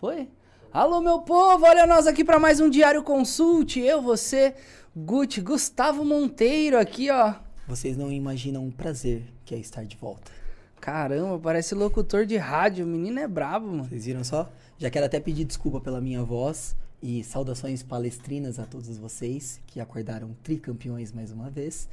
Foi? 0.00 0.28
Alô, 0.72 1.00
meu 1.00 1.22
povo, 1.22 1.66
olha 1.66 1.84
nós 1.84 2.06
aqui 2.06 2.24
para 2.24 2.38
mais 2.38 2.60
um 2.60 2.70
Diário 2.70 3.02
Consulte. 3.02 3.80
Eu, 3.80 4.00
você, 4.00 4.54
Gucci, 4.96 5.40
Gustavo 5.40 6.04
Monteiro 6.04 6.78
aqui, 6.78 7.10
ó. 7.10 7.34
Vocês 7.66 7.96
não 7.96 8.12
imaginam 8.12 8.64
o 8.64 8.70
prazer 8.70 9.24
que 9.44 9.56
é 9.56 9.58
estar 9.58 9.84
de 9.84 9.96
volta. 9.96 10.30
Caramba, 10.80 11.36
parece 11.40 11.74
locutor 11.74 12.24
de 12.24 12.36
rádio. 12.36 12.86
O 12.86 12.88
menino 12.88 13.18
é 13.18 13.26
brabo, 13.26 13.66
mano. 13.66 13.88
Vocês 13.88 14.04
viram 14.04 14.22
só? 14.22 14.48
Já 14.78 14.88
quero 14.88 15.04
até 15.04 15.18
pedir 15.18 15.44
desculpa 15.44 15.80
pela 15.80 16.00
minha 16.00 16.22
voz 16.22 16.76
e 17.02 17.24
saudações 17.24 17.82
palestrinas 17.82 18.60
a 18.60 18.66
todos 18.66 18.96
vocês 18.98 19.60
que 19.66 19.80
acordaram 19.80 20.30
tricampeões 20.44 21.10
mais 21.10 21.32
uma 21.32 21.50
vez. 21.50 21.88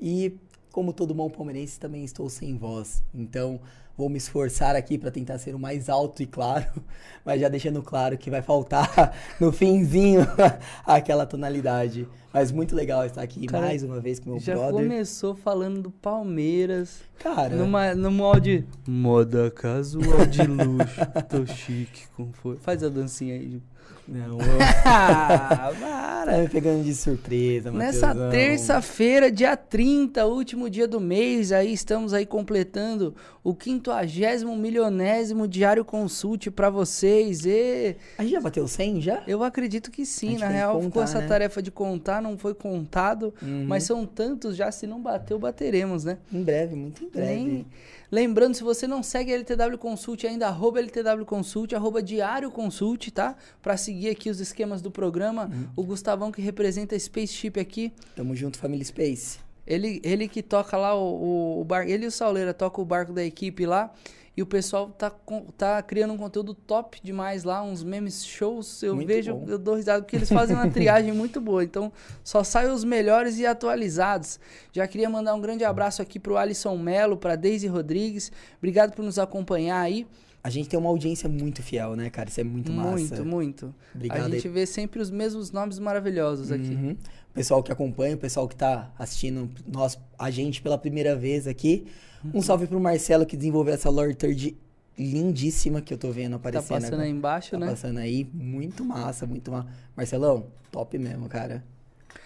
E 0.00 0.38
como 0.70 0.92
todo 0.92 1.14
bom 1.14 1.28
palmeirense, 1.28 1.78
também 1.78 2.04
estou 2.04 2.28
sem 2.28 2.56
voz. 2.56 3.02
Então, 3.14 3.60
vou 3.96 4.08
me 4.08 4.16
esforçar 4.16 4.76
aqui 4.76 4.96
para 4.96 5.10
tentar 5.10 5.38
ser 5.38 5.54
o 5.54 5.58
mais 5.58 5.88
alto 5.88 6.22
e 6.22 6.26
claro, 6.26 6.66
mas 7.24 7.40
já 7.40 7.48
deixando 7.48 7.82
claro 7.82 8.16
que 8.16 8.30
vai 8.30 8.40
faltar 8.40 9.14
no 9.40 9.52
finzinho 9.52 10.20
aquela 10.86 11.26
tonalidade. 11.26 12.08
Mas 12.32 12.52
muito 12.52 12.76
legal 12.76 13.04
estar 13.04 13.22
aqui 13.22 13.44
Cara, 13.46 13.66
mais 13.66 13.82
uma 13.82 13.98
vez 13.98 14.20
com 14.20 14.30
meu 14.30 14.38
já 14.38 14.54
brother. 14.54 14.72
Já 14.72 14.82
começou 14.82 15.34
falando 15.34 15.82
do 15.82 15.90
Palmeiras. 15.90 17.00
Cara. 17.18 17.56
Numa, 17.56 17.92
no 17.92 18.10
molde. 18.12 18.64
Moda 18.86 19.50
casual 19.50 20.24
de 20.26 20.42
luxo. 20.42 21.00
Tô 21.28 21.44
chique. 21.44 22.06
Como 22.16 22.32
foi? 22.32 22.56
Faz 22.58 22.84
a 22.84 22.88
dancinha 22.88 23.34
aí. 23.34 23.60
Não, 24.06 24.38
ah, 24.84 25.72
para. 25.78 26.38
Me 26.38 26.48
pegando 26.48 26.82
de 26.82 26.94
surpresa, 26.94 27.70
Nessa 27.70 28.14
terça-feira, 28.30 29.30
dia 29.30 29.56
30, 29.56 30.26
último 30.26 30.68
dia 30.68 30.88
do 30.88 31.00
mês, 31.00 31.52
aí 31.52 31.72
estamos 31.72 32.12
aí 32.12 32.26
completando 32.26 33.14
o 33.42 33.54
quinquagésimo 33.54 34.56
milionésimo 34.56 35.48
diário 35.48 35.84
consulte 35.84 36.50
para 36.50 36.68
vocês. 36.68 37.46
E... 37.46 37.96
A 38.18 38.22
gente 38.22 38.32
já 38.32 38.40
bateu 38.40 38.66
100 38.66 39.00
já? 39.00 39.22
Eu 39.26 39.42
acredito 39.42 39.90
que 39.90 40.04
sim. 40.04 40.36
Na 40.38 40.48
real, 40.48 40.74
contar, 40.74 40.86
ficou 40.86 41.02
essa 41.02 41.20
né? 41.20 41.26
tarefa 41.26 41.62
de 41.62 41.70
contar, 41.70 42.20
não 42.20 42.36
foi 42.36 42.54
contado, 42.54 43.32
uhum. 43.40 43.64
mas 43.66 43.84
são 43.84 44.04
tantos 44.04 44.56
já, 44.56 44.70
se 44.70 44.86
não 44.86 45.00
bateu, 45.00 45.38
bateremos, 45.38 46.04
né? 46.04 46.18
Em 46.32 46.42
breve, 46.42 46.74
muito 46.74 47.04
em 47.04 47.08
breve. 47.08 47.26
Nem... 47.26 47.66
Lembrando, 48.10 48.54
se 48.54 48.64
você 48.64 48.88
não 48.88 49.04
segue 49.04 49.32
a 49.32 49.36
LTW 49.36 49.78
Consult 49.78 50.26
ainda, 50.26 50.48
arroba 50.48 50.80
LTW 50.80 51.24
Consult, 51.24 51.72
arroba 51.74 52.02
Diário 52.02 52.50
Consult, 52.50 53.08
tá? 53.12 53.36
Pra 53.62 53.76
seguir 53.80 54.10
aqui 54.10 54.30
os 54.30 54.40
esquemas 54.40 54.80
do 54.80 54.90
programa. 54.90 55.50
Uhum. 55.52 55.68
O 55.76 55.82
Gustavão 55.84 56.30
que 56.30 56.40
representa 56.40 56.94
a 56.94 56.98
Spaceship 56.98 57.58
aqui. 57.58 57.92
Tamo 58.14 58.34
junto, 58.36 58.58
família 58.58 58.84
Space. 58.84 59.38
Ele, 59.66 60.00
ele 60.02 60.28
que 60.28 60.42
toca 60.42 60.76
lá 60.76 60.94
o, 60.94 61.02
o, 61.02 61.60
o 61.60 61.64
barco, 61.64 61.90
ele 61.90 62.04
e 62.04 62.08
o 62.08 62.10
Sauleira 62.10 62.52
tocam 62.52 62.82
o 62.82 62.86
barco 62.86 63.12
da 63.12 63.24
equipe 63.24 63.66
lá. 63.66 63.92
E 64.36 64.42
o 64.42 64.46
pessoal 64.46 64.88
tá, 64.88 65.12
tá 65.58 65.82
criando 65.82 66.14
um 66.14 66.16
conteúdo 66.16 66.54
top 66.54 66.98
demais 67.02 67.44
lá, 67.44 67.62
uns 67.62 67.82
memes 67.82 68.24
shows. 68.24 68.82
Eu 68.82 68.94
muito 68.94 69.08
vejo, 69.08 69.34
bom. 69.34 69.44
eu 69.46 69.58
dou 69.58 69.74
risada, 69.74 70.00
porque 70.02 70.16
eles 70.16 70.28
fazem 70.28 70.56
uma 70.56 70.66
triagem 70.70 71.12
muito 71.12 71.40
boa. 71.40 71.62
Então, 71.62 71.92
só 72.24 72.42
saem 72.42 72.70
os 72.70 72.82
melhores 72.82 73.38
e 73.38 73.44
atualizados. 73.44 74.40
Já 74.72 74.86
queria 74.86 75.10
mandar 75.10 75.34
um 75.34 75.40
grande 75.40 75.64
abraço 75.64 76.00
aqui 76.00 76.18
pro 76.18 76.36
Alisson 76.36 76.76
Melo, 76.78 77.16
pra 77.16 77.36
Daisy 77.36 77.66
Rodrigues. 77.66 78.32
Obrigado 78.58 78.94
por 78.94 79.04
nos 79.04 79.18
acompanhar 79.18 79.80
aí. 79.80 80.06
A 80.42 80.48
gente 80.48 80.68
tem 80.68 80.78
uma 80.78 80.88
audiência 80.88 81.28
muito 81.28 81.62
fiel, 81.62 81.94
né, 81.94 82.08
cara? 82.08 82.28
Isso 82.28 82.40
é 82.40 82.44
muito 82.44 82.72
massa. 82.72 82.96
Muito, 82.96 83.24
muito. 83.24 83.74
Obrigado. 83.94 84.26
A 84.26 84.28
gente 84.30 84.48
aí. 84.48 84.54
vê 84.54 84.66
sempre 84.66 85.00
os 85.00 85.10
mesmos 85.10 85.50
nomes 85.52 85.78
maravilhosos 85.78 86.50
aqui. 86.50 86.74
Uhum. 86.74 86.92
O 87.30 87.34
pessoal 87.34 87.62
que 87.62 87.70
acompanha, 87.70 88.14
o 88.14 88.18
pessoal 88.18 88.48
que 88.48 88.56
tá 88.56 88.90
assistindo 88.98 89.50
nós, 89.66 89.98
a 90.18 90.30
gente 90.30 90.62
pela 90.62 90.78
primeira 90.78 91.14
vez 91.14 91.46
aqui. 91.46 91.86
Um 92.34 92.42
salve 92.42 92.66
pro 92.66 92.80
Marcelo 92.80 93.24
que 93.24 93.36
desenvolveu 93.36 93.74
essa 93.74 93.88
Lord 93.88 94.14
Third 94.14 94.56
lindíssima 94.98 95.80
que 95.80 95.92
eu 95.92 95.98
tô 95.98 96.10
vendo 96.10 96.36
aparecendo. 96.36 96.68
Tá 96.68 96.74
passando 96.74 96.94
agora. 96.94 97.04
aí 97.04 97.10
embaixo, 97.10 97.50
tá 97.52 97.58
né? 97.58 97.66
Tá 97.66 97.72
passando 97.72 97.98
aí, 97.98 98.28
muito 98.32 98.84
massa, 98.84 99.26
muito 99.26 99.50
massa. 99.50 99.68
Marcelão, 99.96 100.46
top 100.70 100.98
mesmo, 100.98 101.28
cara. 101.28 101.64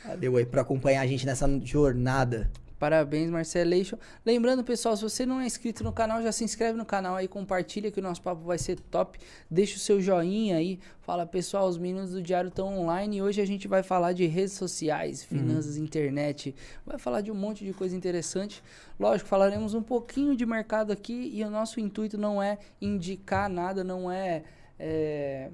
Valeu 0.04 0.36
aí 0.36 0.44
por 0.44 0.58
acompanhar 0.58 1.02
a 1.02 1.06
gente 1.06 1.24
nessa 1.24 1.48
jornada. 1.64 2.50
Parabéns, 2.79 3.30
Marcelation. 3.30 3.96
Lembrando, 4.27 4.64
pessoal, 4.64 4.96
se 4.96 5.02
você 5.02 5.24
não 5.24 5.40
é 5.40 5.46
inscrito 5.46 5.85
no 5.85 5.92
canal, 5.92 6.23
já 6.23 6.33
se 6.33 6.45
inscreve 6.45 6.77
no 6.77 6.85
canal 6.85 7.14
aí, 7.14 7.29
compartilha 7.29 7.90
que 7.90 8.01
o 8.01 8.02
nosso 8.02 8.20
papo 8.20 8.42
vai 8.42 8.58
ser 8.58 8.79
top. 8.79 9.18
Deixa 9.51 9.77
o 9.77 9.79
seu 9.79 10.01
joinha 10.01 10.57
aí. 10.57 10.79
Fala, 11.01 11.24
pessoal, 11.24 11.68
os 11.68 11.79
meninos 11.79 12.11
do 12.11 12.23
Diário 12.23 12.48
estão 12.48 12.79
online 12.79 13.18
e 13.18 13.23
hoje 13.23 13.40
a 13.40 13.46
gente 13.46 13.68
vai 13.68 13.83
falar 13.83 14.13
de 14.13 14.27
redes 14.27 14.55
sociais, 14.55 15.23
uhum. 15.23 15.39
finanças, 15.39 15.77
uhum. 15.77 15.84
internet. 15.84 16.55
Vai 16.84 16.98
falar 16.98 17.20
de 17.20 17.30
um 17.30 17.34
monte 17.34 17.64
de 17.64 17.73
coisa 17.73 17.95
interessante. 17.96 18.63
Lógico, 18.98 19.29
falaremos 19.29 19.74
um 19.74 19.83
pouquinho 19.83 20.36
de 20.36 20.45
mercado 20.45 20.92
aqui 20.92 21.30
e 21.33 21.45
o 21.45 21.51
nosso 21.51 21.79
intuito 21.80 22.18
não 22.18 22.42
é 22.42 22.58
indicar 22.80 23.48
nada, 23.48 23.84
não 23.84 24.11
é, 24.11 24.42
é 24.79 25.51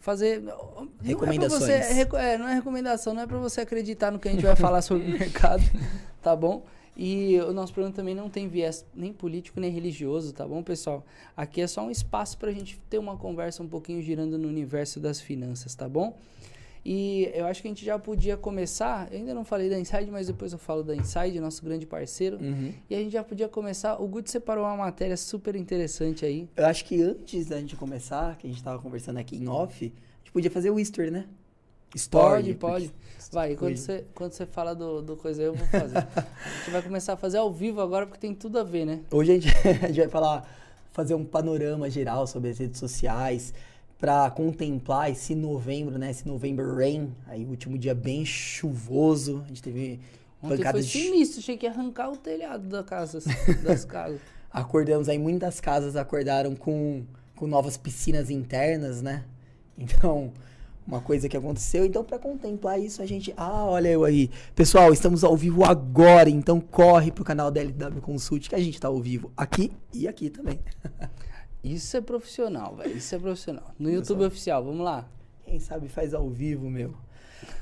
fazer. 0.00 0.42
Recomendações. 1.02 1.60
Não 1.60 1.68
é, 1.68 1.82
você, 1.82 2.16
é, 2.16 2.38
não 2.38 2.48
é 2.48 2.54
recomendação, 2.54 3.14
não 3.14 3.22
é 3.22 3.26
para 3.26 3.38
você 3.38 3.60
acreditar 3.60 4.10
no 4.10 4.18
que 4.18 4.28
a 4.28 4.32
gente 4.32 4.44
vai 4.44 4.56
falar 4.56 4.82
sobre 4.82 5.04
o 5.06 5.10
mercado, 5.10 5.62
tá 6.22 6.34
bom? 6.34 6.64
E 6.96 7.38
o 7.40 7.52
nosso 7.52 7.72
programa 7.72 7.94
também 7.94 8.14
não 8.14 8.28
tem 8.28 8.48
viés 8.48 8.84
nem 8.94 9.12
político 9.12 9.60
nem 9.60 9.70
religioso, 9.70 10.34
tá 10.34 10.46
bom, 10.46 10.62
pessoal? 10.62 11.04
Aqui 11.36 11.60
é 11.60 11.66
só 11.66 11.82
um 11.82 11.90
espaço 11.90 12.36
para 12.36 12.50
a 12.50 12.52
gente 12.52 12.78
ter 12.90 12.98
uma 12.98 13.16
conversa 13.16 13.62
um 13.62 13.68
pouquinho 13.68 14.02
girando 14.02 14.36
no 14.36 14.48
universo 14.48 15.00
das 15.00 15.20
finanças, 15.20 15.74
tá 15.74 15.88
bom? 15.88 16.16
E 16.84 17.30
eu 17.34 17.46
acho 17.46 17.60
que 17.60 17.68
a 17.68 17.70
gente 17.70 17.84
já 17.84 17.98
podia 17.98 18.36
começar. 18.36 19.08
Eu 19.12 19.18
ainda 19.18 19.34
não 19.34 19.44
falei 19.44 19.68
da 19.68 19.78
Inside, 19.78 20.10
mas 20.10 20.26
depois 20.26 20.52
eu 20.52 20.58
falo 20.58 20.82
da 20.82 20.96
Inside, 20.96 21.38
nosso 21.40 21.62
grande 21.64 21.86
parceiro. 21.86 22.38
Uhum. 22.40 22.72
E 22.88 22.94
a 22.94 22.98
gente 22.98 23.12
já 23.12 23.22
podia 23.22 23.48
começar. 23.48 24.00
O 24.00 24.08
Guto 24.08 24.30
separou 24.30 24.64
uma 24.64 24.76
matéria 24.76 25.16
super 25.16 25.54
interessante 25.56 26.24
aí. 26.24 26.48
Eu 26.56 26.66
acho 26.66 26.84
que 26.84 27.02
antes 27.02 27.46
da 27.46 27.58
gente 27.60 27.76
começar, 27.76 28.36
que 28.36 28.46
a 28.46 28.50
gente 28.50 28.58
estava 28.58 28.78
conversando 28.78 29.18
aqui 29.18 29.36
em 29.36 29.46
off, 29.46 29.84
a 29.84 30.18
gente 30.18 30.32
podia 30.32 30.50
fazer 30.50 30.70
o 30.70 30.78
Easter, 30.78 31.10
né? 31.10 31.26
Story. 31.94 32.54
Pode, 32.54 32.54
pode. 32.54 32.92
Vai, 33.32 33.54
quando 33.54 33.76
você, 33.76 34.04
quando 34.14 34.32
você 34.32 34.46
fala 34.46 34.74
do, 34.74 35.02
do 35.02 35.16
coisa 35.16 35.42
aí, 35.42 35.46
eu 35.46 35.54
vou 35.54 35.66
fazer. 35.68 35.98
a 36.08 36.58
gente 36.58 36.70
vai 36.70 36.82
começar 36.82 37.12
a 37.12 37.16
fazer 37.16 37.38
ao 37.38 37.52
vivo 37.52 37.80
agora, 37.80 38.06
porque 38.06 38.20
tem 38.20 38.34
tudo 38.34 38.58
a 38.58 38.64
ver, 38.64 38.84
né? 38.84 39.00
Hoje 39.10 39.32
a 39.32 39.34
gente, 39.34 39.48
a 39.84 39.86
gente 39.86 40.00
vai 40.00 40.08
falar, 40.08 40.48
fazer 40.92 41.14
um 41.14 41.24
panorama 41.24 41.88
geral 41.88 42.26
sobre 42.26 42.50
as 42.50 42.58
redes 42.58 42.80
sociais 42.80 43.54
para 43.98 44.30
contemplar 44.30 45.10
esse 45.10 45.34
novembro, 45.34 45.98
né? 45.98 46.10
Esse 46.10 46.26
novembro 46.26 46.74
rain, 46.74 47.14
aí 47.26 47.44
último 47.44 47.78
dia 47.78 47.94
bem 47.94 48.24
chuvoso. 48.24 49.42
A 49.44 49.48
gente 49.48 49.62
teve 49.62 50.00
Ontem 50.42 50.56
pancadas 50.56 50.90
foi 50.90 51.02
sinistro, 51.02 51.40
achei 51.40 51.56
que 51.56 51.66
ia 51.66 51.70
arrancar 51.70 52.10
o 52.10 52.16
telhado 52.16 52.66
da 52.66 52.82
casa, 52.82 53.20
das 53.62 53.84
casas. 53.84 54.20
Acordamos 54.50 55.08
aí, 55.08 55.18
muitas 55.18 55.60
casas 55.60 55.94
acordaram 55.94 56.56
com, 56.56 57.04
com 57.36 57.46
novas 57.46 57.76
piscinas 57.76 58.30
internas, 58.30 59.02
né? 59.02 59.24
Então, 59.78 60.32
uma 60.90 61.00
coisa 61.00 61.28
que 61.28 61.36
aconteceu. 61.36 61.84
Então, 61.84 62.02
para 62.02 62.18
contemplar 62.18 62.80
isso, 62.80 63.00
a 63.00 63.06
gente. 63.06 63.32
Ah, 63.36 63.64
olha 63.64 63.88
eu 63.88 64.04
aí. 64.04 64.28
Pessoal, 64.54 64.92
estamos 64.92 65.22
ao 65.22 65.36
vivo 65.36 65.64
agora, 65.64 66.28
então 66.28 66.60
corre 66.60 67.12
pro 67.12 67.24
canal 67.24 67.50
da 67.50 67.62
LW 67.62 68.00
Consult, 68.00 68.48
que 68.48 68.54
a 68.54 68.58
gente 68.58 68.80
tá 68.80 68.88
ao 68.88 69.00
vivo 69.00 69.32
aqui 69.36 69.70
e 69.94 70.08
aqui 70.08 70.28
também. 70.28 70.58
Isso 71.62 71.96
é 71.96 72.00
profissional, 72.00 72.74
velho. 72.74 72.96
Isso 72.96 73.14
é 73.14 73.18
profissional. 73.18 73.72
No 73.78 73.90
YouTube 73.90 74.24
oficial, 74.24 74.64
vamos 74.64 74.84
lá. 74.84 75.08
Quem 75.44 75.60
sabe 75.60 75.88
faz 75.88 76.12
ao 76.12 76.28
vivo, 76.28 76.68
meu. 76.68 76.94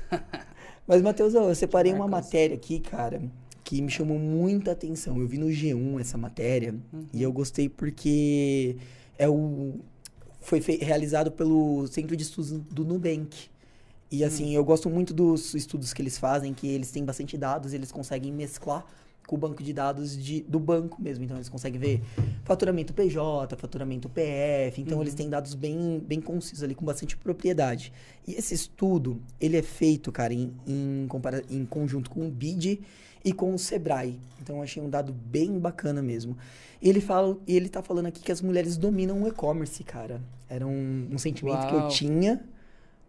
Mas, 0.87 1.01
Matheus, 1.01 1.35
eu 1.35 1.53
separei 1.53 1.93
uma 1.93 2.07
matéria 2.07 2.55
aqui, 2.55 2.79
cara, 2.79 3.21
que 3.63 3.81
me 3.81 3.91
chamou 3.91 4.17
muita 4.17 4.71
atenção. 4.71 5.19
Eu 5.19 5.27
vi 5.27 5.37
no 5.37 5.47
G1 5.47 5.99
essa 5.99 6.17
matéria 6.17 6.73
uhum. 6.91 7.05
e 7.13 7.21
eu 7.21 7.31
gostei 7.31 7.69
porque 7.69 8.77
é 9.17 9.27
o 9.27 9.79
foi 10.39 10.59
realizado 10.59 11.31
pelo 11.31 11.87
Centro 11.87 12.15
de 12.15 12.23
Estudos 12.23 12.51
do 12.51 12.83
Nubank. 12.83 13.49
E 14.11 14.23
assim, 14.23 14.45
uhum. 14.45 14.53
eu 14.53 14.65
gosto 14.65 14.89
muito 14.89 15.13
dos 15.13 15.53
estudos 15.53 15.93
que 15.93 16.01
eles 16.01 16.17
fazem, 16.17 16.53
que 16.53 16.67
eles 16.67 16.89
têm 16.89 17.05
bastante 17.05 17.37
dados, 17.37 17.73
eles 17.73 17.91
conseguem 17.91 18.31
mesclar 18.31 18.85
com 19.27 19.35
o 19.35 19.37
banco 19.37 19.61
de 19.61 19.71
dados 19.71 20.17
de, 20.17 20.41
do 20.41 20.59
banco 20.59 20.99
mesmo. 20.99 21.23
Então, 21.23 21.37
eles 21.37 21.47
conseguem 21.47 21.79
ver 21.79 22.01
faturamento 22.43 22.95
PJ, 22.95 23.55
faturamento 23.55 24.09
PF. 24.09 24.81
Então, 24.81 24.97
uhum. 24.97 25.03
eles 25.03 25.13
têm 25.13 25.29
dados 25.29 25.53
bem, 25.53 25.99
bem 25.99 26.19
concisos 26.19 26.63
ali, 26.63 26.73
com 26.73 26.83
bastante 26.83 27.15
propriedade. 27.15 27.93
E 28.27 28.33
esse 28.33 28.55
estudo, 28.55 29.21
ele 29.39 29.55
é 29.55 29.61
feito, 29.61 30.11
cara, 30.11 30.33
em, 30.33 30.51
em, 30.65 31.07
em 31.51 31.65
conjunto 31.65 32.09
com 32.09 32.27
o 32.27 32.31
BID 32.31 32.79
e 33.23 33.33
com 33.33 33.53
o 33.53 33.59
Sebrae. 33.59 34.19
Então, 34.41 34.57
eu 34.57 34.63
achei 34.63 34.81
um 34.81 34.89
dado 34.89 35.13
bem 35.13 35.59
bacana 35.59 36.01
mesmo. 36.01 36.37
Ele 36.81 37.01
fala, 37.01 37.37
ele 37.47 37.67
tá 37.67 37.81
falando 37.81 38.05
aqui 38.05 38.21
que 38.21 38.31
as 38.31 38.41
mulheres 38.41 38.77
dominam 38.77 39.23
o 39.23 39.27
e-commerce, 39.27 39.83
cara. 39.83 40.21
Era 40.49 40.65
um, 40.65 41.09
um 41.11 41.17
sentimento 41.17 41.57
Uau. 41.57 41.67
que 41.67 41.75
eu 41.75 41.87
tinha 41.89 42.41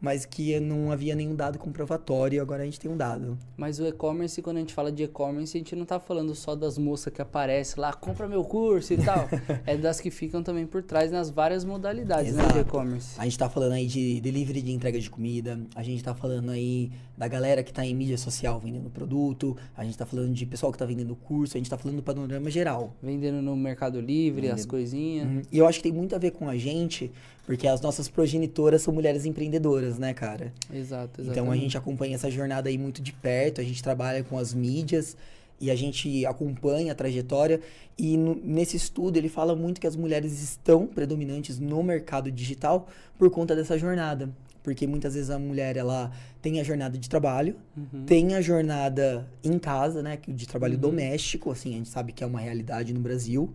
mas 0.01 0.25
que 0.25 0.59
não 0.59 0.91
havia 0.91 1.15
nenhum 1.15 1.35
dado 1.35 1.59
comprovatório 1.59 2.37
e 2.37 2.41
agora 2.41 2.63
a 2.63 2.65
gente 2.65 2.81
tem 2.81 2.91
um 2.91 2.97
dado. 2.97 3.37
Mas 3.57 3.79
o 3.79 3.87
e-commerce, 3.87 4.41
quando 4.41 4.57
a 4.57 4.61
gente 4.61 4.73
fala 4.73 4.91
de 4.91 5.05
e-commerce, 5.05 5.57
a 5.57 5.61
gente 5.61 5.77
não 5.77 5.85
tá 5.85 6.01
falando 6.01 6.35
só 6.35 6.55
das 6.55 6.79
moças 6.79 7.13
que 7.13 7.21
aparecem 7.21 7.81
lá, 7.81 7.93
compra 7.93 8.27
meu 8.27 8.43
curso 8.43 8.95
e 8.95 8.97
tal. 8.97 9.29
é 9.67 9.77
das 9.77 10.01
que 10.01 10.11
ficam 10.11 10.43
também 10.43 10.67
por 10.67 10.83
trás 10.83 11.11
nas 11.11 11.31
várias 11.31 11.65
modalidades 11.65 12.35
né, 12.35 12.47
de 12.49 12.61
e-commerce. 12.61 13.15
A 13.19 13.25
gente 13.25 13.39
tá 13.39 13.49
falando 13.49 13.73
aí 13.73 13.87
de 13.87 14.21
delivery 14.21 14.63
de 14.63 14.73
entrega 14.73 14.99
de 14.99 15.11
comida, 15.11 15.61
a 15.75 15.83
gente 15.83 16.03
tá 16.03 16.15
falando 16.15 16.51
aí 16.51 16.91
da 17.17 17.29
galera 17.29 17.63
que 17.63 17.73
tá 17.73 17.85
em 17.85 17.95
mídia 17.95 18.17
social 18.17 18.59
vendendo 18.59 18.89
produto, 18.89 19.55
a 19.77 19.85
gente 19.85 19.99
tá 19.99 20.07
falando 20.07 20.33
de 20.33 20.47
pessoal 20.47 20.73
que 20.73 20.79
tá 20.79 20.87
vendendo 20.87 21.15
curso, 21.15 21.57
a 21.57 21.59
gente 21.59 21.69
tá 21.69 21.77
falando 21.77 21.97
do 21.97 22.03
panorama 22.03 22.51
geral. 22.51 22.95
Vendendo 23.03 23.43
no 23.43 23.55
Mercado 23.55 24.01
Livre, 24.01 24.43
vendendo. 24.43 24.59
as 24.59 24.65
coisinhas. 24.65 25.29
Uhum. 25.29 25.43
E 25.53 25.59
eu 25.59 25.67
acho 25.67 25.79
que 25.79 25.83
tem 25.83 25.93
muito 25.93 26.15
a 26.15 26.19
ver 26.19 26.31
com 26.31 26.49
a 26.49 26.57
gente, 26.57 27.13
porque 27.51 27.67
as 27.67 27.81
nossas 27.81 28.09
progenitoras 28.09 28.81
são 28.81 28.95
mulheres 28.95 29.27
empreendedoras, 29.27 29.99
né, 29.99 30.15
cara? 30.15 30.53
Exato, 30.73 31.21
exatamente. 31.21 31.31
Então 31.31 31.51
a 31.51 31.57
gente 31.57 31.77
acompanha 31.77 32.15
essa 32.15 32.31
jornada 32.31 32.69
aí 32.69 32.79
muito 32.79 33.03
de 33.03 33.13
perto, 33.13 33.61
a 33.61 33.65
gente 33.65 33.83
trabalha 33.83 34.23
com 34.23 34.39
as 34.39 34.55
mídias 34.55 35.17
e 35.61 35.69
a 35.69 35.75
gente 35.75 36.25
acompanha 36.25 36.93
a 36.93 36.95
trajetória. 36.95 37.61
E 37.99 38.17
no, 38.17 38.37
nesse 38.37 38.77
estudo 38.77 39.17
ele 39.17 39.29
fala 39.29 39.57
muito 39.57 39.81
que 39.81 39.87
as 39.89 39.97
mulheres 39.97 40.41
estão 40.41 40.87
predominantes 40.87 41.59
no 41.59 41.83
mercado 41.83 42.31
digital 42.31 42.87
por 43.19 43.29
conta 43.31 43.57
dessa 43.57 43.77
jornada. 43.77 44.31
Porque 44.63 44.87
muitas 44.87 45.15
vezes 45.15 45.29
a 45.29 45.39
mulher 45.39 45.77
ela 45.77 46.13
tem 46.41 46.61
a 46.61 46.63
jornada 46.63 46.97
de 46.97 47.09
trabalho, 47.11 47.57
uhum. 47.77 48.05
tem 48.05 48.37
a 48.37 48.41
jornada 48.41 49.29
em 49.43 49.59
casa, 49.59 50.05
né, 50.05 50.21
de 50.29 50.47
trabalho 50.47 50.75
uhum. 50.75 50.81
doméstico, 50.83 51.51
assim, 51.51 51.71
a 51.71 51.79
gente 51.79 51.89
sabe 51.89 52.13
que 52.13 52.23
é 52.23 52.27
uma 52.29 52.39
realidade 52.39 52.95
no 52.95 53.01
Brasil. 53.01 53.53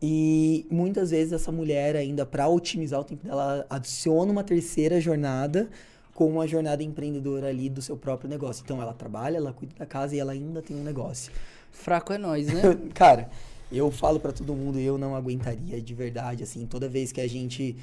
E 0.00 0.66
muitas 0.70 1.10
vezes 1.10 1.32
essa 1.32 1.50
mulher 1.50 1.96
ainda 1.96 2.24
para 2.24 2.48
otimizar 2.48 3.00
o 3.00 3.04
tempo 3.04 3.26
dela 3.26 3.66
adiciona 3.68 4.30
uma 4.30 4.44
terceira 4.44 5.00
jornada 5.00 5.68
com 6.14 6.28
uma 6.28 6.46
jornada 6.46 6.82
empreendedora 6.82 7.48
ali 7.48 7.68
do 7.68 7.82
seu 7.82 7.96
próprio 7.96 8.28
negócio. 8.28 8.62
Então 8.64 8.80
ela 8.80 8.92
trabalha, 8.92 9.36
ela 9.36 9.52
cuida 9.52 9.74
da 9.76 9.86
casa 9.86 10.14
e 10.14 10.18
ela 10.18 10.32
ainda 10.32 10.62
tem 10.62 10.76
um 10.76 10.82
negócio. 10.82 11.32
Fraco 11.70 12.12
é 12.12 12.18
nós, 12.18 12.46
né? 12.46 12.62
Cara, 12.94 13.28
eu 13.70 13.90
falo 13.90 14.18
para 14.18 14.32
todo 14.32 14.54
mundo, 14.54 14.78
eu 14.78 14.96
não 14.98 15.14
aguentaria 15.14 15.80
de 15.80 15.94
verdade 15.94 16.42
assim, 16.42 16.66
toda 16.66 16.88
vez 16.88 17.12
que 17.12 17.20
a 17.20 17.28
gente 17.28 17.76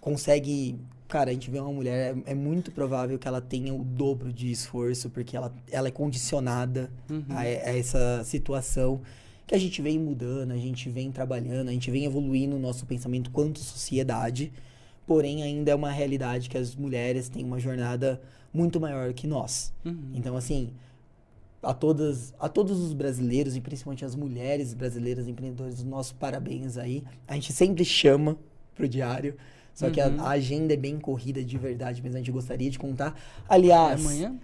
consegue, 0.00 0.78
cara, 1.08 1.30
a 1.30 1.32
gente 1.32 1.50
vê 1.50 1.58
uma 1.58 1.72
mulher, 1.72 2.16
é, 2.26 2.32
é 2.32 2.34
muito 2.34 2.70
provável 2.70 3.18
que 3.18 3.26
ela 3.26 3.40
tenha 3.40 3.72
o 3.72 3.84
dobro 3.84 4.32
de 4.32 4.50
esforço 4.50 5.08
porque 5.08 5.36
ela, 5.36 5.52
ela 5.70 5.88
é 5.88 5.90
condicionada 5.90 6.90
uhum. 7.08 7.24
a, 7.30 7.40
a 7.40 7.78
essa 7.78 8.22
situação 8.24 9.00
que 9.50 9.54
a 9.56 9.58
gente 9.58 9.82
vem 9.82 9.98
mudando, 9.98 10.52
a 10.52 10.56
gente 10.56 10.88
vem 10.88 11.10
trabalhando, 11.10 11.70
a 11.70 11.72
gente 11.72 11.90
vem 11.90 12.04
evoluindo 12.04 12.54
o 12.54 12.58
nosso 12.60 12.86
pensamento 12.86 13.32
quanto 13.32 13.58
sociedade, 13.58 14.52
porém 15.04 15.42
ainda 15.42 15.72
é 15.72 15.74
uma 15.74 15.90
realidade 15.90 16.48
que 16.48 16.56
as 16.56 16.76
mulheres 16.76 17.28
têm 17.28 17.44
uma 17.44 17.58
jornada 17.58 18.22
muito 18.54 18.80
maior 18.80 19.12
que 19.12 19.26
nós. 19.26 19.72
Uhum. 19.84 20.12
Então, 20.14 20.36
assim, 20.36 20.70
a 21.60 21.74
todas 21.74 22.32
a 22.38 22.48
todos 22.48 22.78
os 22.78 22.92
brasileiros 22.92 23.56
e 23.56 23.60
principalmente 23.60 24.04
as 24.04 24.14
mulheres 24.14 24.72
brasileiras 24.72 25.26
empreendedoras, 25.26 25.82
nossos 25.82 26.12
parabéns 26.12 26.78
aí. 26.78 27.02
A 27.26 27.34
gente 27.34 27.52
sempre 27.52 27.84
chama 27.84 28.38
pro 28.72 28.88
diário, 28.88 29.34
só 29.74 29.86
uhum. 29.86 29.92
que 29.92 30.00
a, 30.00 30.06
uhum. 30.06 30.20
a, 30.20 30.30
agenda 30.30 30.74
é 30.74 30.76
bem 30.76 30.96
corrida 30.96 31.42
de 31.42 31.58
verdade, 31.58 32.00
mas 32.04 32.14
a 32.14 32.18
gente 32.18 32.30
gostaria 32.30 32.70
de 32.70 32.78
contar. 32.78 33.20
Aliás, 33.48 34.00
é 34.00 34.04
amanhã? 34.04 34.36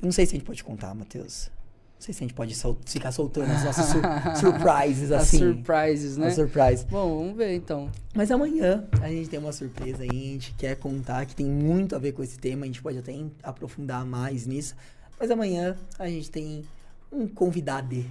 Não 0.00 0.12
sei 0.12 0.26
se 0.26 0.36
a 0.36 0.38
gente 0.38 0.46
pode 0.46 0.62
contar, 0.62 0.94
Matheus. 0.94 1.50
Não 2.00 2.04
sei 2.06 2.14
se 2.14 2.24
a 2.24 2.26
gente 2.26 2.34
pode 2.34 2.54
sol 2.54 2.78
ficar 2.86 3.12
soltando 3.12 3.52
as 3.52 3.62
nossas 3.62 3.84
sur 3.84 4.00
surprises 4.40 5.12
assim. 5.12 5.36
As 5.36 5.54
surprises, 5.54 6.16
né? 6.16 6.28
As 6.28 6.34
surprises. 6.34 6.84
Bom, 6.84 7.18
vamos 7.18 7.36
ver 7.36 7.54
então. 7.54 7.90
Mas 8.14 8.30
amanhã 8.30 8.88
a 9.02 9.08
gente 9.10 9.28
tem 9.28 9.38
uma 9.38 9.52
surpresa 9.52 10.02
aí, 10.02 10.08
a 10.08 10.32
gente 10.32 10.54
quer 10.54 10.76
contar 10.76 11.26
que 11.26 11.34
tem 11.34 11.44
muito 11.44 11.94
a 11.94 11.98
ver 11.98 12.12
com 12.12 12.22
esse 12.22 12.38
tema, 12.38 12.64
a 12.64 12.66
gente 12.66 12.80
pode 12.80 12.96
até 12.96 13.14
aprofundar 13.42 14.06
mais 14.06 14.46
nisso. 14.46 14.74
Mas 15.18 15.30
amanhã 15.30 15.76
a 15.98 16.08
gente 16.08 16.30
tem 16.30 16.64
um 17.12 17.28
convidado. 17.28 18.02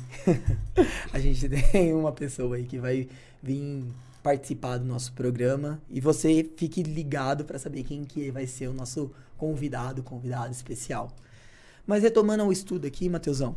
a 1.12 1.18
gente 1.18 1.50
tem 1.50 1.92
uma 1.92 2.12
pessoa 2.12 2.58
aí 2.58 2.66
que 2.66 2.78
vai 2.78 3.10
vir 3.42 3.86
participar 4.22 4.78
do 4.78 4.86
nosso 4.86 5.14
programa 5.14 5.82
e 5.90 6.00
você 6.00 6.48
fique 6.58 6.84
ligado 6.84 7.44
para 7.44 7.58
saber 7.58 7.82
quem 7.82 8.06
que 8.06 8.30
vai 8.30 8.46
ser 8.46 8.68
o 8.68 8.74
nosso 8.74 9.10
convidado, 9.36 10.04
convidado 10.04 10.52
especial. 10.52 11.12
Mas 11.90 12.04
retomando 12.04 12.44
ao 12.44 12.52
estudo 12.52 12.86
aqui, 12.86 13.10
Mateusão, 13.10 13.56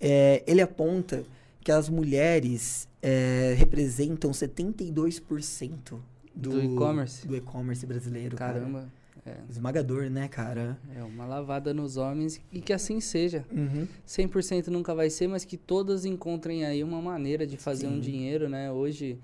é, 0.00 0.42
ele 0.46 0.62
aponta 0.62 1.24
que 1.60 1.70
as 1.70 1.90
mulheres 1.90 2.88
é, 3.02 3.54
representam 3.58 4.30
72% 4.30 5.98
do, 6.34 6.50
do 6.52 6.64
e-commerce 6.64 7.28
do 7.28 7.36
e-commerce 7.36 7.84
brasileiro. 7.84 8.34
Caramba. 8.34 8.88
Cara. 9.26 9.36
É. 9.38 9.50
Esmagador, 9.50 10.08
né, 10.08 10.26
cara? 10.26 10.78
É 10.96 11.02
uma 11.02 11.26
lavada 11.26 11.74
nos 11.74 11.98
homens 11.98 12.40
e 12.50 12.62
que 12.62 12.72
assim 12.72 12.98
seja. 12.98 13.44
Uhum. 13.52 13.86
100% 14.08 14.68
nunca 14.68 14.94
vai 14.94 15.10
ser, 15.10 15.26
mas 15.26 15.44
que 15.44 15.58
todas 15.58 16.06
encontrem 16.06 16.64
aí 16.64 16.82
uma 16.82 17.02
maneira 17.02 17.46
de 17.46 17.58
fazer 17.58 17.88
Sim. 17.88 17.96
um 17.96 18.00
dinheiro, 18.00 18.48
né? 18.48 18.72
Hoje, 18.72 19.18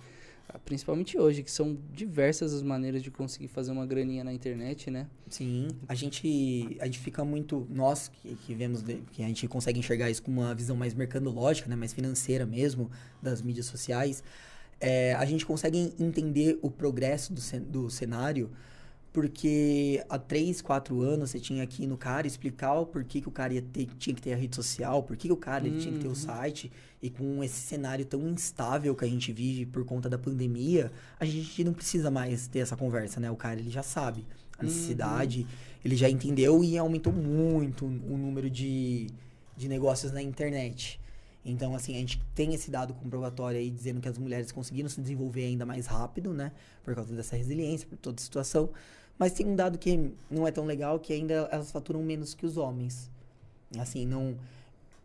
principalmente 0.58 1.18
hoje, 1.18 1.42
que 1.42 1.50
são 1.50 1.76
diversas 1.92 2.52
as 2.52 2.62
maneiras 2.62 3.02
de 3.02 3.10
conseguir 3.10 3.48
fazer 3.48 3.72
uma 3.72 3.86
graninha 3.86 4.22
na 4.22 4.32
internet, 4.32 4.90
né? 4.90 5.06
Sim, 5.28 5.68
a 5.88 5.94
gente, 5.94 6.76
a 6.80 6.86
gente 6.86 6.98
fica 6.98 7.24
muito, 7.24 7.66
nós 7.70 8.08
que, 8.08 8.34
que 8.36 8.54
vemos, 8.54 8.82
que 9.12 9.22
a 9.22 9.26
gente 9.26 9.46
consegue 9.48 9.78
enxergar 9.78 10.10
isso 10.10 10.22
com 10.22 10.30
uma 10.30 10.54
visão 10.54 10.76
mais 10.76 10.94
mercadológica, 10.94 11.68
né, 11.68 11.76
mais 11.76 11.92
financeira 11.92 12.44
mesmo, 12.44 12.90
das 13.20 13.40
mídias 13.40 13.66
sociais, 13.66 14.22
é, 14.80 15.14
a 15.14 15.24
gente 15.24 15.46
consegue 15.46 15.94
entender 15.98 16.58
o 16.60 16.70
progresso 16.70 17.32
do, 17.32 17.40
do 17.60 17.90
cenário 17.90 18.50
porque 19.12 20.02
há 20.08 20.18
3, 20.18 20.62
4 20.62 21.02
anos 21.02 21.30
você 21.30 21.38
tinha 21.38 21.62
aqui 21.62 21.86
no 21.86 21.98
cara 21.98 22.26
explicar 22.26 22.74
o 22.74 22.86
porquê 22.86 23.20
que 23.20 23.28
o 23.28 23.30
cara 23.30 23.52
ter, 23.60 23.86
tinha 23.98 24.14
que 24.14 24.22
ter 24.22 24.32
a 24.32 24.36
rede 24.36 24.56
social, 24.56 25.02
por 25.02 25.16
que 25.16 25.30
o 25.30 25.36
cara 25.36 25.64
uhum. 25.64 25.78
tinha 25.78 25.92
que 25.92 26.00
ter 26.00 26.06
o 26.06 26.10
uhum. 26.10 26.14
site. 26.14 26.72
E 27.02 27.10
com 27.10 27.42
esse 27.42 27.60
cenário 27.60 28.04
tão 28.04 28.28
instável 28.28 28.94
que 28.94 29.04
a 29.04 29.08
gente 29.08 29.32
vive 29.32 29.66
por 29.66 29.84
conta 29.84 30.08
da 30.08 30.16
pandemia, 30.16 30.92
a 31.18 31.24
gente 31.24 31.64
não 31.64 31.72
precisa 31.72 32.10
mais 32.10 32.46
ter 32.46 32.60
essa 32.60 32.76
conversa, 32.76 33.18
né? 33.18 33.28
O 33.30 33.36
cara 33.36 33.58
ele 33.58 33.70
já 33.70 33.82
sabe 33.82 34.24
a 34.56 34.62
necessidade, 34.62 35.40
uhum. 35.40 35.46
ele 35.84 35.96
já 35.96 36.08
entendeu 36.08 36.62
e 36.62 36.78
aumentou 36.78 37.12
muito 37.12 37.84
o 37.84 38.16
número 38.16 38.48
de, 38.48 39.08
de 39.56 39.68
negócios 39.68 40.12
na 40.12 40.22
internet. 40.22 41.00
Então, 41.44 41.74
assim, 41.74 41.96
a 41.96 41.98
gente 41.98 42.22
tem 42.34 42.54
esse 42.54 42.70
dado 42.70 42.94
comprovatório 42.94 43.58
aí 43.58 43.68
dizendo 43.68 44.00
que 44.00 44.08
as 44.08 44.16
mulheres 44.16 44.52
conseguiram 44.52 44.88
se 44.88 45.00
desenvolver 45.00 45.44
ainda 45.44 45.66
mais 45.66 45.86
rápido, 45.86 46.32
né? 46.32 46.52
Por 46.84 46.94
causa 46.94 47.14
dessa 47.14 47.34
resiliência, 47.34 47.86
por 47.88 47.98
toda 47.98 48.20
a 48.20 48.22
situação. 48.22 48.70
Mas 49.18 49.32
tem 49.32 49.46
um 49.46 49.56
dado 49.56 49.76
que 49.76 50.12
não 50.30 50.46
é 50.46 50.52
tão 50.52 50.64
legal, 50.64 51.00
que 51.00 51.12
ainda 51.12 51.48
elas 51.50 51.72
faturam 51.72 52.00
menos 52.02 52.32
que 52.32 52.46
os 52.46 52.56
homens. 52.56 53.10
Assim, 53.76 54.06
não... 54.06 54.36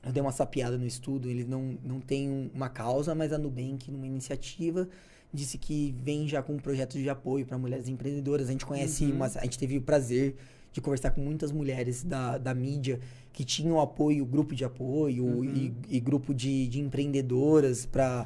Eu 0.03 0.11
dei 0.11 0.21
uma 0.21 0.31
sapiada 0.31 0.77
no 0.77 0.85
estudo, 0.85 1.29
eles 1.29 1.47
não, 1.47 1.77
não 1.83 1.99
têm 1.99 2.49
uma 2.53 2.69
causa, 2.69 3.13
mas 3.13 3.33
a 3.33 3.37
Nubank, 3.37 3.91
numa 3.91 4.05
iniciativa, 4.05 4.87
disse 5.33 5.57
que 5.57 5.93
vem 6.03 6.27
já 6.27 6.41
com 6.41 6.53
um 6.53 6.59
projeto 6.59 6.97
de 6.97 7.09
apoio 7.09 7.45
para 7.45 7.57
mulheres 7.57 7.87
empreendedoras. 7.87 8.47
A 8.47 8.51
gente 8.51 8.65
conhece, 8.65 9.05
uhum. 9.05 9.23
a 9.23 9.43
gente 9.43 9.59
teve 9.59 9.77
o 9.77 9.81
prazer 9.81 10.35
de 10.77 10.81
conversar 10.81 11.09
com 11.11 11.21
muitas 11.21 11.51
mulheres 11.51 12.03
da, 12.03 12.37
da 12.37 12.53
mídia 12.53 12.99
que 13.33 13.43
tinham 13.43 13.79
apoio, 13.79 14.23
grupo 14.25 14.55
de 14.55 14.63
apoio 14.63 15.25
uhum. 15.25 15.43
e, 15.43 15.73
e, 15.89 15.99
grupo 15.99 16.33
de, 16.33 16.67
de 16.67 16.79
empreendedoras 16.79 17.85
para 17.85 18.25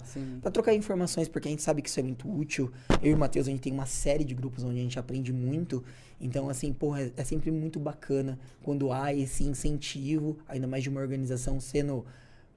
trocar 0.51 0.73
informações, 0.73 1.27
porque 1.27 1.47
a 1.47 1.51
gente 1.51 1.61
sabe 1.61 1.81
que 1.81 1.87
isso 1.89 1.99
é 1.99 2.03
muito 2.03 2.29
útil. 2.29 2.71
Eu 3.01 3.11
e 3.11 3.13
o 3.13 3.17
Matheus, 3.17 3.47
a 3.47 3.51
gente 3.51 3.61
tem 3.61 3.71
uma 3.71 3.85
série 3.85 4.23
de 4.23 4.33
grupos 4.33 4.63
onde 4.63 4.79
a 4.79 4.81
gente 4.81 4.99
aprende 4.99 5.31
muito. 5.31 5.83
Então, 6.19 6.49
assim, 6.49 6.73
porra, 6.73 7.03
é, 7.03 7.11
é 7.17 7.23
sempre 7.23 7.51
muito 7.51 7.79
bacana 7.79 8.37
quando 8.61 8.91
há 8.91 9.13
esse 9.13 9.43
incentivo, 9.43 10.37
ainda 10.47 10.67
mais 10.67 10.83
de 10.83 10.89
uma 10.89 10.99
organização 10.99 11.59
sendo 11.59 12.05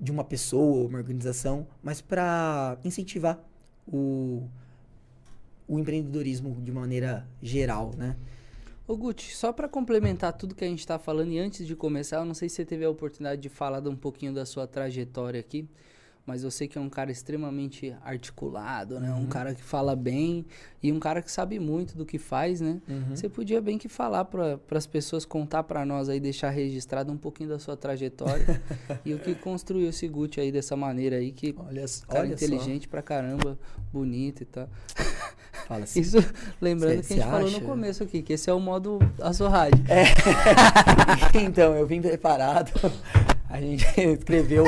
de 0.00 0.10
uma 0.10 0.24
pessoa 0.24 0.80
ou 0.80 0.88
uma 0.88 0.98
organização, 0.98 1.66
mas 1.82 2.00
para 2.00 2.78
incentivar 2.84 3.38
o, 3.86 4.42
o 5.68 5.78
empreendedorismo 5.78 6.60
de 6.62 6.72
maneira 6.72 7.26
geral, 7.40 7.92
né? 7.96 8.16
Ô 8.86 8.98
Guti, 8.98 9.34
só 9.34 9.50
para 9.50 9.66
complementar 9.66 10.34
tudo 10.34 10.54
que 10.54 10.62
a 10.62 10.68
gente 10.68 10.80
está 10.80 10.98
falando 10.98 11.32
e 11.32 11.38
antes 11.38 11.66
de 11.66 11.74
começar, 11.74 12.18
eu 12.18 12.24
não 12.26 12.34
sei 12.34 12.50
se 12.50 12.56
você 12.56 12.66
teve 12.66 12.84
a 12.84 12.90
oportunidade 12.90 13.40
de 13.40 13.48
falar 13.48 13.80
um 13.88 13.96
pouquinho 13.96 14.34
da 14.34 14.44
sua 14.44 14.66
trajetória 14.66 15.40
aqui, 15.40 15.66
mas 16.26 16.42
eu 16.42 16.50
sei 16.50 16.66
que 16.66 16.78
é 16.78 16.80
um 16.80 16.88
cara 16.88 17.10
extremamente 17.10 17.94
articulado, 18.02 18.98
né? 18.98 19.12
Uhum. 19.12 19.22
Um 19.22 19.26
cara 19.26 19.54
que 19.54 19.62
fala 19.62 19.94
bem 19.94 20.46
e 20.82 20.90
um 20.90 20.98
cara 20.98 21.20
que 21.20 21.30
sabe 21.30 21.58
muito 21.58 21.96
do 21.96 22.06
que 22.06 22.18
faz, 22.18 22.62
né? 22.62 22.80
Uhum. 22.88 23.14
Você 23.14 23.28
podia 23.28 23.60
bem 23.60 23.76
que 23.76 23.88
falar 23.88 24.24
para 24.24 24.58
as 24.70 24.86
pessoas, 24.86 25.26
contar 25.26 25.64
para 25.64 25.84
nós 25.84 26.08
aí, 26.08 26.18
deixar 26.18 26.48
registrado 26.48 27.12
um 27.12 27.16
pouquinho 27.16 27.50
da 27.50 27.58
sua 27.58 27.76
trajetória 27.76 28.62
e 29.04 29.12
o 29.12 29.18
que 29.18 29.34
construiu 29.34 29.90
esse 29.90 30.08
Guti 30.08 30.40
aí 30.40 30.50
dessa 30.50 30.74
maneira 30.74 31.16
aí, 31.16 31.30
que 31.30 31.54
olha, 31.58 31.84
cara 32.08 32.20
olha 32.20 32.32
inteligente 32.32 32.84
só. 32.84 32.90
pra 32.90 33.02
caramba, 33.02 33.58
bonito 33.92 34.42
e 34.42 34.46
tal. 34.46 34.68
Fala 35.66 35.84
assim. 35.84 36.00
Isso, 36.00 36.16
lembrando 36.58 37.02
cê, 37.02 37.14
que 37.14 37.20
a 37.20 37.24
gente 37.24 37.30
falou 37.30 37.50
no 37.50 37.60
começo 37.60 38.02
aqui, 38.02 38.22
que 38.22 38.32
esse 38.32 38.48
é 38.48 38.52
o 38.52 38.60
modo 38.60 38.98
Azorrade. 39.20 39.82
É. 39.90 40.04
então, 41.44 41.74
eu 41.74 41.86
vim 41.86 42.00
preparado. 42.00 42.72
A 43.54 43.60
gente 43.60 43.84
escreveu, 44.18 44.64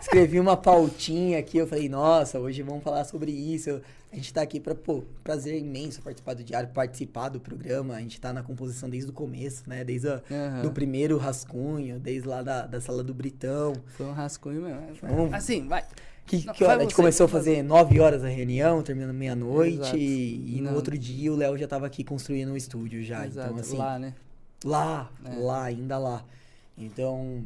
escrevi 0.00 0.40
uma 0.40 0.56
pautinha 0.56 1.38
aqui, 1.38 1.58
eu 1.58 1.66
falei, 1.66 1.90
nossa, 1.90 2.40
hoje 2.40 2.62
vamos 2.62 2.82
falar 2.82 3.04
sobre 3.04 3.30
isso. 3.30 3.82
A 4.10 4.16
gente 4.16 4.32
tá 4.32 4.40
aqui 4.40 4.58
para 4.58 4.74
pô, 4.74 5.04
prazer 5.22 5.58
imenso 5.58 6.00
participar 6.00 6.32
do 6.32 6.42
diário, 6.42 6.70
participar 6.70 7.28
do 7.28 7.38
programa. 7.38 7.96
A 7.96 8.00
gente 8.00 8.18
tá 8.18 8.32
na 8.32 8.42
composição 8.42 8.88
desde 8.88 9.10
o 9.10 9.12
começo, 9.12 9.64
né? 9.68 9.84
Desde 9.84 10.08
o 10.08 10.22
do 10.62 10.70
primeiro 10.72 11.18
rascunho, 11.18 12.00
desde 12.00 12.26
lá 12.26 12.42
da, 12.42 12.66
da 12.66 12.80
sala 12.80 13.04
do 13.04 13.12
Britão. 13.12 13.74
Foi 13.88 14.06
um 14.06 14.12
rascunho 14.12 14.62
mesmo. 14.62 15.34
Assim, 15.34 15.68
vai. 15.68 15.84
Que, 16.24 16.46
Não, 16.46 16.54
que 16.54 16.64
hora? 16.64 16.78
A 16.78 16.80
gente 16.80 16.94
começou 16.94 17.26
a 17.26 17.28
fazer 17.28 17.62
9 17.62 18.00
horas 18.00 18.24
a 18.24 18.28
reunião, 18.28 18.82
terminando 18.82 19.12
meia-noite. 19.12 19.98
E, 19.98 20.56
e 20.56 20.60
no 20.62 20.74
outro 20.74 20.96
dia 20.96 21.30
o 21.30 21.36
Léo 21.36 21.58
já 21.58 21.68
tava 21.68 21.86
aqui 21.86 22.02
construindo 22.02 22.52
um 22.52 22.56
estúdio 22.56 23.04
já. 23.04 23.26
Exato, 23.26 23.50
Então, 23.50 23.60
assim, 23.60 23.76
lá, 23.76 23.98
né? 23.98 24.14
Lá, 24.64 25.10
É. 25.26 25.34
lá, 25.38 25.64
ainda 25.64 25.98
lá. 25.98 26.24
Então, 26.78 27.44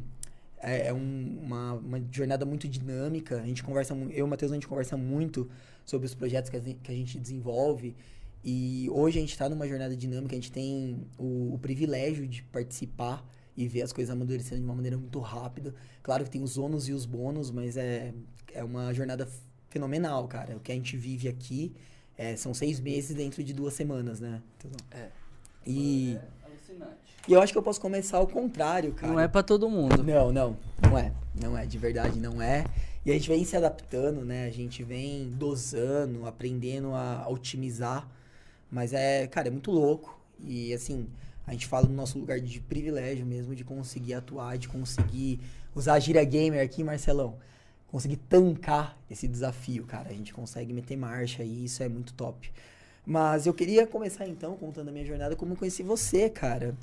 é, 0.64 0.88
é 0.88 0.92
um- 0.92 1.38
uma, 1.42 1.74
uma 1.74 2.02
jornada 2.10 2.44
muito 2.44 2.66
dinâmica. 2.68 3.40
A 3.40 3.46
gente 3.46 3.62
conversa, 3.62 3.94
eu 3.94 4.10
e 4.18 4.22
o 4.22 4.26
Matheus, 4.28 4.50
a 4.52 4.54
gente 4.54 4.66
conversa 4.68 4.96
muito 4.96 5.48
sobre 5.84 6.06
os 6.06 6.14
projetos 6.14 6.50
que 6.50 6.56
a, 6.56 6.60
que 6.60 6.90
a 6.92 6.94
gente 6.94 7.18
desenvolve. 7.18 7.94
E 8.42 8.88
hoje 8.90 9.18
a 9.18 9.20
gente 9.20 9.32
está 9.32 9.48
numa 9.48 9.66
jornada 9.66 9.96
dinâmica, 9.96 10.34
a 10.34 10.38
gente 10.38 10.52
tem 10.52 10.98
o, 11.18 11.54
o 11.54 11.58
privilégio 11.58 12.26
de 12.26 12.42
participar 12.42 13.26
e 13.56 13.66
ver 13.68 13.82
as 13.82 13.92
coisas 13.92 14.12
amadurecendo 14.12 14.60
de 14.60 14.64
uma 14.66 14.74
maneira 14.74 14.98
muito 14.98 15.18
rápida. 15.20 15.74
Claro 16.02 16.24
que 16.24 16.30
tem 16.30 16.42
os 16.42 16.58
ônus 16.58 16.88
e 16.88 16.92
os 16.92 17.06
bônus, 17.06 17.50
mas 17.50 17.76
é, 17.76 18.12
é 18.52 18.62
uma 18.64 18.92
jornada 18.92 19.28
fenomenal, 19.70 20.26
cara. 20.28 20.56
O 20.56 20.60
que 20.60 20.72
a 20.72 20.74
gente 20.74 20.96
vive 20.96 21.28
aqui 21.28 21.72
é, 22.18 22.36
são 22.36 22.52
seis 22.52 22.80
meses 22.80 23.16
dentro 23.16 23.42
de 23.42 23.52
duas 23.52 23.74
semanas, 23.74 24.20
né? 24.20 24.42
É. 24.90 25.08
E... 25.66 26.18
alucinante. 26.74 27.16
E 27.26 27.32
eu 27.32 27.40
acho 27.40 27.52
que 27.52 27.58
eu 27.58 27.62
posso 27.62 27.80
começar 27.80 28.18
ao 28.18 28.26
contrário, 28.26 28.92
cara. 28.92 29.12
Não 29.12 29.20
é 29.20 29.28
pra 29.28 29.42
todo 29.42 29.68
mundo. 29.68 30.02
Não, 30.02 30.32
não, 30.32 30.56
não 30.82 30.98
é. 30.98 31.12
Não 31.40 31.56
é, 31.56 31.66
de 31.66 31.78
verdade 31.78 32.18
não 32.18 32.40
é. 32.40 32.64
E 33.04 33.10
a 33.10 33.14
gente 33.14 33.28
vem 33.28 33.44
se 33.44 33.56
adaptando, 33.56 34.24
né? 34.24 34.46
A 34.46 34.50
gente 34.50 34.82
vem 34.82 35.30
dosando, 35.30 36.26
aprendendo 36.26 36.94
a 36.94 37.26
otimizar. 37.28 38.08
Mas 38.70 38.92
é, 38.92 39.26
cara, 39.26 39.48
é 39.48 39.50
muito 39.50 39.70
louco. 39.70 40.18
E 40.40 40.72
assim, 40.72 41.06
a 41.46 41.52
gente 41.52 41.66
fala 41.66 41.86
no 41.86 41.94
nosso 41.94 42.18
lugar 42.18 42.40
de 42.40 42.60
privilégio 42.60 43.26
mesmo, 43.26 43.54
de 43.54 43.64
conseguir 43.64 44.14
atuar, 44.14 44.56
de 44.58 44.68
conseguir 44.68 45.40
usar 45.74 45.94
a 45.94 45.98
gíria 45.98 46.24
gamer 46.24 46.62
aqui, 46.62 46.82
Marcelão. 46.82 47.36
Conseguir 47.88 48.16
tancar 48.16 48.98
esse 49.10 49.28
desafio, 49.28 49.84
cara. 49.84 50.08
A 50.10 50.12
gente 50.12 50.32
consegue 50.32 50.72
meter 50.72 50.96
marcha 50.96 51.42
e 51.42 51.64
isso 51.64 51.82
é 51.82 51.88
muito 51.88 52.12
top. 52.14 52.50
Mas 53.06 53.46
eu 53.46 53.52
queria 53.54 53.86
começar 53.86 54.26
então 54.26 54.56
contando 54.56 54.88
a 54.88 54.92
minha 54.92 55.04
jornada, 55.04 55.36
como 55.36 55.52
eu 55.52 55.56
conheci 55.56 55.82
você, 55.82 56.28
cara. 56.30 56.74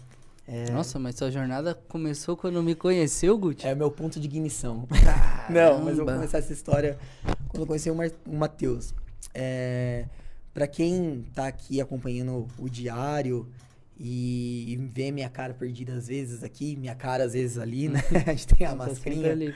É, 0.48 0.70
Nossa, 0.72 1.00
mas 1.00 1.16
sua 1.16 1.32
jornada 1.32 1.74
começou 1.88 2.36
quando 2.36 2.62
me 2.62 2.76
conheceu, 2.76 3.38
Guti? 3.38 3.66
é 3.68 3.74
o 3.74 3.78
meu 3.78 3.90
ponto 3.92 4.20
de 4.20 4.28
ignição. 4.28 4.88
Não, 5.50 5.80
mas 5.84 5.98
eu 5.98 6.06
vou 6.06 6.14
começar 6.14 6.40
essa 6.40 6.52
história 6.54 6.98
quando 7.48 7.62
eu 7.62 7.68
conheci 7.68 7.90
o, 7.90 7.96
Mar- 7.96 8.12
o 8.26 8.36
Matheus. 8.36 8.94
É, 9.34 10.06
para 10.54 10.68
quem 10.68 11.26
tá 11.34 11.48
aqui 11.48 11.80
acompanhando 11.80 12.48
o 12.60 12.70
diário 12.70 13.48
e, 13.98 14.74
e 14.74 14.76
vê 14.78 15.12
minha 15.12 15.30
cara 15.30 15.54
perdida 15.54 15.94
às 15.94 16.08
vezes 16.08 16.44
aqui, 16.44 16.76
minha 16.76 16.96
cara 16.96 17.24
às 17.24 17.34
vezes 17.34 17.58
ali, 17.58 17.88
né? 17.88 18.02
A 18.28 18.32
gente 18.32 18.48
tem 18.48 18.68
a 18.68 18.72
Tá 18.72 18.76
mascarinha. 18.76 19.32
ali. 19.32 19.56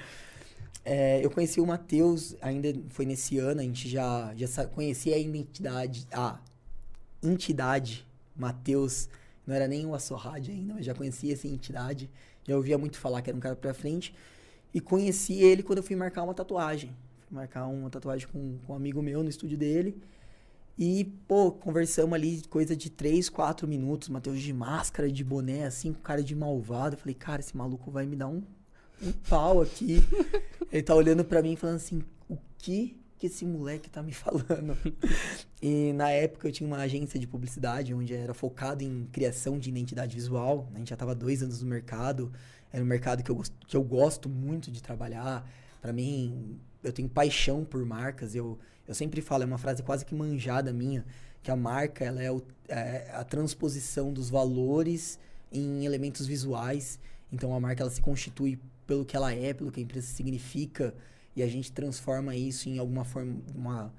É, 0.83 1.19
eu 1.25 1.31
conheci 1.31 1.59
o 1.59 1.65
Matheus, 1.65 2.35
ainda 2.41 2.71
foi 2.89 3.05
nesse 3.05 3.39
ano, 3.39 3.59
a 3.59 3.63
gente 3.63 3.89
já, 3.89 4.31
já 4.35 4.65
conhecia 4.67 5.15
a 5.15 5.17
identidade, 5.19 6.07
a 6.11 6.37
entidade 7.27 8.05
Matheus, 8.35 9.07
não 9.47 9.55
era 9.55 9.67
nem 9.67 9.85
o 9.85 9.95
Assorrad 9.95 10.49
ainda, 10.49 10.73
mas 10.73 10.85
já 10.85 10.93
conhecia 10.93 11.33
essa 11.33 11.47
entidade, 11.47 12.09
já 12.47 12.55
ouvia 12.55 12.77
muito 12.77 12.97
falar 12.97 13.21
que 13.21 13.29
era 13.29 13.37
um 13.37 13.39
cara 13.39 13.55
pra 13.55 13.73
frente, 13.73 14.13
e 14.73 14.81
conheci 14.81 15.41
ele 15.41 15.63
quando 15.63 15.77
eu 15.77 15.83
fui 15.83 15.95
marcar 15.95 16.23
uma 16.23 16.33
tatuagem. 16.33 16.93
Fui 17.27 17.35
marcar 17.35 17.65
uma 17.67 17.89
tatuagem 17.89 18.27
com, 18.27 18.57
com 18.65 18.73
um 18.73 18.75
amigo 18.75 19.01
meu 19.01 19.23
no 19.23 19.29
estúdio 19.29 19.57
dele, 19.57 19.97
e, 20.77 21.05
pô, 21.25 21.53
conversamos 21.53 22.13
ali 22.13 22.41
coisa 22.49 22.75
de 22.75 22.89
3, 22.89 23.29
4 23.29 23.65
minutos, 23.65 24.09
Matheus 24.09 24.41
de 24.41 24.51
máscara, 24.51 25.09
de 25.09 25.23
boné, 25.23 25.65
assim, 25.65 25.93
com 25.93 26.01
cara 26.01 26.21
de 26.21 26.35
malvado. 26.35 26.95
Eu 26.95 26.99
falei, 26.99 27.15
cara, 27.15 27.39
esse 27.39 27.55
maluco 27.55 27.89
vai 27.89 28.05
me 28.05 28.17
dar 28.17 28.27
um, 28.27 28.43
um 29.01 29.11
pau 29.29 29.61
aqui. 29.61 30.03
Ele 30.69 30.83
tá 30.83 30.93
olhando 30.93 31.23
pra 31.23 31.41
mim 31.41 31.55
falando 31.55 31.77
assim, 31.77 32.03
o 32.29 32.37
que 32.57 32.97
que 33.17 33.27
esse 33.27 33.45
moleque 33.45 33.89
tá 33.89 34.03
me 34.03 34.11
falando? 34.13 34.77
e 35.61 35.93
na 35.93 36.09
época 36.09 36.47
eu 36.47 36.51
tinha 36.51 36.67
uma 36.67 36.77
agência 36.77 37.19
de 37.19 37.25
publicidade 37.27 37.93
onde 37.93 38.13
era 38.13 38.33
focado 38.33 38.83
em 38.83 39.05
criação 39.11 39.57
de 39.57 39.69
identidade 39.69 40.15
visual. 40.15 40.69
A 40.73 40.77
gente 40.77 40.89
já 40.89 40.95
tava 40.97 41.15
dois 41.15 41.41
anos 41.41 41.61
no 41.61 41.67
mercado. 41.67 42.31
Era 42.71 42.83
um 42.83 42.87
mercado 42.87 43.23
que 43.23 43.31
eu, 43.31 43.41
que 43.67 43.77
eu 43.77 43.83
gosto 43.83 44.27
muito 44.27 44.69
de 44.69 44.81
trabalhar. 44.83 45.49
Pra 45.81 45.93
mim, 45.93 46.59
eu 46.83 46.91
tenho 46.91 47.07
paixão 47.07 47.63
por 47.63 47.85
marcas. 47.85 48.35
Eu, 48.35 48.59
eu 48.87 48.93
sempre 48.93 49.21
falo, 49.21 49.43
é 49.43 49.45
uma 49.45 49.57
frase 49.57 49.81
quase 49.81 50.05
que 50.05 50.13
manjada 50.13 50.73
minha, 50.73 51.05
que 51.41 51.49
a 51.49 51.55
marca 51.55 52.03
ela 52.03 52.21
é, 52.21 52.31
o- 52.31 52.41
é 52.67 53.11
a 53.13 53.23
transposição 53.23 54.11
dos 54.11 54.29
valores 54.29 55.17
em 55.51 55.85
elementos 55.85 56.25
visuais. 56.27 56.99
Então 57.31 57.53
a 57.55 57.59
marca 57.59 57.81
ela 57.83 57.91
se 57.91 58.01
constitui 58.01 58.59
pelo 58.85 59.05
que 59.05 59.15
ela 59.15 59.33
é, 59.33 59.53
pelo 59.53 59.71
que 59.71 59.79
a 59.79 59.83
empresa 59.83 60.07
significa, 60.07 60.93
e 61.35 61.43
a 61.43 61.47
gente 61.47 61.71
transforma 61.71 62.35
isso 62.35 62.69
em 62.69 62.79
alguma 62.79 63.03
forma, 63.03 63.37
uma 63.53 63.93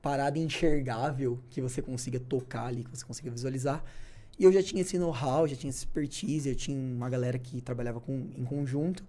parada 0.00 0.38
enxergável 0.38 1.38
que 1.48 1.60
você 1.60 1.80
consiga 1.80 2.18
tocar 2.18 2.66
ali, 2.66 2.82
que 2.84 2.90
você 2.90 3.04
consiga 3.04 3.30
visualizar. 3.30 3.84
E 4.38 4.44
eu 4.44 4.52
já 4.52 4.62
tinha 4.62 4.82
esse 4.82 4.98
know-how, 4.98 5.46
já 5.46 5.54
tinha 5.54 5.70
essa 5.70 5.78
expertise, 5.78 6.48
eu 6.48 6.56
tinha 6.56 6.76
uma 6.76 7.08
galera 7.08 7.38
que 7.38 7.60
trabalhava 7.60 8.00
com, 8.00 8.28
em 8.36 8.44
conjunto. 8.44 9.04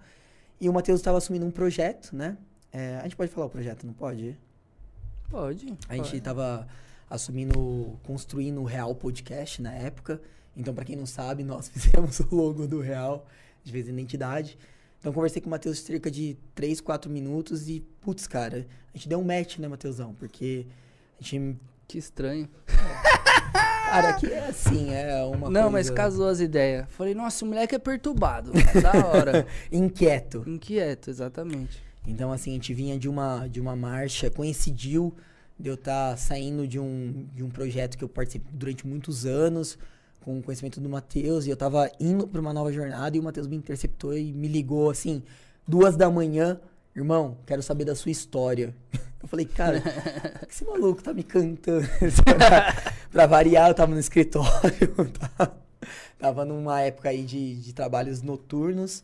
E 0.62 0.70
o 0.70 0.74
Matheus 0.74 1.00
estava 1.00 1.18
assumindo 1.18 1.46
um 1.46 1.52
projeto, 1.52 2.16
né? 2.16 2.38
É, 2.72 2.98
a 2.98 3.04
gente 3.04 3.16
pode 3.16 3.32
falar 3.32 3.48
o 3.48 3.50
projeto, 3.50 3.86
não 3.86 3.94
pode? 3.94 4.38
Pode. 5.30 5.74
A 5.90 5.96
gente 5.96 6.18
estava 6.18 6.68
assumindo, 7.10 8.00
construindo 8.04 8.62
o 8.62 8.64
Real 8.64 8.94
Podcast 8.94 9.62
na 9.62 9.74
época. 9.74 10.22
Então, 10.56 10.74
para 10.74 10.86
quem 10.86 10.96
não 10.96 11.06
sabe, 11.06 11.44
nós 11.44 11.70
fizemos 11.74 12.20
o 12.20 12.36
logo 12.36 12.68
do 12.68 12.80
Real, 12.80 13.26
de 13.64 13.72
vez 13.72 13.88
em 13.88 13.94
identidade. 13.94 14.58
Então, 15.04 15.12
conversei 15.12 15.42
com 15.42 15.50
o 15.50 15.52
Matheus 15.52 15.80
cerca 15.80 16.10
de 16.10 16.38
3, 16.56 16.80
4 16.80 17.12
minutos 17.12 17.68
e, 17.68 17.82
putz, 18.00 18.26
cara, 18.26 18.66
a 18.94 18.98
gente 18.98 19.10
deu 19.10 19.20
um 19.20 19.24
match, 19.26 19.58
né, 19.58 19.68
Matheusão? 19.68 20.14
Porque 20.14 20.66
a 21.20 21.22
gente. 21.22 21.60
Que 21.86 21.98
estranho. 21.98 22.48
Cara, 23.52 24.10
aqui 24.12 24.28
é 24.28 24.48
assim, 24.48 24.92
é 24.92 25.22
uma 25.26 25.50
não, 25.50 25.70
mas 25.70 25.90
coisa 25.90 25.94
casou 25.94 26.28
as 26.30 26.40
ideias. 26.40 26.86
Falei, 26.88 27.14
nossa, 27.14 27.44
o 27.44 27.48
moleque 27.50 27.76
é 27.76 27.80
perturbado. 27.80 28.54
da 28.82 29.06
hora. 29.06 29.46
inquieto. 29.70 30.42
Inquieto, 30.48 31.10
exatamente. 31.10 31.84
Então, 32.08 32.32
assim, 32.32 32.52
a 32.52 32.54
gente 32.54 32.74
vinha 32.74 32.98
de 32.98 33.10
uma, 33.10 33.46
de 33.48 33.60
uma 33.60 33.76
marcha, 33.76 34.32
coincidiu 34.32 35.14
de 35.60 35.70
eu 35.70 35.76
estar 35.76 36.18
saindo 36.18 36.66
de 36.66 36.80
um, 36.80 37.28
de 37.36 37.44
um 37.44 37.50
projeto 37.50 37.98
que 37.98 38.06
eu 38.06 38.10
participei 38.10 38.50
durante 38.54 38.88
muitos 38.88 39.26
anos, 39.26 39.78
com 40.24 40.40
o 40.40 40.42
conhecimento 40.44 40.80
do 40.80 40.90
Matheus, 40.90 41.46
e 41.46 41.50
eu 41.50 41.58
tava 41.58 41.92
indo 42.00 42.28
para 42.28 42.40
uma 42.40 42.54
nova 42.54 42.72
jornada, 42.72 43.16
e 43.16 43.20
o 43.20 43.24
Matheus 43.24 43.48
me 43.48 43.56
interceptou 43.56 44.18
e 44.18 44.32
me 44.32 44.48
ligou, 44.48 44.90
assim, 44.90 45.22
duas 45.68 45.96
da 45.96 46.10
manhã, 46.10 46.60
irmão, 46.96 47.38
quero 47.46 47.62
saber 47.62 47.86
da 47.86 47.96
sua 47.96 48.12
história. 48.12 48.76
Eu 49.22 49.30
falei, 49.30 49.46
cara, 49.46 49.80
que 50.46 50.54
esse 50.54 50.66
maluco 50.66 51.02
tá 51.02 51.14
me 51.14 51.24
cantando? 51.24 51.88
pra 53.10 53.26
variar, 53.26 53.70
eu 53.70 53.74
tava 53.74 53.94
no 53.94 54.00
escritório, 54.00 54.94
tava, 55.18 55.58
tava 56.20 56.44
numa 56.44 56.82
época 56.82 57.08
aí 57.08 57.24
de, 57.24 57.56
de 57.56 57.74
trabalhos 57.74 58.22
noturnos, 58.22 59.02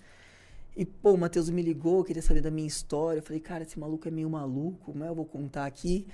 e, 0.75 0.85
pô, 0.85 1.11
o 1.11 1.17
Matheus 1.17 1.49
me 1.49 1.61
ligou, 1.61 2.03
queria 2.03 2.21
saber 2.21 2.41
da 2.41 2.49
minha 2.49 2.67
história. 2.67 3.19
Eu 3.19 3.23
falei, 3.23 3.41
cara, 3.41 3.63
esse 3.63 3.77
maluco 3.77 4.07
é 4.07 4.11
meio 4.11 4.29
maluco, 4.29 4.93
mas 4.95 5.09
eu 5.09 5.15
vou 5.15 5.25
contar 5.25 5.65
aqui. 5.65 6.07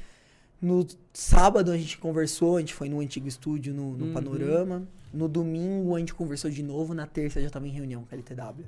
No 0.61 0.85
sábado 1.13 1.71
a 1.71 1.77
gente 1.77 1.97
conversou, 1.97 2.57
a 2.57 2.59
gente 2.59 2.73
foi 2.73 2.89
no 2.89 2.99
antigo 2.99 3.27
estúdio 3.27 3.73
no, 3.73 3.95
no 3.95 4.05
Uhum. 4.07 4.13
Panorama. 4.13 4.83
No 5.13 5.27
domingo 5.27 5.95
a 5.95 5.99
gente 5.99 6.13
conversou 6.13 6.49
de 6.49 6.63
novo, 6.63 6.93
na 6.93 7.05
terça 7.05 7.41
já 7.41 7.49
tava 7.49 7.67
em 7.67 7.71
reunião 7.71 8.03
com 8.03 8.13
a 8.13 8.17
LTW. 8.17 8.65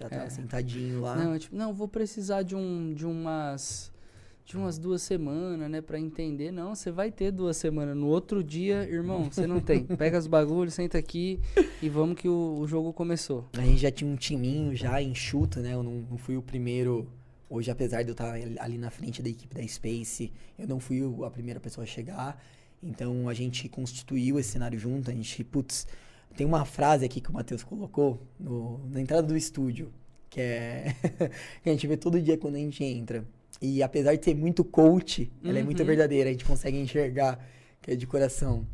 Já 0.00 0.08
tava 0.08 0.24
É. 0.24 0.30
sentadinho 0.30 1.00
lá. 1.00 1.16
Não, 1.16 1.38
tipo, 1.38 1.54
não, 1.54 1.72
vou 1.74 1.86
precisar 1.88 2.42
de 2.42 2.54
um 2.56 2.92
de 2.94 3.04
umas 3.06 3.90
de 4.44 4.56
umas 4.56 4.76
duas 4.76 5.00
semanas, 5.02 5.70
né, 5.70 5.80
Pra 5.80 5.98
entender. 6.00 6.50
Não, 6.50 6.74
você 6.74 6.90
vai 6.90 7.10
ter 7.12 7.30
duas 7.30 7.56
semanas. 7.56 7.96
No 7.96 8.08
outro 8.08 8.42
dia, 8.42 8.82
irmão, 8.88 9.30
você 9.30 9.46
não 9.46 9.60
tem. 9.60 9.84
Pega 9.96 10.18
os 10.18 10.26
bagulhos, 10.26 10.74
senta 10.74 10.98
aqui 10.98 11.38
e 11.80 11.88
vamos 11.88 12.16
que 12.18 12.28
o, 12.28 12.58
o 12.58 12.66
jogo 12.66 12.92
começou. 12.92 13.46
A 13.56 13.60
gente 13.64 13.78
já 13.78 13.90
tinha 13.90 14.10
um 14.10 14.16
timinho 14.16 14.74
já 14.74 15.00
enxuto, 15.00 15.60
né? 15.60 15.74
Eu 15.74 15.82
não, 15.82 16.04
não 16.10 16.18
fui 16.18 16.36
o 16.36 16.42
primeiro. 16.42 17.06
Hoje, 17.54 17.70
apesar 17.70 18.02
de 18.02 18.08
eu 18.08 18.12
estar 18.12 18.32
ali 18.60 18.78
na 18.78 18.90
frente 18.90 19.22
da 19.22 19.28
equipe 19.28 19.54
da 19.54 19.66
Space, 19.66 20.32
eu 20.58 20.66
não 20.66 20.80
fui 20.80 21.00
a 21.26 21.30
primeira 21.30 21.60
pessoa 21.60 21.84
a 21.84 21.86
chegar. 21.86 22.42
Então 22.82 23.28
a 23.28 23.34
gente 23.34 23.68
constituiu 23.68 24.38
esse 24.38 24.48
cenário 24.52 24.78
junto. 24.78 25.10
A 25.10 25.14
gente, 25.14 25.44
putz, 25.44 25.86
tem 26.34 26.46
uma 26.46 26.64
frase 26.64 27.04
aqui 27.04 27.20
que 27.20 27.28
o 27.28 27.32
Matheus 27.34 27.62
colocou 27.62 28.26
no- 28.40 28.80
na 28.90 29.02
entrada 29.02 29.22
do 29.26 29.36
estúdio, 29.36 29.92
que 30.30 30.40
é. 30.40 30.94
que 31.62 31.68
a 31.68 31.72
gente 31.72 31.86
vê 31.86 31.96
todo 31.96 32.18
dia 32.18 32.38
quando 32.38 32.54
a 32.54 32.58
gente 32.58 32.82
entra. 32.82 33.22
E 33.60 33.82
apesar 33.82 34.16
de 34.16 34.24
ser 34.24 34.34
muito 34.34 34.64
coach, 34.64 35.30
ela 35.44 35.58
é 35.58 35.62
muito 35.62 35.80
Uhum. 35.80 35.86
verdadeira. 35.86 36.30
A 36.30 36.32
gente 36.32 36.46
consegue 36.46 36.78
enxergar 36.78 37.38
que 37.82 37.90
é 37.90 37.94
de 37.96 38.06
coração. 38.06 38.66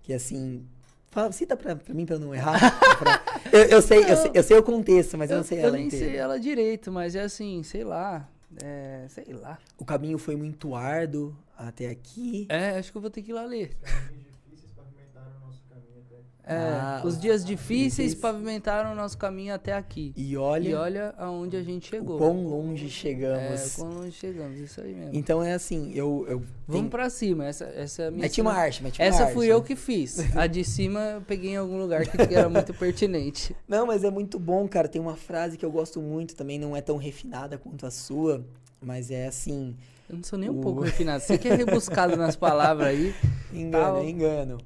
Que 0.00 0.12
assim, 0.12 0.64
Fala, 1.12 1.30
cita 1.30 1.54
pra, 1.56 1.76
pra 1.76 1.92
mim 1.94 2.06
pra 2.06 2.16
eu 2.16 2.20
não 2.20 2.34
errar. 2.34 2.58
pra- 2.98 3.22
eu, 3.52 3.64
eu 3.64 3.82
sei, 3.82 3.98
eu, 4.10 4.16
sei, 4.16 4.30
eu 4.32 4.42
sei 4.42 4.56
o 4.56 4.62
contexto, 4.62 5.18
mas 5.18 5.30
eu, 5.30 5.36
não 5.36 5.44
sei 5.44 5.58
eu 5.58 5.64
ela 5.64 5.76
nem 5.76 5.86
inteira. 5.86 6.06
sei 6.06 6.16
ela 6.16 6.40
direito, 6.40 6.90
mas 6.90 7.14
é 7.14 7.20
assim, 7.20 7.62
sei 7.62 7.84
lá. 7.84 8.26
É, 8.64 9.04
sei 9.10 9.26
lá. 9.34 9.58
O 9.78 9.84
caminho 9.84 10.16
foi 10.16 10.36
muito 10.36 10.74
árduo 10.74 11.36
até 11.56 11.88
aqui. 11.90 12.46
É, 12.48 12.78
acho 12.78 12.90
que 12.90 12.96
eu 12.96 13.02
vou 13.02 13.10
ter 13.10 13.20
que 13.22 13.30
ir 13.30 13.34
lá 13.34 13.44
ler. 13.44 13.76
difíceis 14.48 14.72
pavimentaram 14.74 15.30
o 15.42 15.46
nosso 15.46 15.62
caminho 15.68 16.00
até 16.06 16.16
aqui. 16.16 16.26
É, 16.41 16.41
Ah, 16.58 17.02
os 17.04 17.18
dias 17.20 17.44
difíceis 17.44 18.14
pavimentaram 18.14 18.92
o 18.92 18.94
nosso 18.94 19.16
caminho 19.18 19.54
até 19.54 19.72
aqui. 19.72 20.12
E 20.16 20.36
olha, 20.36 20.68
E 20.68 20.74
olha 20.74 21.14
aonde 21.18 21.56
a 21.56 21.62
gente 21.62 21.88
chegou. 21.88 22.18
quão 22.18 22.44
longe 22.46 22.86
É, 22.86 22.88
chegamos. 22.88 23.74
quão 23.76 23.90
longe 23.90 24.12
chegamos, 24.12 24.58
isso 24.58 24.80
aí 24.80 24.94
mesmo. 24.94 25.10
Então 25.14 25.42
é 25.42 25.52
assim, 25.54 25.92
eu. 25.94 26.24
eu 26.28 26.38
Vamos 26.66 26.80
tenho- 26.82 26.88
pra 26.90 27.10
cima, 27.10 27.46
essa, 27.46 27.64
essa 27.64 28.02
é 28.02 28.06
a 28.08 28.10
minha. 28.10 28.22
Mete 28.22 28.34
cena- 28.36 28.50
arte, 28.52 28.82
mete 28.82 29.02
Essa 29.02 29.24
arte, 29.24 29.34
fui 29.34 29.46
eu 29.46 29.62
que 29.62 29.76
fiz. 29.76 30.18
A 30.36 30.46
de 30.46 30.64
cima 30.64 31.00
eu 31.00 31.20
peguei 31.20 31.50
em 31.52 31.56
algum 31.56 31.78
lugar 31.78 32.06
que 32.06 32.34
era 32.34 32.48
muito 32.48 32.72
pertinente. 32.74 33.54
Não, 33.68 33.86
mas 33.86 34.04
é 34.04 34.10
muito 34.10 34.38
bom, 34.38 34.66
cara. 34.68 34.88
Tem 34.88 35.00
uma 35.00 35.16
frase 35.16 35.56
que 35.58 35.64
eu 35.64 35.70
gosto 35.72 36.00
muito, 36.00 36.34
também 36.34 36.58
não 36.58 36.76
é 36.76 36.80
tão 36.80 36.96
refinada 36.96 37.58
quanto 37.58 37.84
a 37.86 37.90
sua, 37.90 38.44
mas 38.80 39.10
é 39.10 39.26
assim. 39.26 39.76
Eu 40.08 40.16
não 40.16 40.22
sou 40.24 40.38
nem 40.38 40.50
um 40.50 40.58
O- 40.58 40.62
pouco 40.62 40.80
refinado. 40.84 41.22
Você 41.22 41.38
que 41.38 41.48
é 41.48 41.54
rebuscado 41.54 42.16
nas 42.16 42.36
palavras 42.36 42.88
aí. 42.88 43.14
Engano, 43.52 43.98
Tá. 43.98 44.04
engano. 44.04 44.58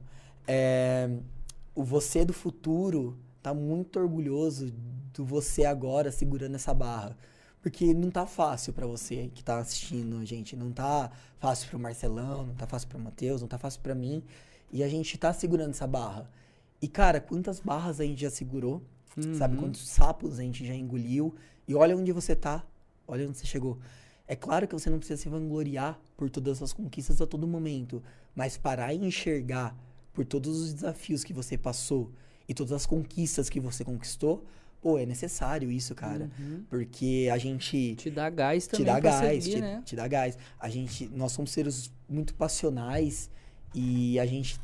É, 0.46 1.08
o 1.76 1.84
você 1.84 2.24
do 2.24 2.32
futuro 2.32 3.16
tá 3.42 3.54
muito 3.54 4.00
orgulhoso 4.00 4.72
do 5.14 5.24
você 5.24 5.64
agora 5.64 6.10
segurando 6.10 6.56
essa 6.56 6.74
barra. 6.74 7.16
Porque 7.62 7.92
não 7.94 8.10
tá 8.10 8.26
fácil 8.26 8.72
pra 8.72 8.86
você 8.86 9.30
que 9.34 9.42
tá 9.44 9.58
assistindo, 9.58 10.24
gente. 10.24 10.56
Não 10.56 10.72
tá 10.72 11.10
fácil 11.38 11.68
pro 11.68 11.78
Marcelão, 11.78 12.46
não 12.46 12.54
tá 12.54 12.66
fácil 12.66 12.88
pro 12.88 12.98
Matheus, 12.98 13.40
não 13.40 13.48
tá 13.48 13.58
fácil 13.58 13.80
pra 13.80 13.94
mim. 13.94 14.22
E 14.72 14.82
a 14.82 14.88
gente 14.88 15.16
tá 15.18 15.32
segurando 15.32 15.70
essa 15.70 15.86
barra. 15.86 16.28
E, 16.80 16.88
cara, 16.88 17.20
quantas 17.20 17.60
barras 17.60 18.00
a 18.00 18.04
gente 18.04 18.20
já 18.20 18.30
segurou? 18.30 18.82
Sabe 19.38 19.54
Uhum. 19.56 19.62
quantos 19.62 19.86
sapos 19.88 20.38
a 20.38 20.42
gente 20.42 20.66
já 20.66 20.74
engoliu? 20.74 21.34
E 21.66 21.74
olha 21.74 21.96
onde 21.96 22.12
você 22.12 22.36
tá. 22.36 22.64
Olha 23.08 23.26
onde 23.28 23.38
você 23.38 23.46
chegou. 23.46 23.78
É 24.28 24.36
claro 24.36 24.66
que 24.68 24.74
você 24.74 24.90
não 24.90 24.98
precisa 24.98 25.20
se 25.22 25.28
vangloriar 25.28 25.98
por 26.16 26.28
todas 26.28 26.62
as 26.62 26.72
conquistas 26.72 27.20
a 27.20 27.26
todo 27.26 27.46
momento, 27.46 28.02
mas 28.34 28.56
parar 28.56 28.92
e 28.92 28.98
enxergar 29.04 29.76
por 30.16 30.24
todos 30.24 30.58
os 30.62 30.72
desafios 30.72 31.22
que 31.22 31.34
você 31.34 31.58
passou 31.58 32.10
e 32.48 32.54
todas 32.54 32.72
as 32.72 32.86
conquistas 32.86 33.50
que 33.50 33.60
você 33.60 33.84
conquistou, 33.84 34.42
pô, 34.80 34.98
é 34.98 35.04
necessário 35.04 35.70
isso, 35.70 35.94
cara. 35.94 36.30
Uhum. 36.38 36.64
Porque 36.70 37.28
a 37.30 37.36
gente 37.36 37.94
Te 37.96 38.10
dá 38.10 38.30
gás 38.30 38.66
te 38.66 38.70
também 38.70 38.86
dá 38.86 38.98
pra 38.98 39.10
gás, 39.10 39.44
seguir, 39.44 39.56
te, 39.56 39.60
né? 39.60 39.82
te 39.84 39.94
dá 39.94 40.08
gás. 40.08 40.38
A 40.58 40.70
gente, 40.70 41.06
nós 41.08 41.32
somos 41.32 41.50
seres 41.50 41.92
muito 42.08 42.34
passionais 42.34 43.30
e 43.74 44.18
a 44.18 44.24
gente, 44.24 44.58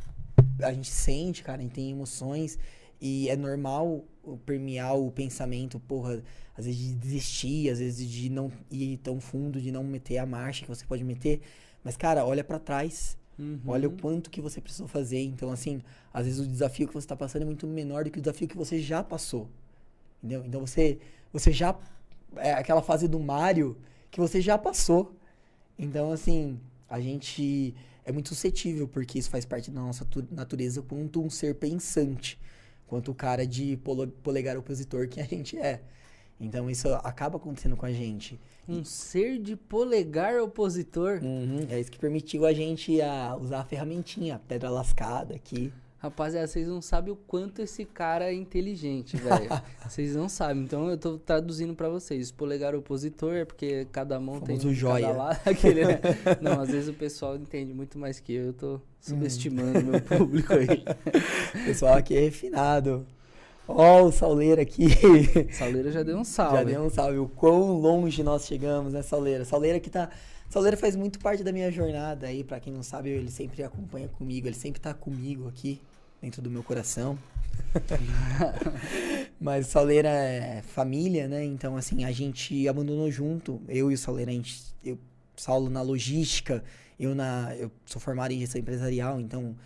a 0.63 0.73
gente 0.73 0.91
sente, 0.91 1.43
cara, 1.43 1.59
a 1.59 1.63
gente 1.63 1.75
tem 1.75 1.91
emoções 1.91 2.59
e 2.99 3.29
é 3.29 3.37
normal 3.37 4.03
permear 4.47 4.97
o 4.97 5.11
pensamento, 5.11 5.79
porra, 5.81 6.23
às 6.57 6.65
vezes 6.65 6.81
de 6.81 6.95
desistir, 6.95 7.69
às 7.69 7.79
vezes 7.79 8.09
de 8.09 8.31
não 8.31 8.51
ir 8.71 8.97
tão 8.99 9.21
fundo, 9.21 9.61
de 9.61 9.71
não 9.71 9.85
meter 9.85 10.17
a 10.17 10.25
marcha 10.25 10.63
que 10.63 10.69
você 10.69 10.87
pode 10.87 11.05
meter. 11.05 11.43
Mas, 11.85 11.95
cara, 11.95 12.25
olha 12.25 12.43
pra 12.43 12.59
trás. 12.59 13.19
Uhum. 13.43 13.61
Olha 13.67 13.89
o 13.89 13.93
quanto 13.93 14.31
que 14.31 14.41
você 14.41 14.61
precisou 14.61 14.87
fazer. 14.89 15.21
Então, 15.23 15.51
assim, 15.51 15.83
às 16.13 16.27
vezes 16.27 16.41
o 16.41 16.47
desafio 16.47 16.87
que 16.87 16.95
você 16.95 17.07
tá 17.07 17.17
passando 17.17 17.43
é 17.43 17.45
muito 17.45 17.67
menor 17.67 18.05
do 18.05 18.11
que 18.11 18.19
o 18.19 18.23
desafio 18.23 18.49
que 18.49 18.57
você 18.57 18.81
já 18.81 19.03
passou. 19.03 19.49
Entendeu? 20.23 20.45
Então 20.47 20.61
você, 20.61 20.99
você 21.33 21.53
já. 21.53 21.77
É 22.37 22.53
aquela 22.55 22.83
fase 22.83 23.09
do 23.09 23.19
Mario 23.21 23.77
que 24.11 24.21
você 24.21 24.41
já 24.41 24.59
passou. 24.59 25.15
Então, 25.79 26.13
assim, 26.13 26.61
a 26.89 27.01
gente 27.01 27.75
é 28.05 28.13
muito 28.13 28.29
suscetível, 28.31 28.89
porque 28.89 29.19
isso 29.19 29.31
faz 29.31 29.45
parte 29.45 29.71
da 29.71 29.81
nossa 29.81 30.05
tu- 30.05 30.27
natureza 30.31 30.83
quanto 30.83 31.23
um 31.23 31.31
ser 31.31 31.57
pensante. 31.57 32.39
Quanto 32.87 33.11
o 33.11 33.15
cara 33.15 33.47
de 33.47 33.79
polegar 34.23 34.57
opositor 34.59 35.09
que 35.09 35.21
a 35.21 35.25
gente 35.25 35.59
é. 35.59 35.83
Então 36.43 36.69
isso 36.69 36.89
acaba 37.03 37.37
acontecendo 37.37 37.77
com 37.77 37.87
a 37.87 37.93
gente. 37.93 38.39
Um 38.69 38.85
ser 38.85 39.39
de 39.39 39.57
polegar 39.57 40.41
opositor. 40.41 41.21
Uhum, 41.23 41.67
é 41.71 41.81
isso 41.81 41.91
que 41.91 41.99
permitiu 41.99 42.45
a 42.45 42.53
gente 42.53 43.01
a 43.01 43.37
usar 43.37 43.61
a 43.61 43.65
ferramentinha, 43.65 44.37
a 44.37 44.39
pedra 44.39 44.69
lascada 44.69 45.35
aqui. 45.35 45.73
Rapaziada, 46.03 46.49
vocês 46.49 46.67
não 46.67 46.83
sabem 46.83 47.13
o 47.13 47.17
quanto 47.17 47.63
esse 47.63 47.85
cara 47.85 48.25
é 48.25 48.35
inteligente, 48.35 49.17
velho. 49.17 49.49
Vocês 49.89 50.17
não 50.17 50.29
sabem. 50.29 50.65
Então 50.65 50.91
eu 50.91 50.99
tô 50.99 51.17
traduzindo 51.17 51.77
pra 51.77 51.89
vocês. 51.89 52.33
Polegar 52.33 52.75
opositor 52.75 53.35
é 53.35 53.45
porque 53.45 53.87
cada 53.93 54.19
mão 54.19 54.41
tem 54.41 54.57
um 54.57 54.75
joia. 54.75 55.07
cada 55.07 55.17
lado, 55.17 55.41
aquele, 55.47 55.85
né? 55.85 56.01
Não, 56.43 56.61
às 56.61 56.71
vezes 56.71 56.89
o 56.89 56.93
pessoal 56.93 57.37
entende 57.37 57.73
muito 57.73 58.01
mais 58.01 58.19
que 58.19 58.33
eu. 58.33 58.47
Eu 58.47 58.53
tô 58.53 58.81
subestimando 59.01 59.81
meu 59.81 60.01
público 60.01 60.53
aí. 60.53 60.85
O 61.63 61.65
pessoal 61.67 61.95
aqui 61.95 62.17
é 62.17 62.21
refinado. 62.21 63.07
Ó, 63.67 64.05
o 64.05 64.13
Sauleira 64.13 64.63
aqui. 64.63 64.89
Sauleira 65.53 65.91
já 65.91 66.03
deu 66.03 66.19
um 66.19 66.25
salve. 66.25 66.57
Já 66.57 66.65
deu 66.65 66.83
um 66.83 66.91
salve. 66.91 67.19
O 67.19 67.29
quão 67.29 67.73
longe 67.73 68.23
nós 68.23 68.47
chegamos, 68.47 68.93
né, 68.93 69.03
Sauleira? 69.03 69.45
Sauleira 69.45 69.79
que 69.79 69.91
tá. 69.91 70.11
Sauleira 70.49 70.77
faz 70.77 70.97
muito 70.97 71.19
parte 71.19 71.43
da 71.43 71.53
minha 71.53 71.71
jornada 71.71 72.27
aí. 72.27 72.43
Pra 72.43 72.61
quem 72.61 72.73
não 72.73 72.83
sabe, 72.83 73.11
ele 73.11 73.31
sempre 73.31 73.63
acompanha 73.63 74.09
comigo. 74.09 74.47
Ele 74.47 74.57
sempre 74.57 74.81
tá 74.81 74.93
comigo 74.93 75.49
aqui, 75.49 75.81
dentro 76.21 76.43
do 76.43 76.51
meu 76.51 76.63
coração. 76.63 77.19
Mas 79.41 79.69
Sauleira 79.69 80.09
é 80.09 80.63
família, 80.63 81.29
né? 81.29 81.45
Então, 81.45 81.77
assim, 81.77 82.05
a 82.05 82.13
gente 82.13 82.67
abandonou 82.69 83.11
junto. 83.11 83.61
Eu 83.69 83.91
e 83.91 83.95
o 83.95 83.99
Sauleira, 83.99 84.31
a 84.31 84.35
gente. 84.35 84.61
Eu, 84.85 84.99
Saulo 85.37 85.71
na 85.71 85.83
logística, 85.83 86.63
eu 86.99 87.15
na. 87.15 87.55
Eu 87.57 87.71
sou 87.87 88.01
formado 88.01 88.33
em 88.33 88.41
gestão 88.41 88.61
empresarial, 88.61 89.21
então 89.21 89.57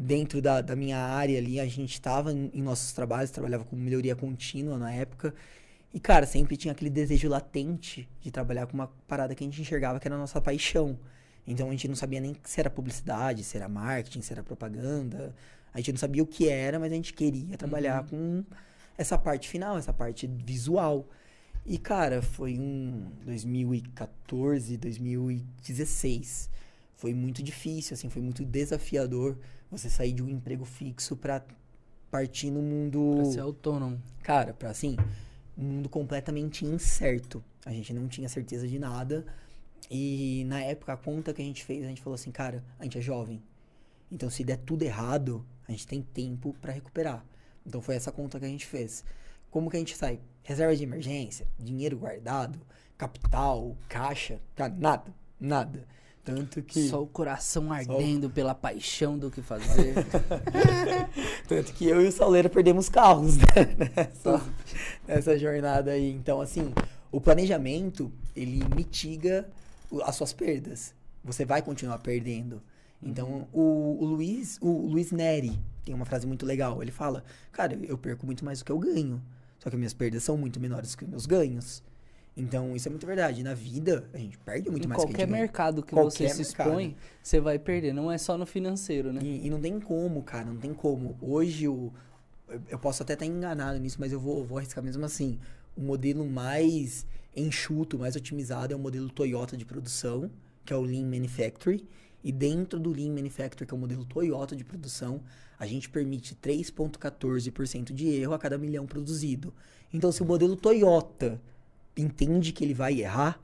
dentro 0.00 0.40
da, 0.40 0.60
da 0.60 0.76
minha 0.76 0.96
área 0.96 1.36
ali, 1.36 1.58
a 1.58 1.66
gente 1.66 1.94
estava 1.94 2.32
em, 2.32 2.48
em 2.54 2.62
nossos 2.62 2.92
trabalhos, 2.92 3.32
trabalhava 3.32 3.64
com 3.64 3.74
melhoria 3.74 4.14
contínua 4.14 4.78
na 4.78 4.92
época. 4.92 5.34
E, 5.92 5.98
cara, 5.98 6.24
sempre 6.24 6.56
tinha 6.56 6.70
aquele 6.70 6.88
desejo 6.88 7.28
latente 7.28 8.08
de 8.20 8.30
trabalhar 8.30 8.66
com 8.68 8.74
uma 8.74 8.86
parada 9.08 9.34
que 9.34 9.42
a 9.42 9.46
gente 9.46 9.60
enxergava 9.60 9.98
que 9.98 10.06
era 10.06 10.14
a 10.14 10.18
nossa 10.18 10.40
paixão. 10.40 10.96
Então 11.44 11.68
a 11.68 11.72
gente 11.72 11.88
não 11.88 11.96
sabia 11.96 12.20
nem 12.20 12.36
se 12.44 12.60
era 12.60 12.70
publicidade, 12.70 13.42
se 13.42 13.56
era 13.56 13.68
marketing, 13.68 14.20
se 14.20 14.32
era 14.32 14.42
propaganda. 14.42 15.34
A 15.74 15.78
gente 15.78 15.92
não 15.92 15.98
sabia 15.98 16.22
o 16.22 16.26
que 16.26 16.48
era, 16.48 16.78
mas 16.78 16.92
a 16.92 16.94
gente 16.94 17.12
queria 17.12 17.56
trabalhar 17.56 18.04
com 18.04 18.44
essa 18.96 19.18
parte 19.18 19.48
final, 19.48 19.76
essa 19.76 19.92
parte 19.92 20.28
visual. 20.28 21.08
E, 21.66 21.76
cara, 21.76 22.22
foi 22.22 22.56
um 22.56 23.10
2014, 23.24 24.76
2016. 24.76 26.50
Foi 26.96 27.14
muito 27.14 27.42
difícil, 27.42 27.94
assim, 27.94 28.08
foi 28.08 28.22
muito 28.22 28.44
desafiador 28.44 29.36
você 29.70 29.88
sair 29.88 30.12
de 30.12 30.22
um 30.22 30.28
emprego 30.28 30.64
fixo 30.64 31.16
pra 31.16 31.44
partir 32.10 32.50
no 32.50 32.62
mundo. 32.62 33.14
Pra 33.16 33.24
ser 33.26 33.40
autônomo. 33.40 34.00
Cara, 34.22 34.54
pra 34.54 34.70
assim, 34.70 34.96
um 35.56 35.64
mundo 35.64 35.88
completamente 35.88 36.64
incerto. 36.64 37.44
A 37.64 37.72
gente 37.72 37.92
não 37.92 38.08
tinha 38.08 38.28
certeza 38.28 38.66
de 38.66 38.78
nada. 38.78 39.26
E 39.90 40.44
na 40.46 40.60
época, 40.60 40.92
a 40.92 40.96
conta 40.96 41.32
que 41.32 41.42
a 41.42 41.44
gente 41.44 41.64
fez, 41.64 41.84
a 41.84 41.88
gente 41.88 42.02
falou 42.02 42.14
assim, 42.14 42.30
cara, 42.30 42.64
a 42.78 42.84
gente 42.84 42.98
é 42.98 43.00
jovem. 43.00 43.42
Então, 44.10 44.30
se 44.30 44.44
der 44.44 44.58
tudo 44.58 44.82
errado, 44.82 45.44
a 45.66 45.72
gente 45.72 45.86
tem 45.86 46.02
tempo 46.02 46.54
pra 46.60 46.72
recuperar. 46.72 47.24
Então, 47.66 47.80
foi 47.80 47.94
essa 47.94 48.12
conta 48.12 48.38
que 48.38 48.46
a 48.46 48.48
gente 48.48 48.66
fez. 48.66 49.04
Como 49.50 49.70
que 49.70 49.76
a 49.76 49.80
gente 49.80 49.96
sai? 49.96 50.20
Reserva 50.42 50.74
de 50.74 50.82
emergência, 50.82 51.46
dinheiro 51.58 51.98
guardado, 51.98 52.58
capital, 52.96 53.76
caixa, 53.88 54.40
cara, 54.54 54.74
nada, 54.74 55.14
nada. 55.38 55.86
Tanto 56.34 56.62
que. 56.62 56.88
Só 56.88 57.02
o 57.02 57.06
coração 57.06 57.72
ardendo 57.72 58.28
pela 58.28 58.54
paixão 58.54 59.18
do 59.18 59.30
que 59.30 59.40
fazer. 59.40 59.94
Tanto 61.48 61.72
que 61.72 61.86
eu 61.86 62.02
e 62.02 62.08
o 62.08 62.12
Sauleiro 62.12 62.50
perdemos 62.50 62.90
carros 62.90 63.38
né? 63.38 63.44
nessa, 63.96 64.42
nessa 65.06 65.38
jornada 65.38 65.92
aí. 65.92 66.10
Então, 66.10 66.40
assim, 66.40 66.70
o 67.10 67.18
planejamento, 67.18 68.12
ele 68.36 68.62
mitiga 68.76 69.48
as 70.04 70.16
suas 70.16 70.34
perdas. 70.34 70.94
Você 71.24 71.46
vai 71.46 71.62
continuar 71.62 71.98
perdendo. 71.98 72.62
Então, 73.02 73.48
o, 73.50 73.96
o 73.98 74.04
Luiz, 74.04 74.58
o 74.60 74.86
Luiz 74.86 75.10
Neri 75.10 75.58
tem 75.82 75.94
uma 75.94 76.04
frase 76.04 76.26
muito 76.26 76.44
legal. 76.44 76.82
Ele 76.82 76.92
fala, 76.92 77.24
cara, 77.50 77.78
eu 77.84 77.96
perco 77.96 78.26
muito 78.26 78.44
mais 78.44 78.58
do 78.58 78.66
que 78.66 78.72
eu 78.72 78.78
ganho. 78.78 79.22
Só 79.58 79.70
que 79.70 79.76
minhas 79.76 79.94
perdas 79.94 80.22
são 80.22 80.36
muito 80.36 80.60
menores 80.60 80.94
que 80.94 81.04
os 81.04 81.10
meus 81.10 81.24
ganhos. 81.24 81.82
Então, 82.38 82.74
isso 82.76 82.86
é 82.88 82.90
muito 82.90 83.06
verdade. 83.06 83.42
Na 83.42 83.52
vida, 83.52 84.08
a 84.14 84.18
gente 84.18 84.38
perde 84.38 84.70
muito 84.70 84.84
em 84.84 84.88
mais 84.88 85.02
do 85.02 85.06
que 85.08 85.12
a 85.12 85.16
qualquer 85.18 85.30
mercado 85.30 85.82
que 85.82 85.92
Qualquer 85.92 86.28
você 86.28 86.28
se 86.28 86.42
mercado. 86.42 86.68
expõe, 86.68 86.96
você 87.22 87.40
vai 87.40 87.58
perder. 87.58 87.92
Não 87.92 88.10
é 88.10 88.16
só 88.16 88.38
no 88.38 88.46
financeiro, 88.46 89.12
né? 89.12 89.20
E, 89.22 89.46
e 89.46 89.50
não 89.50 89.60
tem 89.60 89.78
como, 89.80 90.22
cara, 90.22 90.44
não 90.46 90.56
tem 90.56 90.72
como. 90.72 91.16
Hoje 91.20 91.66
o, 91.68 91.92
eu- 92.48 92.60
eu 92.70 92.78
posso 92.78 93.02
até 93.02 93.14
estar 93.14 93.26
enganado 93.26 93.78
nisso, 93.80 93.96
mas 93.98 94.12
eu 94.12 94.20
vou, 94.20 94.44
vou 94.44 94.58
arriscar 94.58 94.82
mesmo 94.84 95.04
assim. 95.04 95.38
O 95.76 95.80
modelo 95.80 96.24
mais 96.24 97.04
enxuto, 97.36 97.98
mais 97.98 98.14
otimizado 98.16 98.72
é 98.72 98.76
o 98.76 98.78
modelo 98.78 99.10
Toyota 99.10 99.56
de 99.56 99.64
produção, 99.64 100.30
que 100.64 100.72
é 100.72 100.76
o 100.76 100.80
Lean 100.82 101.06
Manufacturing. 101.06 101.84
E 102.22 102.30
dentro 102.32 102.78
do 102.80 102.90
Lean 102.90 103.12
Manufacturing, 103.12 103.66
que 103.66 103.74
é 103.74 103.76
o 103.76 103.80
modelo 103.80 104.04
Toyota 104.04 104.54
de 104.56 104.64
produção, 104.64 105.20
a 105.58 105.66
gente 105.66 105.88
permite 105.90 106.34
3,14% 106.36 107.92
de 107.92 108.08
erro 108.08 108.32
a 108.34 108.38
cada 108.38 108.56
milhão 108.58 108.86
produzido. 108.86 109.52
Então, 109.92 110.12
se 110.12 110.22
o 110.22 110.24
modelo 110.26 110.56
Toyota 110.56 111.40
entende 112.00 112.52
que 112.52 112.64
ele 112.64 112.74
vai 112.74 113.00
errar, 113.00 113.40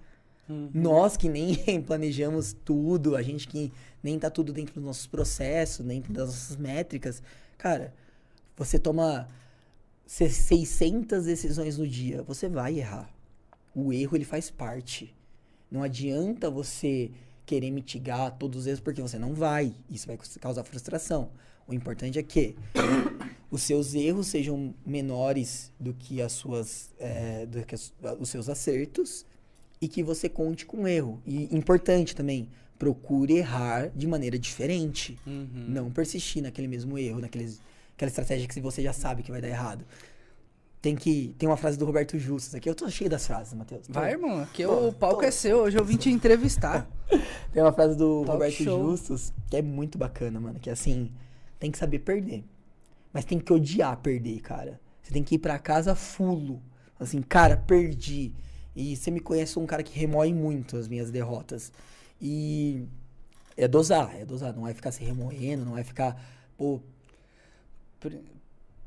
Uhum. 0.47 0.71
nós 0.75 1.17
que 1.17 1.27
nem 1.27 1.57
planejamos 1.83 2.55
tudo, 2.65 3.17
a 3.17 3.23
gente 3.23 3.49
que 3.49 3.73
nem 4.03 4.19
tá 4.19 4.29
tudo 4.29 4.53
dentro 4.53 4.75
dos 4.75 4.85
nossos 4.85 5.07
processos, 5.07 5.85
dentro 5.87 6.13
das 6.13 6.27
nossas 6.27 6.57
métricas, 6.59 7.23
cara, 7.57 7.95
você 8.55 8.79
toma 8.79 9.27
se- 10.07 10.29
600 10.29 11.25
decisões 11.25 11.79
no 11.79 11.89
dia, 11.89 12.23
você 12.23 12.47
vai 12.47 12.79
errar. 12.79 13.09
O 13.75 13.91
erro 13.91 14.17
ele 14.17 14.25
faz 14.27 14.51
parte. 14.51 15.15
Não 15.71 15.83
adianta 15.83 16.51
você 16.51 17.11
querer 17.47 17.71
mitigar 17.71 18.33
todos 18.39 18.61
os 18.61 18.67
erros 18.67 18.81
porque 18.81 19.01
você 19.01 19.19
não 19.19 19.33
vai. 19.35 19.75
Isso 19.91 20.07
vai 20.07 20.19
causar 20.41 20.63
frustração. 20.65 21.31
O 21.67 21.73
importante 21.75 22.19
é 22.19 22.23
que 22.23 22.55
os 23.51 23.63
seus 23.63 23.95
erros 23.95 24.27
sejam 24.27 24.75
menores 24.85 25.73
do 25.79 25.95
que 25.95 26.21
as 26.21 26.33
suas, 26.33 26.93
é, 26.99 27.47
do 27.47 27.65
que 27.65 27.75
as- 27.75 27.93
os 28.21 28.29
seus 28.29 28.49
acertos 28.49 29.25
e 29.81 29.89
que 29.89 30.03
você 30.03 30.29
conte 30.29 30.67
com 30.67 30.87
erro. 30.87 31.21
E 31.27 31.55
importante 31.55 32.15
também, 32.15 32.49
procure 32.79 33.35
errar 33.39 33.89
de 33.95 34.07
maneira 34.07 34.39
diferente. 34.39 35.19
Uhum. 35.27 35.49
Não 35.69 35.91
persistir 35.91 36.43
naquele 36.43 36.69
mesmo 36.69 36.99
erro, 36.99 37.21
naqueles, 37.21 37.61
aquela 37.97 38.09
estratégia 38.11 38.47
que 38.49 38.61
você 38.61 38.83
já 38.83 38.93
sabe 38.93 39.23
que 39.23 39.31
vai 39.31 39.41
dar 39.41 39.49
errado. 39.49 39.85
Tem 40.83 40.95
que. 40.95 41.35
Tem 41.39 41.49
uma 41.49 41.57
frase 41.57 41.79
do 41.79 41.87
Roberto 41.87 42.19
Justus 42.19 42.55
aqui. 42.55 42.69
Eu 42.69 42.75
tô 42.75 42.91
cheio 42.91 43.09
das 43.09 43.27
frases, 43.27 43.55
Matheus. 43.55 43.87
Vai, 43.89 44.11
irmão. 44.13 44.41
Aqui 44.43 44.65
Tô- 44.65 44.89
o 44.89 44.93
palco 44.93 45.21
tô- 45.21 45.27
é 45.27 45.31
seu. 45.31 45.61
Hoje 45.61 45.79
eu 45.79 45.85
vim 45.85 45.97
te 45.97 46.11
entrevistar. 46.11 46.87
Tem 47.55 47.63
uma 47.63 47.73
frase 47.73 47.97
do 47.97 48.19
Talk 48.19 48.33
Roberto 48.33 48.53
show. 48.65 48.91
Justus 48.91 49.33
que 49.49 49.57
é 49.57 49.63
muito 49.63 49.97
bacana, 49.97 50.39
mano. 50.39 50.61
Que 50.61 50.69
é 50.69 50.75
assim: 50.75 51.11
tem 51.59 51.71
que 51.71 51.79
saber 51.79 52.01
perder. 52.01 52.45
Mas 53.13 53.25
tem 53.25 53.39
que 53.39 53.53
odiar 53.53 53.97
perder, 53.99 54.41
cara. 54.41 54.81
Você 55.03 55.13
tem 55.13 55.23
que 55.23 55.37
ir 55.37 55.39
pra 55.39 55.59
casa 55.59 55.95
fulo. 55.95 56.61
Assim, 56.99 57.21
cara, 57.23 57.57
perdi. 57.57 58.33
E 58.75 58.97
você 58.97 59.11
me 59.11 59.21
conhece, 59.21 59.59
um 59.59 59.67
cara 59.67 59.83
que 59.83 59.97
remói 59.99 60.33
muito 60.33 60.77
as 60.77 60.89
minhas 60.89 61.11
derrotas. 61.11 61.73
E 62.21 62.85
é 63.57 63.69
dosar, 63.69 64.15
é 64.17 64.25
dosar. 64.25 64.53
Não 64.55 64.63
vai 64.63 64.75
ficar 64.75 64.91
se 64.93 65.05
remoendo, 65.05 65.65
não 65.65 65.73
vai 65.73 65.85
ficar. 65.85 66.21
Pô, 66.57 66.81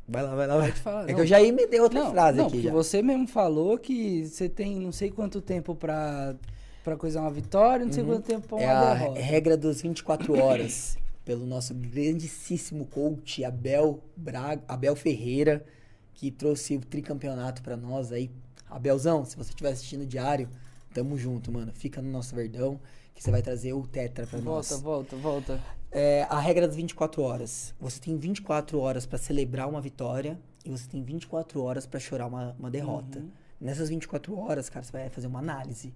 vai 0.07 0.23
lá, 0.23 0.35
vai 0.35 0.47
lá, 0.47 0.57
vai. 0.57 0.71
Falar. 0.71 1.03
É 1.03 1.07
não. 1.07 1.15
que 1.15 1.21
eu 1.21 1.25
já 1.25 1.41
emendei 1.41 1.79
outra 1.79 2.03
não, 2.03 2.11
frase 2.11 2.37
não, 2.37 2.47
aqui 2.47 2.61
já. 2.63 2.71
você 2.71 3.01
mesmo 3.01 3.27
falou 3.27 3.77
que 3.77 4.25
você 4.27 4.47
tem 4.49 4.79
não 4.79 4.91
sei 4.91 5.09
quanto 5.11 5.41
tempo 5.41 5.75
pra, 5.75 6.35
pra 6.83 6.95
coisar 6.97 7.21
uma 7.21 7.31
vitória, 7.31 7.85
não 7.85 7.91
sei 7.93 8.03
Uhum. 8.03 8.09
quanto 8.09 8.25
tempo 8.25 8.47
pra 8.47 8.55
uma 8.57 8.63
É 8.63 8.69
a 8.69 8.93
derrota. 8.93 9.19
regra 9.21 9.57
dos 9.57 9.81
24 9.81 10.37
horas, 10.39 10.97
pelo 11.27 11.45
nosso 11.45 11.73
grandíssimo 11.73 12.85
coach 12.85 13.43
Abel 13.43 14.01
Braga, 14.15 14.63
Abel 14.65 14.95
Ferreira, 14.95 15.65
que 16.13 16.31
trouxe 16.31 16.77
o 16.77 16.79
tricampeonato 16.79 17.61
pra 17.61 17.75
nós 17.75 18.13
aí. 18.13 18.31
Abelzão, 18.69 19.25
se 19.25 19.35
você 19.35 19.49
estiver 19.49 19.71
assistindo 19.73 20.05
diário, 20.05 20.47
tamo 20.93 21.17
junto, 21.17 21.51
mano. 21.51 21.73
Fica 21.75 22.01
no 22.01 22.09
nosso 22.09 22.33
verdão, 22.33 22.79
que 23.13 23.21
você 23.21 23.29
vai 23.29 23.41
trazer 23.41 23.73
o 23.73 23.85
tetra 23.85 24.25
pra 24.25 24.39
Volta, 24.39 24.73
nós. 24.73 24.81
volta, 24.81 25.15
volta. 25.17 25.61
É, 25.91 26.25
a 26.29 26.39
regra 26.39 26.65
das 26.65 26.77
24 26.77 27.21
horas. 27.21 27.75
Você 27.77 27.99
tem 27.99 28.15
24 28.15 28.79
horas 28.79 29.05
pra 29.05 29.17
celebrar 29.17 29.67
uma 29.67 29.81
vitória 29.81 30.39
e 30.63 30.69
você 30.69 30.87
tem 30.87 31.03
24 31.03 31.61
horas 31.61 31.85
pra 31.85 31.99
chorar 31.99 32.27
uma, 32.27 32.55
uma 32.57 32.71
derrota. 32.71 33.19
Uhum. 33.19 33.29
Nessas 33.59 33.89
24 33.89 34.33
horas, 34.39 34.69
cara, 34.69 34.85
você 34.85 34.93
vai 34.93 35.09
fazer 35.09 35.27
uma 35.27 35.39
análise. 35.39 35.93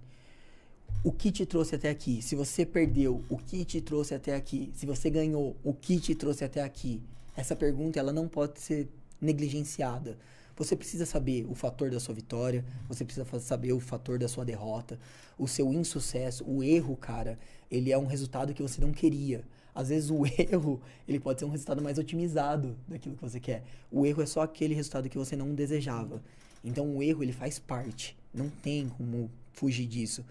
O 1.04 1.10
que 1.10 1.32
te 1.32 1.44
trouxe 1.44 1.74
até 1.74 1.90
aqui? 1.90 2.22
Se 2.22 2.36
você 2.36 2.64
perdeu, 2.64 3.24
o 3.28 3.36
que 3.36 3.64
te 3.64 3.80
trouxe 3.80 4.14
até 4.14 4.36
aqui? 4.36 4.70
Se 4.74 4.86
você 4.86 5.10
ganhou, 5.10 5.56
o 5.64 5.74
que 5.74 5.98
te 5.98 6.14
trouxe 6.14 6.44
até 6.44 6.62
aqui? 6.62 7.02
Essa 7.36 7.56
pergunta, 7.56 7.98
ela 7.98 8.12
não 8.12 8.28
pode 8.28 8.60
ser 8.60 8.88
negligenciada. 9.20 10.16
Você 10.56 10.76
precisa 10.76 11.06
saber 11.06 11.46
o 11.48 11.54
fator 11.54 11.90
da 11.90 11.98
sua 11.98 12.14
vitória, 12.14 12.64
você 12.86 13.04
precisa 13.04 13.26
saber 13.40 13.72
o 13.72 13.80
fator 13.80 14.18
da 14.18 14.28
sua 14.28 14.44
derrota, 14.44 14.98
o 15.38 15.48
seu 15.48 15.72
insucesso, 15.72 16.44
o 16.44 16.62
erro, 16.62 16.96
cara, 16.96 17.38
ele 17.70 17.90
é 17.90 17.98
um 17.98 18.06
resultado 18.06 18.52
que 18.52 18.62
você 18.62 18.80
não 18.80 18.92
queria. 18.92 19.44
Às 19.74 19.88
vezes 19.88 20.10
o 20.10 20.22
erro, 20.38 20.80
ele 21.08 21.18
pode 21.18 21.40
ser 21.40 21.46
um 21.46 21.50
resultado 21.50 21.82
mais 21.82 21.98
otimizado 21.98 22.76
daquilo 22.86 23.16
que 23.16 23.22
você 23.22 23.40
quer. 23.40 23.64
O 23.90 24.04
erro 24.04 24.22
é 24.22 24.26
só 24.26 24.42
aquele 24.42 24.74
resultado 24.74 25.08
que 25.08 25.18
você 25.18 25.34
não 25.34 25.54
desejava. 25.54 26.22
Então 26.62 26.96
o 26.96 27.02
erro, 27.02 27.22
ele 27.22 27.32
faz 27.32 27.58
parte. 27.58 28.16
Não 28.32 28.48
tem 28.48 28.88
como 28.88 29.30
fugir 29.52 29.86
disso. 29.86 30.24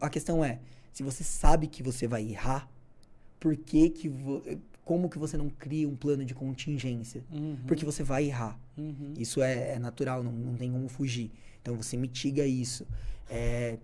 A 0.00 0.08
questão 0.08 0.44
é, 0.44 0.58
se 0.92 1.02
você 1.02 1.22
sabe 1.22 1.66
que 1.66 1.82
você 1.82 2.06
vai 2.06 2.26
errar, 2.28 2.68
por 3.38 3.56
que 3.56 3.90
que 3.90 4.10
como 4.84 5.10
que 5.10 5.18
você 5.18 5.36
não 5.36 5.50
cria 5.50 5.88
um 5.88 5.96
plano 5.96 6.24
de 6.24 6.34
contingência? 6.34 7.22
Uhum, 7.30 7.58
Porque 7.66 7.84
você 7.84 8.02
vai 8.02 8.26
errar. 8.26 8.58
uhum. 8.78 9.14
Isso 9.18 9.42
é, 9.42 9.72
é 9.74 9.78
natural, 9.78 10.22
não, 10.22 10.32
não 10.32 10.54
tem 10.56 10.70
como 10.70 10.88
fugir. 10.88 11.30
Então 11.60 11.74
você 11.76 11.96
mitiga 11.96 12.46
isso. 12.46 12.86
É, 13.28 13.78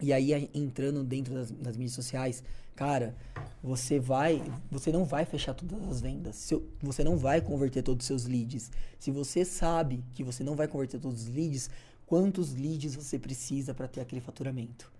e 0.00 0.12
aí, 0.12 0.48
entrando 0.54 1.02
dentro 1.02 1.34
das, 1.34 1.50
das 1.50 1.76
mídias 1.76 1.94
sociais, 1.94 2.44
cara, 2.76 3.16
você 3.62 3.98
vai. 3.98 4.40
Você 4.70 4.92
não 4.92 5.04
vai 5.04 5.24
fechar 5.24 5.54
todas 5.54 5.82
as 5.88 6.00
vendas. 6.00 6.36
Se- 6.36 6.62
você 6.80 7.02
não 7.02 7.16
vai 7.16 7.40
converter 7.40 7.82
todos 7.82 8.04
os 8.04 8.06
seus 8.06 8.26
leads. 8.26 8.70
Se 8.98 9.10
você 9.10 9.44
sabe 9.44 10.04
que 10.12 10.22
você 10.22 10.44
não 10.44 10.54
vai 10.54 10.68
converter 10.68 11.00
todos 11.00 11.22
os 11.22 11.28
leads, 11.34 11.68
quantos 12.06 12.54
leads 12.54 12.94
você 12.94 13.18
precisa 13.18 13.74
para 13.74 13.88
ter 13.88 14.00
aquele 14.02 14.20
faturamento? 14.20 14.92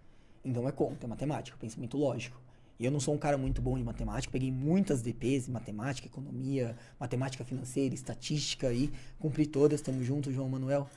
Então 0.45 0.69
é 0.69 0.73
conta, 0.73 1.07
é 1.07 1.09
matemática, 1.09 1.57
pensamento 1.61 1.97
lógico. 1.97 2.41
E 2.79 2.85
eu 2.85 2.93
não 2.93 3.01
sou 3.01 3.13
um 3.13 3.19
cara 3.19 3.37
muito 3.37 3.61
bom 3.61 3.77
em 3.77 3.83
matemática, 3.83 4.31
peguei 4.31 4.53
muitas 4.53 5.03
DPs 5.03 5.49
em 5.49 5.51
matemática, 5.51 6.07
economia, 6.07 6.77
matemática 6.99 7.45
financeira, 7.45 7.93
estatística 7.95 8.69
aí, 8.69 8.93
cumpri 9.19 9.47
todas, 9.47 9.81
tamo 9.81 10.03
junto, 10.05 10.31
João 10.31 10.49
Manuel. 10.49 10.89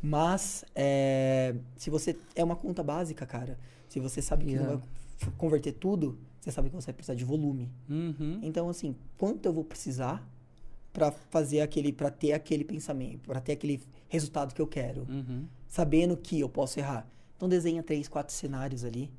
Mas 0.00 0.64
é, 0.74 1.54
se 1.76 1.90
você 1.90 2.16
é 2.36 2.44
uma 2.44 2.54
conta 2.54 2.82
básica, 2.82 3.26
cara, 3.26 3.58
se 3.88 3.98
você 3.98 4.22
sabe 4.22 4.44
que 4.44 4.50
Yeah. 4.52 4.72
não 4.72 4.78
vai 4.78 4.88
converter 5.36 5.72
tudo, 5.72 6.18
você 6.40 6.52
sabe 6.52 6.68
que 6.68 6.76
você 6.76 6.86
vai 6.86 6.94
precisar 6.94 7.14
de 7.14 7.24
volume. 7.24 7.68
Uhum. 7.88 8.38
Então 8.42 8.68
assim, 8.68 8.94
quanto 9.18 9.46
eu 9.46 9.52
vou 9.52 9.64
precisar 9.64 10.24
para 10.92 11.10
fazer 11.10 11.62
aquele, 11.62 11.92
para 11.92 12.10
ter 12.10 12.32
aquele 12.32 12.62
pensamento, 12.62 13.26
para 13.26 13.40
ter 13.40 13.52
aquele 13.52 13.82
resultado 14.08 14.54
que 14.54 14.62
eu 14.62 14.66
quero? 14.66 15.06
Uhum. 15.08 15.46
sabendo 15.66 16.16
que 16.16 16.38
eu 16.38 16.48
posso 16.48 16.78
errar. 16.78 17.04
Então 17.36 17.48
desenha 17.48 17.82
três, 17.82 18.08
quatro 18.08 18.34
cenários 18.34 18.84
ali. 18.84 19.10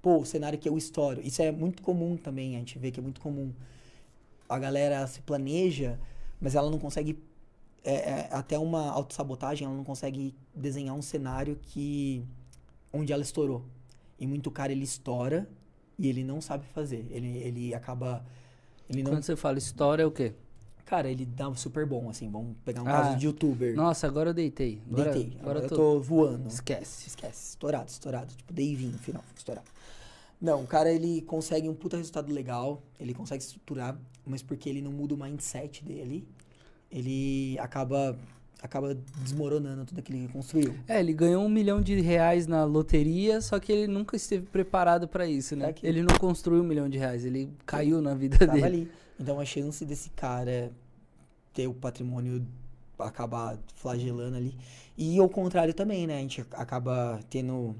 Pô, 0.00 0.18
o 0.18 0.26
cenário 0.26 0.58
que 0.58 0.68
eu 0.68 0.76
estouro. 0.76 1.20
Isso 1.20 1.40
é 1.42 1.52
muito 1.52 1.82
comum 1.82 2.16
também, 2.16 2.56
a 2.56 2.58
gente 2.58 2.78
vê 2.78 2.90
que 2.90 3.00
é 3.00 3.02
muito 3.02 3.20
comum. 3.20 3.52
A 4.48 4.58
galera 4.58 5.06
se 5.06 5.20
planeja, 5.22 5.98
mas 6.40 6.54
ela 6.54 6.70
não 6.70 6.78
consegue. 6.78 7.18
é, 7.84 7.94
é, 7.94 8.28
até 8.32 8.58
uma 8.58 8.90
autossabotagem, 8.90 9.66
ela 9.66 9.76
não 9.76 9.84
consegue 9.84 10.34
desenhar 10.54 10.94
um 10.94 11.02
cenário 11.02 11.58
que. 11.62 12.24
onde 12.92 13.12
ela 13.12 13.22
estourou. 13.22 13.64
E 14.18 14.26
muito 14.26 14.50
cara 14.50 14.72
ele 14.72 14.84
estoura 14.84 15.48
e 15.98 16.08
ele 16.08 16.24
não 16.24 16.40
sabe 16.40 16.66
fazer. 16.66 17.06
Ele, 17.10 17.38
ele 17.38 17.74
acaba. 17.74 18.24
Ele 18.88 19.02
não. 19.02 19.12
Quando 19.12 19.22
você 19.22 19.36
fala 19.36 19.58
história, 19.58 20.02
é 20.02 20.06
o 20.06 20.10
quê? 20.10 20.34
Cara, 20.92 21.10
ele 21.10 21.24
dá 21.24 21.50
super 21.54 21.86
bom, 21.86 22.10
assim. 22.10 22.30
Vamos 22.30 22.54
pegar 22.66 22.82
um 22.82 22.86
Ah, 22.86 22.90
caso 22.92 23.16
de 23.18 23.24
youtuber. 23.24 23.74
Nossa, 23.74 24.06
agora 24.06 24.28
eu 24.28 24.34
deitei. 24.34 24.78
Agora, 24.90 25.10
Deitei. 25.10 25.38
Agora, 25.40 25.58
eu 25.60 25.62
eu 25.62 25.68
tô... 25.70 25.76
tô 25.76 26.00
voando. 26.00 26.48
Esquece. 26.48 27.08
Esquece, 27.08 27.48
estourado, 27.52 27.88
estourado. 27.88 28.34
Tipo, 28.34 28.52
dei 28.52 28.76
vinho 28.76 28.92
no 28.92 28.98
final, 28.98 29.24
estourado. 29.34 29.66
Não, 30.38 30.62
o 30.62 30.66
cara, 30.66 30.92
ele 30.92 31.22
consegue 31.22 31.66
um 31.66 31.72
puta 31.74 31.96
resultado 31.96 32.30
legal, 32.30 32.82
ele 33.00 33.14
consegue 33.14 33.42
estruturar, 33.42 33.96
mas 34.26 34.42
porque 34.42 34.68
ele 34.68 34.82
não 34.82 34.92
muda 34.92 35.14
o 35.14 35.16
mindset 35.16 35.82
dele, 35.82 36.28
ele 36.90 37.58
acaba, 37.58 38.14
acaba 38.60 38.94
desmoronando 39.22 39.86
tudo 39.86 40.00
aquilo 40.00 40.18
que 40.18 40.24
ele 40.24 40.32
construiu. 40.32 40.74
É, 40.86 41.00
ele 41.00 41.14
ganhou 41.14 41.42
um 41.42 41.48
milhão 41.48 41.80
de 41.80 41.98
reais 42.02 42.46
na 42.46 42.64
loteria, 42.64 43.40
só 43.40 43.58
que 43.58 43.72
ele 43.72 43.86
nunca 43.90 44.14
esteve 44.14 44.44
preparado 44.44 45.08
pra 45.08 45.26
isso, 45.26 45.56
né? 45.56 45.72
Que- 45.72 45.86
Ele 45.86 46.02
não 46.02 46.18
construiu 46.18 46.62
um 46.62 46.66
milhão 46.66 46.86
de 46.86 46.98
reais, 46.98 47.24
ele 47.24 47.48
caiu 47.64 48.02
na 48.02 48.12
vida 48.14 48.36
Tava 48.36 48.52
dele. 48.52 48.64
ali. 48.66 48.90
Então 49.18 49.38
a 49.40 49.44
chance 49.44 49.84
desse 49.86 50.10
cara 50.10 50.70
ter 51.52 51.66
o 51.68 51.74
patrimônio 51.74 52.46
acabar 52.98 53.58
flagelando 53.74 54.36
ali. 54.36 54.56
E 54.96 55.18
ao 55.18 55.28
contrário 55.28 55.74
também, 55.74 56.06
né? 56.06 56.16
A 56.18 56.20
gente 56.20 56.40
acaba 56.52 57.20
tendo. 57.30 57.74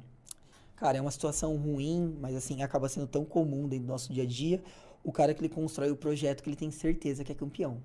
Cara, 0.76 0.98
é 0.98 1.00
uma 1.00 1.10
situação 1.10 1.56
ruim, 1.56 2.16
mas 2.20 2.34
assim, 2.34 2.62
acaba 2.62 2.88
sendo 2.88 3.06
tão 3.06 3.24
comum 3.24 3.68
dentro 3.68 3.86
do 3.86 3.92
nosso 3.92 4.12
dia 4.12 4.24
a 4.24 4.26
dia. 4.26 4.62
O 5.04 5.12
cara 5.12 5.32
que 5.34 5.40
ele 5.40 5.48
constrói 5.48 5.90
o 5.90 5.96
projeto 5.96 6.42
que 6.42 6.48
ele 6.50 6.56
tem 6.56 6.70
certeza 6.70 7.22
que 7.24 7.30
é 7.32 7.34
campeão. 7.34 7.78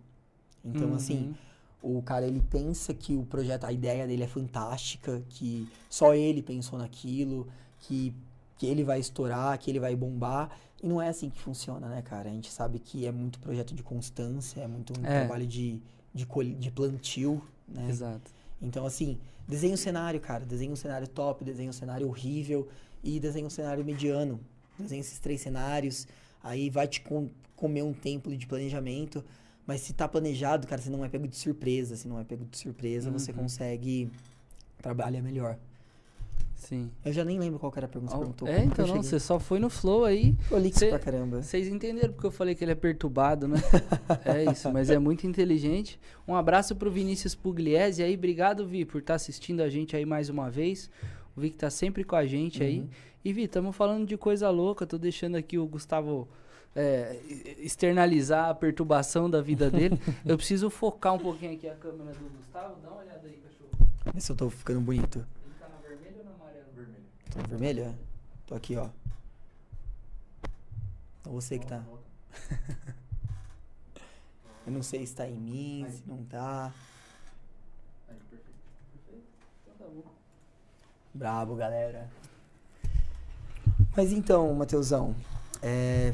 Então, 0.65 0.89
Uhum. 0.89 0.95
assim, 0.95 1.35
o 1.81 2.01
cara 2.01 2.25
ele 2.27 2.41
pensa 2.41 2.93
que 2.93 3.15
o 3.15 3.23
projeto, 3.25 3.65
a 3.65 3.71
ideia 3.71 4.07
dele 4.07 4.23
é 4.23 4.27
fantástica, 4.27 5.23
que 5.29 5.67
só 5.89 6.13
ele 6.15 6.41
pensou 6.41 6.79
naquilo, 6.79 7.47
que, 7.79 8.13
que 8.57 8.65
ele 8.65 8.83
vai 8.83 8.99
estourar, 8.99 9.57
que 9.59 9.69
ele 9.71 9.79
vai 9.79 9.95
bombar. 9.95 10.49
E 10.81 10.87
não 10.87 11.01
é 11.01 11.07
assim 11.09 11.29
que 11.29 11.39
funciona, 11.39 11.87
né, 11.87 12.01
cara? 12.01 12.29
A 12.29 12.31
gente 12.33 12.51
sabe 12.51 12.79
que 12.79 13.05
é 13.05 13.11
muito 13.11 13.39
projeto 13.39 13.73
de 13.73 13.81
constância, 13.83 14.61
é 14.61 14.67
muito 14.67 14.93
um 14.99 15.05
É. 15.05 15.19
trabalho 15.21 15.45
de, 15.47 15.81
de, 16.13 16.25
de 16.59 16.71
plantio, 16.71 17.41
né? 17.67 17.87
Exato. 17.89 18.31
Então, 18.61 18.85
assim, 18.85 19.17
desenha 19.47 19.73
um 19.73 19.77
cenário, 19.77 20.19
cara. 20.19 20.45
Desenha 20.45 20.71
um 20.71 20.75
cenário 20.75 21.07
top, 21.07 21.43
desenha 21.43 21.69
um 21.69 21.73
cenário 21.73 22.07
horrível 22.07 22.67
e 23.03 23.19
desenha 23.19 23.45
um 23.45 23.49
cenário 23.49 23.83
mediano. 23.83 24.39
Desenha 24.77 25.01
esses 25.01 25.19
três 25.19 25.41
cenários. 25.41 26.07
Aí 26.43 26.69
vai 26.69 26.87
te 26.87 27.01
com- 27.01 27.29
comer 27.55 27.81
um 27.83 27.93
tempo 27.93 28.35
de 28.35 28.45
planejamento. 28.47 29.23
Mas 29.65 29.81
se 29.81 29.93
tá 29.93 30.07
planejado, 30.07 30.65
cara, 30.67 30.81
você 30.81 30.89
não 30.89 31.03
é 31.03 31.09
pego 31.09 31.27
de 31.27 31.35
surpresa. 31.35 31.95
Se 31.95 32.07
não 32.07 32.19
é 32.19 32.23
pego 32.23 32.45
de 32.45 32.57
surpresa, 32.57 33.09
você 33.11 33.31
Uhum. 33.31 33.37
consegue 33.39 34.09
trabalhar 34.81 35.21
melhor. 35.21 35.57
Sim. 36.57 36.91
Eu 37.05 37.13
já 37.13 37.23
nem 37.23 37.39
lembro 37.39 37.59
qual 37.59 37.71
era 37.77 37.85
a 37.85 37.89
pergunta 37.89 38.11
que 38.11 38.17
você 38.17 38.23
perguntou. 38.25 38.47
É, 38.47 38.63
então 38.63 38.85
eu 38.85 38.95
não, 38.95 39.03
você 39.03 39.19
só 39.19 39.39
foi 39.39 39.59
no 39.59 39.69
flow 39.69 40.03
aí. 40.03 40.33
Prolixo 40.49 40.79
Cê- 40.79 40.89
pra 40.89 40.99
caramba. 40.99 41.41
Vocês 41.41 41.67
entenderam 41.67 42.11
porque 42.11 42.25
eu 42.27 42.31
falei 42.31 42.55
que 42.55 42.63
ele 42.63 42.71
é 42.71 42.75
perturbado, 42.75 43.47
né? 43.47 43.57
é 44.25 44.51
isso, 44.51 44.69
mas 44.73 44.89
é 44.89 44.97
muito 44.97 45.25
inteligente. 45.27 45.99
Um 46.27 46.35
abraço 46.35 46.75
pro 46.75 46.89
Vinícius 46.91 47.35
Pugliese 47.35 48.01
aí. 48.03 48.15
Obrigado, 48.15 48.65
Vi, 48.67 48.83
por 48.85 48.99
estar 48.99 49.13
assistindo 49.15 49.61
a 49.61 49.69
gente 49.69 49.95
aí 49.95 50.05
mais 50.05 50.29
uma 50.29 50.49
vez. 50.49 50.89
O 51.35 51.41
Vi 51.41 51.51
que 51.51 51.57
tá 51.57 51.69
sempre 51.69 52.03
com 52.03 52.15
a 52.15 52.25
gente 52.25 52.63
aí. 52.63 52.79
Uhum. 52.79 52.89
E 53.23 53.31
Vi, 53.31 53.43
estamos 53.43 53.75
falando 53.75 54.05
de 54.07 54.17
coisa 54.17 54.49
louca. 54.49 54.85
Tô 54.85 54.97
deixando 54.97 55.35
aqui 55.35 55.57
o 55.59 55.67
Gustavo 55.67 56.27
é, 56.75 57.17
externalizar 57.59 58.49
a 58.49 58.53
perturbação 58.55 59.29
da 59.29 59.41
vida 59.41 59.69
dele. 59.71 59.99
eu 60.25 60.35
preciso 60.37 60.69
focar 60.69 61.13
um 61.13 61.19
pouquinho 61.19 61.53
aqui 61.53 61.69
a 61.69 61.75
câmera 61.75 62.13
do 62.13 62.29
Gustavo. 62.37 62.75
Dá 62.81 62.89
uma 62.89 63.01
olhada 63.01 63.21
aí, 63.27 63.33
cachorro. 63.43 63.89
Vê 64.13 64.19
se 64.19 64.31
eu 64.31 64.35
tô 64.35 64.49
ficando 64.49 64.81
bonito. 64.81 65.19
Ele 65.19 65.53
tá 65.59 65.67
na 65.69 65.87
vermelha 65.87 66.17
ou 66.19 66.25
na 66.25 66.31
amarela? 66.31 66.65
Vermelha. 67.45 67.93
Tô 68.45 68.55
aqui, 68.55 68.75
ó. 68.75 68.89
É 71.25 71.29
você 71.29 71.59
que 71.59 71.67
tá. 71.67 71.83
Eu 74.65 74.73
não 74.73 74.81
sei 74.83 75.05
se 75.05 75.15
tá 75.15 75.27
em 75.27 75.37
mim, 75.37 75.87
se 75.89 76.03
não 76.05 76.23
tá. 76.25 76.73
Aí, 78.09 78.17
perfeito. 78.29 78.51
Perfeito? 78.91 79.27
Então 79.65 79.75
tá 79.77 79.85
bom. 79.93 80.11
Brabo, 81.13 81.55
galera. 81.55 82.09
Mas 83.95 84.11
então, 84.11 84.53
Matheusão, 84.53 85.15
é, 85.61 86.13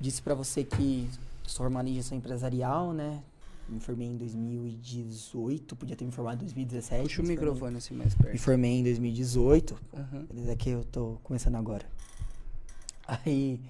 disse 0.00 0.22
pra 0.22 0.34
você 0.34 0.64
que 0.64 1.10
sou 1.44 1.64
formado 1.64 1.88
em 1.88 1.94
gestão 1.94 2.16
empresarial, 2.16 2.92
né? 2.92 3.22
Me 3.70 3.78
formei 3.80 4.08
em 4.08 4.16
2018, 4.16 5.76
podia 5.76 5.94
ter 5.94 6.04
me 6.04 6.10
formado 6.10 6.36
em 6.42 6.44
2017. 6.46 7.02
Puxa 7.04 7.22
o 7.22 7.24
microfone 7.26 7.76
assim 7.76 7.94
mais 7.94 8.14
Me 8.16 8.22
perto. 8.24 8.38
formei 8.38 8.72
em 8.80 8.82
2018, 8.82 9.78
Aham. 9.94 10.26
Beleza, 10.28 10.56
que 10.56 10.70
eu 10.70 10.84
tô 10.84 11.18
começando 11.22 11.54
agora. 11.54 11.86
Aí 13.06 13.60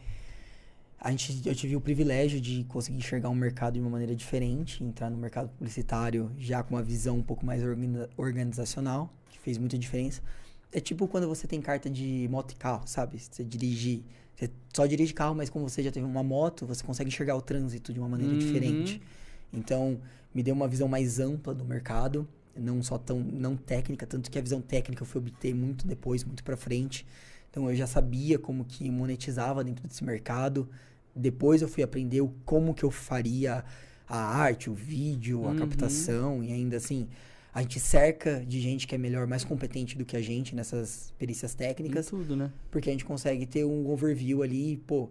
a 0.99 1.11
gente, 1.11 1.47
eu 1.47 1.55
tive 1.55 1.77
o 1.77 1.81
privilégio 1.81 2.41
de 2.41 2.65
conseguir 2.65 2.97
enxergar 2.99 3.29
um 3.29 3.35
mercado 3.35 3.75
de 3.75 3.81
uma 3.81 3.91
maneira 3.91 4.15
diferente, 4.17 4.83
entrar 4.83 5.11
no 5.11 5.17
mercado 5.19 5.49
publicitário 5.51 6.31
já 6.39 6.63
com 6.63 6.75
uma 6.75 6.83
visão 6.83 7.19
um 7.19 7.23
pouco 7.23 7.45
mais 7.45 7.63
organiza- 7.63 8.09
organizacional, 8.17 9.13
que 9.31 9.39
fez 9.39 9.59
muita 9.59 9.77
diferença. 9.79 10.23
É 10.73 10.81
tipo 10.81 11.07
quando 11.09 11.27
você 11.29 11.47
tem 11.47 11.61
carta 11.61 11.91
de 11.91 12.27
moto 12.31 12.53
e 12.53 12.55
carro, 12.55 12.87
sabe? 12.87 13.19
Você 13.19 13.43
dirige, 13.45 14.03
você 14.37 14.51
só 14.75 14.87
dirige 14.87 15.13
carro, 15.13 15.35
mas 15.35 15.51
como 15.51 15.69
você 15.69 15.83
já 15.83 15.91
teve 15.93 16.07
uma 16.07 16.23
moto, 16.23 16.65
você 16.65 16.83
consegue 16.85 17.09
enxergar 17.09 17.37
o 17.37 17.43
trânsito 17.43 17.93
de 17.93 17.99
uma 17.99 18.09
maneira 18.09 18.33
Uhum. 18.33 18.39
diferente. 18.39 19.03
Então, 19.53 20.01
me 20.35 20.43
deu 20.43 20.55
uma 20.55 20.69
visão 20.69 20.89
mais 20.89 21.19
ampla 21.19 21.55
do 21.55 21.65
mercado, 21.65 22.27
não 22.57 22.83
só 22.83 22.99
tão 22.99 23.21
não 23.21 23.57
técnica, 23.57 24.07
tanto 24.07 24.31
que 24.31 24.39
a 24.39 24.43
visão 24.43 24.61
técnica 24.61 25.03
eu 25.03 25.07
fui 25.07 25.21
obter 25.21 25.55
muito 25.55 25.87
depois, 25.87 26.25
muito 26.25 26.45
pra 26.45 26.57
frente. 26.57 27.07
Então, 27.51 27.69
eu 27.71 27.75
já 27.77 27.87
sabia 27.87 28.39
como 28.39 28.65
que 28.65 28.91
monetizava 28.91 29.65
dentro 29.65 29.87
desse 29.87 30.05
mercado. 30.05 30.69
Depois 31.15 31.63
eu 31.63 31.69
fui 31.69 31.83
aprender 31.83 32.23
como 32.45 32.75
que 32.75 32.85
eu 32.85 32.91
faria 32.91 33.65
a 34.09 34.17
arte, 34.19 34.71
o 34.71 34.75
vídeo, 34.75 35.47
a 35.49 35.51
Uhum. 35.51 35.57
captação 35.57 36.43
e 36.45 36.53
ainda 36.53 36.77
assim, 36.77 37.09
a 37.53 37.63
gente 37.63 37.79
cerca 37.81 38.45
de 38.47 38.61
gente 38.61 38.87
que 38.87 38.95
é 38.95 38.99
melhor, 38.99 39.27
mais 39.27 39.45
competente 39.45 39.97
do 39.99 40.05
que 40.05 40.17
a 40.17 40.23
gente 40.23 40.55
nessas 40.55 41.13
perícias 41.19 41.55
Em 41.55 41.57
técnicas 41.59 42.07
tudo, 42.07 42.37
né? 42.37 42.53
porque 42.71 42.89
a 42.89 42.93
gente 42.93 43.05
consegue 43.05 43.47
ter 43.47 43.65
um 43.65 43.89
overview 43.91 44.43
ali, 44.43 44.77
pô. 44.87 45.09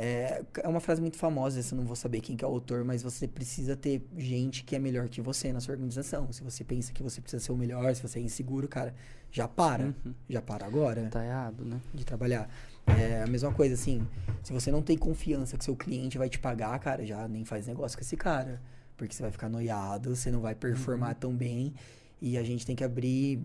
É, 0.00 0.44
é 0.62 0.68
uma 0.68 0.78
frase 0.78 1.00
muito 1.00 1.16
famosa, 1.16 1.58
essa 1.58 1.74
eu 1.74 1.76
não 1.76 1.84
vou 1.84 1.96
saber 1.96 2.20
quem 2.20 2.36
que 2.36 2.44
é 2.44 2.46
o 2.46 2.50
autor, 2.52 2.84
mas 2.84 3.02
você 3.02 3.26
precisa 3.26 3.76
ter 3.76 4.00
gente 4.16 4.62
que 4.62 4.76
é 4.76 4.78
melhor 4.78 5.08
que 5.08 5.20
você 5.20 5.52
na 5.52 5.60
sua 5.60 5.72
organização. 5.72 6.30
Se 6.30 6.40
você 6.40 6.62
pensa 6.62 6.92
que 6.92 7.02
você 7.02 7.20
precisa 7.20 7.42
ser 7.42 7.50
o 7.50 7.56
melhor, 7.56 7.92
se 7.96 8.00
você 8.00 8.20
é 8.20 8.22
inseguro, 8.22 8.68
cara, 8.68 8.94
já 9.32 9.48
para. 9.48 9.86
Uhum. 9.86 10.14
Já 10.28 10.40
para 10.40 10.64
agora 10.64 11.08
Tá 11.10 11.26
errado, 11.26 11.64
né? 11.64 11.80
de 11.92 12.06
trabalhar. 12.06 12.48
É 12.86 13.24
a 13.24 13.26
mesma 13.26 13.52
coisa, 13.52 13.74
assim, 13.74 14.06
se 14.40 14.52
você 14.52 14.70
não 14.70 14.82
tem 14.82 14.96
confiança 14.96 15.58
que 15.58 15.64
seu 15.64 15.74
cliente 15.74 16.16
vai 16.16 16.28
te 16.28 16.38
pagar, 16.38 16.78
cara, 16.78 17.04
já 17.04 17.26
nem 17.26 17.44
faz 17.44 17.66
negócio 17.66 17.98
com 17.98 18.04
esse 18.04 18.16
cara. 18.16 18.62
Porque 18.96 19.12
você 19.12 19.22
vai 19.22 19.32
ficar 19.32 19.48
noiado, 19.48 20.14
você 20.14 20.30
não 20.30 20.40
vai 20.40 20.54
performar 20.54 21.16
tão 21.16 21.34
bem. 21.34 21.74
E 22.22 22.38
a 22.38 22.44
gente 22.44 22.64
tem 22.64 22.76
que 22.76 22.84
abrir 22.84 23.42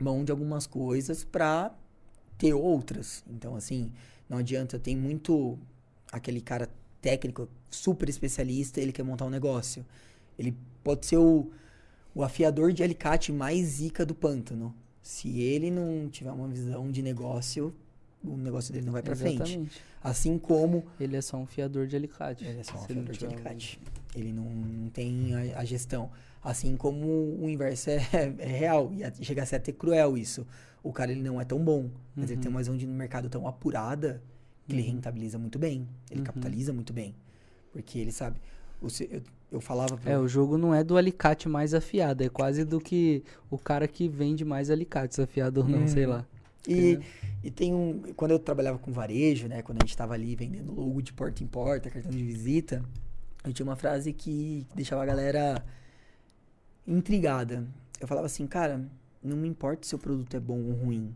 mão 0.00 0.24
de 0.24 0.32
algumas 0.32 0.66
coisas 0.66 1.22
pra 1.22 1.72
ter 2.36 2.52
outras. 2.52 3.24
Então, 3.30 3.54
assim, 3.54 3.92
não 4.28 4.38
adianta, 4.38 4.76
tem 4.76 4.96
muito 4.96 5.56
aquele 6.14 6.40
cara 6.40 6.68
técnico, 7.00 7.48
super 7.70 8.08
especialista, 8.08 8.80
ele 8.80 8.92
quer 8.92 9.02
montar 9.02 9.24
um 9.26 9.30
negócio. 9.30 9.84
Ele 10.38 10.56
pode 10.82 11.06
ser 11.06 11.18
o, 11.18 11.50
o 12.14 12.22
afiador 12.22 12.72
de 12.72 12.82
alicate 12.82 13.32
mais 13.32 13.66
zica 13.66 14.04
do 14.06 14.14
pântano. 14.14 14.74
Se 15.02 15.40
ele 15.40 15.70
não 15.70 16.08
tiver 16.08 16.32
uma 16.32 16.48
visão 16.48 16.90
de 16.90 17.02
negócio, 17.02 17.74
o 18.24 18.36
negócio 18.38 18.72
dele 18.72 18.86
não 18.86 18.92
vai 18.94 19.02
pra 19.02 19.14
frente. 19.14 19.68
Assim 20.02 20.38
como 20.38 20.84
Ele 20.98 21.16
é 21.16 21.20
só 21.20 21.36
um 21.36 21.46
fiador 21.46 21.86
de 21.86 21.94
alicate. 21.96 22.44
ele 22.44 22.60
é 22.60 22.64
só 22.64 22.74
um 22.74 22.84
afiador 22.84 23.12
de 23.14 23.24
um- 23.26 23.28
alicate. 23.28 23.78
Ele 24.16 24.32
não, 24.32 24.44
não 24.44 24.88
tem 24.90 25.34
a, 25.52 25.60
a 25.60 25.64
gestão. 25.64 26.10
Assim 26.42 26.76
como 26.76 27.06
o 27.40 27.48
inverso 27.50 27.90
é, 27.90 27.96
é 28.38 28.46
real. 28.46 28.90
E 28.94 29.24
chega 29.24 29.42
a 29.42 29.46
ser 29.46 29.56
até 29.56 29.72
cruel 29.72 30.16
isso. 30.16 30.46
O 30.82 30.92
cara 30.92 31.12
ele 31.12 31.22
não 31.22 31.40
é 31.40 31.44
tão 31.44 31.58
bom, 31.62 31.90
mas 32.14 32.26
ele 32.30 32.36
Uhum. 32.36 32.40
tem 32.42 32.50
uma 32.50 32.60
visão 32.60 32.76
de 32.76 32.86
mercado 32.86 33.28
tão 33.28 33.46
apurada 33.48 34.22
ele 34.68 34.80
Uhum. 34.82 34.88
rentabiliza 34.88 35.38
muito 35.38 35.58
bem. 35.58 35.86
Ele 36.10 36.20
Uhum. 36.20 36.24
capitaliza 36.26 36.72
muito 36.72 36.92
bem. 36.92 37.14
Porque 37.72 37.98
ele 37.98 38.12
sabe. 38.12 38.38
Eu, 38.82 39.22
eu 39.52 39.60
falava 39.60 39.96
pro, 39.96 40.10
É, 40.10 40.18
o 40.18 40.28
jogo 40.28 40.56
não 40.58 40.74
é 40.74 40.82
do 40.84 40.96
alicate 40.96 41.48
mais 41.48 41.74
afiado, 41.74 42.22
é 42.22 42.28
quase 42.28 42.64
do 42.64 42.80
que 42.80 43.22
o 43.50 43.56
cara 43.58 43.86
que 43.88 44.08
vende 44.08 44.44
mais 44.44 44.70
alicates 44.70 45.18
afiado 45.18 45.60
ou 45.62 45.68
não, 45.68 45.84
Hum. 45.84 45.88
sei 45.88 46.06
lá. 46.06 46.24
E, 46.66 46.98
e 47.42 47.50
tem 47.50 47.74
um. 47.74 48.00
Quando 48.16 48.30
eu 48.30 48.38
trabalhava 48.38 48.78
com 48.78 48.90
varejo, 48.90 49.48
né? 49.48 49.60
Quando 49.62 49.82
a 49.82 49.84
gente 49.86 49.94
tava 49.96 50.14
ali 50.14 50.34
vendendo 50.34 50.72
logo 50.72 51.02
de 51.02 51.12
porta 51.12 51.42
em 51.42 51.46
porta, 51.46 51.90
cartão 51.90 52.10
de 52.10 52.22
visita, 52.24 52.82
eu 53.44 53.52
tinha 53.52 53.64
uma 53.66 53.76
frase 53.76 54.12
que 54.14 54.66
deixava 54.74 55.02
a 55.02 55.06
galera 55.06 55.62
intrigada. 56.86 57.66
Eu 58.00 58.06
falava 58.08 58.26
assim, 58.26 58.46
cara, 58.46 58.86
não 59.22 59.36
me 59.36 59.48
importa 59.48 59.86
se 59.86 59.94
o 59.94 59.98
produto 59.98 60.34
é 60.36 60.40
bom 60.40 60.58
ou 60.62 60.72
ruim. 60.72 61.14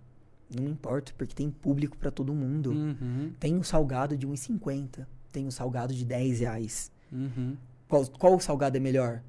Não 0.54 0.66
importa, 0.68 1.12
porque 1.16 1.34
tem 1.34 1.50
público 1.50 1.96
pra 1.96 2.10
todo 2.10 2.34
mundo. 2.34 2.70
Uhum, 2.70 3.32
Tem 3.38 3.56
o 3.56 3.62
salgado 3.64 4.16
de 4.16 4.26
1,50. 4.26 5.06
Tem 5.30 5.46
o 5.46 5.52
salgado 5.52 5.92
de 5.94 6.04
10 6.04 6.40
reais. 6.40 6.90
uhum, 7.12 7.54
Qual, 7.86 8.06
qual 8.06 8.40
salgado 8.40 8.76
é 8.76 8.80
melhor? 8.80 9.22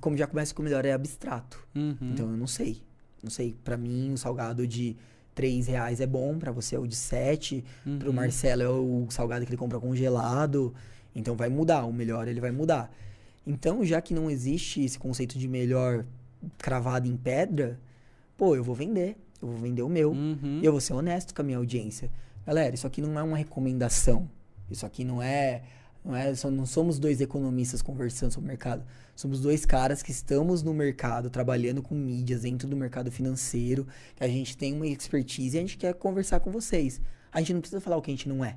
Como 0.00 0.16
já 0.16 0.26
começa 0.26 0.54
com 0.54 0.62
o 0.62 0.64
melhor, 0.64 0.84
é 0.84 0.92
abstrato. 0.92 1.66
uhum. 1.74 1.96
Então 2.00 2.30
eu 2.30 2.36
não 2.36 2.46
sei. 2.46 2.80
Não 3.22 3.30
sei. 3.30 3.56
Pra 3.64 3.76
mim, 3.76 4.12
o 4.12 4.18
salgado 4.18 4.66
de 4.66 4.96
3 5.34 5.66
reais 5.66 6.00
é 6.00 6.06
bom, 6.06 6.38
pra 6.38 6.52
você 6.52 6.76
é 6.76 6.78
o 6.78 6.86
de 6.86 6.94
7. 6.94 7.64
Pro 7.98 8.10
Uhum. 8.10 8.14
Marcelo 8.14 8.62
é 8.62 8.68
o 8.68 9.06
salgado 9.10 9.44
que 9.44 9.50
ele 9.50 9.56
compra 9.56 9.80
congelado. 9.80 10.72
Então 11.14 11.34
vai 11.36 11.48
mudar. 11.48 11.84
O 11.84 11.92
melhor 11.92 12.28
ele 12.28 12.40
vai 12.40 12.52
mudar. 12.52 12.92
Então, 13.44 13.84
já 13.84 14.00
que 14.00 14.14
não 14.14 14.30
existe 14.30 14.84
esse 14.84 14.96
conceito 14.98 15.36
de 15.36 15.48
melhor 15.48 16.04
cravado 16.58 17.08
em 17.08 17.16
pedra, 17.16 17.78
pô, 18.36 18.54
eu 18.54 18.62
vou 18.62 18.74
vender. 18.74 19.16
Eu 19.42 19.48
vou 19.48 19.56
vender 19.58 19.82
o 19.82 19.88
meu. 19.88 20.12
Uhum. 20.12 20.60
E 20.62 20.64
eu 20.64 20.70
vou 20.72 20.80
ser 20.80 20.92
honesto 20.94 21.34
com 21.34 21.42
a 21.42 21.44
minha 21.44 21.58
audiência. 21.58 22.08
Galera, 22.46 22.74
isso 22.74 22.86
aqui 22.86 23.02
não 23.02 23.18
é 23.18 23.22
uma 23.22 23.36
recomendação. 23.36 24.28
Isso 24.70 24.86
aqui 24.86 25.04
não 25.04 25.20
é. 25.20 25.62
Não, 26.04 26.16
é, 26.16 26.32
não 26.50 26.66
somos 26.66 26.98
dois 26.98 27.20
economistas 27.20 27.80
conversando 27.82 28.32
sobre 28.32 28.46
o 28.46 28.48
mercado. 28.48 28.84
Somos 29.14 29.40
dois 29.40 29.64
caras 29.64 30.02
que 30.02 30.10
estamos 30.10 30.62
no 30.62 30.72
mercado, 30.74 31.28
trabalhando 31.30 31.82
com 31.82 31.94
mídias 31.94 32.42
dentro 32.42 32.66
do 32.66 32.76
mercado 32.76 33.10
financeiro, 33.12 33.86
que 34.16 34.24
a 34.24 34.28
gente 34.28 34.56
tem 34.56 34.74
uma 34.74 34.86
expertise 34.86 35.56
e 35.56 35.58
a 35.58 35.60
gente 35.60 35.76
quer 35.76 35.94
conversar 35.94 36.40
com 36.40 36.50
vocês. 36.50 37.00
A 37.32 37.38
gente 37.40 37.52
não 37.52 37.60
precisa 37.60 37.80
falar 37.80 37.96
o 37.98 38.02
que 38.02 38.10
a 38.10 38.14
gente 38.14 38.28
não 38.28 38.44
é. 38.44 38.56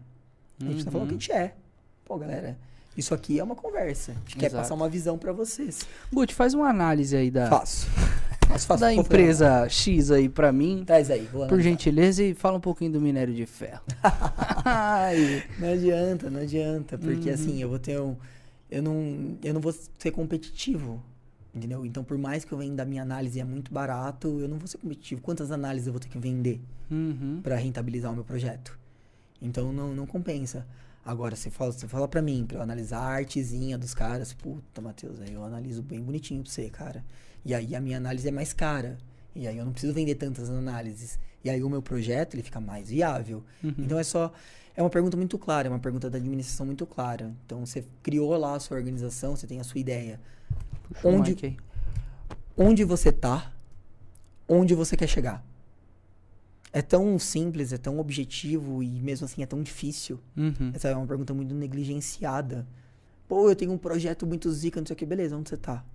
A 0.60 0.64
gente 0.64 0.70
precisa 0.74 0.92
falar 0.92 1.04
o 1.04 1.08
que 1.08 1.14
a 1.14 1.16
Uhum. 1.16 1.20
gente 1.22 1.32
é. 1.32 1.56
Pô, 2.04 2.18
galera, 2.18 2.58
isso 2.98 3.14
aqui 3.14 3.40
é 3.40 3.44
uma 3.44 3.56
conversa. 3.56 4.14
A 4.14 4.16
gente 4.16 4.38
quer 4.38 4.48
Exato. 4.48 4.64
passar 4.64 4.74
uma 4.74 4.90
visão 4.90 5.18
pra 5.18 5.32
vocês. 5.32 5.86
Guti, 6.12 6.34
faz 6.34 6.54
uma 6.56 6.68
análise 6.70 7.16
aí 7.16 7.30
da, 7.30 7.48
Faço. 7.48 7.88
Faço. 8.48 8.78
da 8.78 8.94
empresa 8.94 9.68
X 9.70 10.12
aí 10.12 10.30
pra 10.30 10.52
mim, 10.52 10.84
Traz 10.86 11.10
aí, 11.12 11.28
vou 11.32 11.48
por 11.48 11.60
gentileza, 11.60 12.24
e 12.24 12.34
fala 12.34 12.58
um 12.58 12.62
pouquinho 12.62 12.92
do 12.94 13.02
minério 13.02 13.34
de 13.34 13.46
ferro. 13.46 13.82
Ai, 14.66 15.44
Não 15.60 15.70
adianta, 15.74 16.30
não 16.30 16.42
adianta, 16.42 16.98
porque 16.98 17.30
Uhum. 17.30 17.34
assim, 17.36 17.62
eu 17.62 17.70
vou 17.70 17.80
ter 17.80 18.00
um 18.00 18.16
eu 18.70 18.82
não 18.82 19.38
eu 19.44 19.54
não 19.54 19.62
vou 19.62 19.74
ser 19.98 20.12
competitivo, 20.12 21.02
entendeu? 21.54 21.86
Então, 21.86 22.04
por 22.04 22.18
mais 22.18 22.44
que 22.44 22.52
eu 22.52 22.58
venda 22.58 22.84
a 22.84 22.86
minha 22.86 23.02
análise 23.02 23.40
é 23.40 23.44
muito 23.44 23.74
barato, 23.74 24.40
eu 24.40 24.48
não 24.48 24.58
vou 24.58 24.68
ser 24.68 24.78
competitivo. 24.78 25.22
Quantas 25.22 25.52
análises 25.52 25.88
eu 25.88 25.94
vou 25.94 26.00
ter 26.00 26.10
que 26.10 26.18
vender 26.18 26.60
uhum. 26.90 27.40
para 27.44 27.56
rentabilizar 27.56 28.12
o 28.12 28.16
meu 28.16 28.24
projeto? 28.24 28.78
Então, 29.42 29.72
não, 29.72 29.94
não 29.94 30.06
compensa. 30.06 30.66
Agora, 31.06 31.36
você 31.36 31.52
fala, 31.52 31.72
você 31.72 31.88
fala 31.88 32.08
pra 32.08 32.20
mim, 32.20 32.46
pra 32.48 32.58
eu 32.58 32.62
analisar 32.64 32.98
a 32.98 33.16
artezinha 33.18 33.78
dos 33.78 33.94
caras, 33.94 34.34
puta, 34.34 34.82
Matheus, 34.82 35.22
aí 35.22 35.34
eu 35.34 35.44
analiso 35.44 35.84
bem 35.84 36.02
bonitinho 36.02 36.42
pra 36.42 36.52
você, 36.52 36.68
cara. 36.68 37.06
E 37.46 37.54
aí 37.54 37.76
a 37.76 37.80
minha 37.80 37.98
análise 37.98 38.28
é 38.28 38.32
mais 38.32 38.54
cara. 38.54 38.98
E 39.36 39.48
aí 39.48 39.56
eu 39.56 39.64
não 39.64 39.72
preciso 39.72 39.94
vender 39.94 40.16
tantas 40.16 40.50
análises. 40.50 41.20
E 41.44 41.50
aí 41.50 41.62
o 41.62 41.70
meu 41.70 41.82
projeto, 41.82 42.34
ele 42.34 42.42
fica 42.42 42.60
mais 42.60 42.90
viável. 42.90 43.44
Uhum. 43.64 43.76
Então 43.78 44.00
é 44.00 44.04
só. 44.04 44.34
É 44.76 44.82
uma 44.82 44.90
pergunta 44.90 45.16
muito 45.16 45.38
clara, 45.38 45.68
é 45.68 45.72
uma 45.72 45.80
pergunta 45.80 46.10
da 46.10 46.18
administração 46.18 46.66
muito 46.66 46.88
clara. 46.88 47.32
Então 47.46 47.64
você 47.64 47.86
criou 48.02 48.36
lá 48.36 48.56
a 48.56 48.60
sua 48.60 48.76
organização, 48.76 49.36
você 49.36 49.46
tem 49.46 49.60
a 49.60 49.64
sua 49.64 49.80
ideia. 49.80 50.20
Puxa 50.90 51.08
onde-. 51.08 51.58
Onde 52.58 52.84
você 52.84 53.12
tá, 53.12 53.54
onde 54.50 54.74
você 54.74 54.98
quer 54.98 55.08
chegar. 55.08 55.46
É 56.78 56.82
tão 56.82 57.18
simples, 57.18 57.72
é 57.72 57.78
tão 57.78 58.00
objetivo 58.00 58.84
e 58.84 59.00
mesmo 59.02 59.24
assim 59.24 59.42
é 59.42 59.46
tão 59.46 59.64
difícil. 59.64 60.20
Uhum. 60.36 60.72
Essa 60.74 60.90
é 60.90 60.96
uma 60.96 61.08
pergunta 61.08 61.34
muito 61.34 61.56
negligenciada. 61.56 62.68
Pô, 63.30 63.50
eu 63.50 63.56
tenho 63.56 63.72
um 63.72 63.78
projeto 63.78 64.28
muito 64.28 64.52
zica, 64.52 64.82
não 64.82 64.86
sei 64.86 64.94
o 64.94 64.98
que, 64.98 65.06
beleza, 65.06 65.38
onde 65.38 65.48
você 65.48 65.56
tá? 65.56 65.86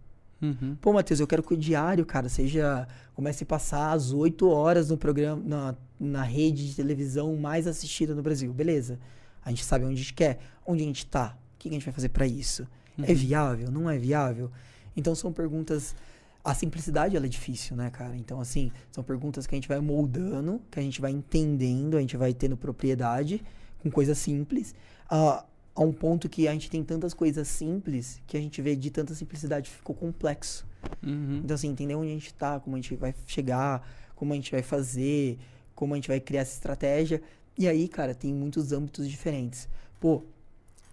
Uhum. 0.40 0.74
Pô, 0.80 0.90
Matheus, 0.94 1.20
eu 1.20 1.26
quero 1.26 1.42
que 1.42 1.52
o 1.52 1.56
diário, 1.56 2.06
cara, 2.06 2.30
seja. 2.30 2.88
Comece 3.14 3.44
a 3.44 3.46
passar 3.46 3.92
às 3.92 4.10
8 4.10 4.48
horas 4.48 4.88
no 4.88 4.96
programa, 4.96 5.42
na, 5.44 5.74
na 6.00 6.22
rede 6.22 6.70
de 6.70 6.74
televisão 6.74 7.36
mais 7.36 7.66
assistida 7.66 8.14
no 8.14 8.22
Brasil. 8.22 8.50
Beleza. 8.50 8.98
A 9.44 9.50
gente 9.50 9.62
sabe 9.64 9.84
onde 9.84 9.94
a 9.94 9.98
gente 9.98 10.14
quer. 10.14 10.38
Onde 10.66 10.82
a 10.82 10.86
gente 10.86 11.04
tá? 11.04 11.36
O 11.54 11.58
que 11.58 11.68
a 11.68 11.72
gente 11.72 11.84
vai 11.84 11.92
fazer 11.92 12.08
para 12.08 12.26
isso? 12.26 12.66
É 13.02 13.10
Uhum. 13.10 13.14
viável? 13.18 13.70
Não 13.70 13.90
é 13.90 13.98
viável? 13.98 14.50
Então 14.96 15.14
são 15.14 15.30
perguntas. 15.30 15.94
A 16.42 16.54
simplicidade 16.54 17.16
ela 17.16 17.26
é 17.26 17.28
difícil, 17.28 17.76
né, 17.76 17.90
cara? 17.90 18.16
Então, 18.16 18.40
assim, 18.40 18.72
são 18.90 19.04
perguntas 19.04 19.46
que 19.46 19.54
a 19.54 19.58
gente 19.58 19.68
vai 19.68 19.78
moldando, 19.80 20.60
que 20.70 20.80
a 20.80 20.82
gente 20.82 21.00
vai 21.00 21.10
entendendo, 21.10 21.96
a 21.96 22.00
gente 22.00 22.16
vai 22.16 22.32
tendo 22.32 22.56
propriedade 22.56 23.42
com 23.78 23.90
coisas 23.90 24.16
simples. 24.16 24.74
A, 25.08 25.44
a 25.74 25.82
um 25.82 25.92
ponto 25.92 26.28
que 26.28 26.48
a 26.48 26.52
gente 26.52 26.70
tem 26.70 26.82
tantas 26.82 27.12
coisas 27.12 27.46
simples 27.46 28.22
que 28.26 28.36
a 28.36 28.40
gente 28.40 28.60
vê 28.62 28.74
de 28.74 28.90
tanta 28.90 29.14
simplicidade 29.14 29.68
ficou 29.70 29.94
complexo. 29.94 30.66
Uhum. 31.02 31.40
Então, 31.44 31.54
assim, 31.54 31.68
entender 31.68 31.94
onde 31.94 32.10
a 32.10 32.14
gente 32.14 32.32
tá, 32.34 32.58
como 32.58 32.76
a 32.76 32.80
gente 32.80 32.94
vai 32.96 33.14
chegar, 33.26 33.86
como 34.14 34.32
a 34.32 34.36
gente 34.36 34.50
vai 34.50 34.62
fazer, 34.62 35.38
como 35.74 35.94
a 35.94 35.96
gente 35.96 36.08
vai 36.08 36.20
criar 36.20 36.40
essa 36.40 36.54
estratégia. 36.54 37.22
E 37.56 37.68
aí, 37.68 37.86
cara, 37.88 38.14
tem 38.14 38.32
muitos 38.32 38.72
âmbitos 38.72 39.08
diferentes. 39.08 39.68
Pô, 39.98 40.24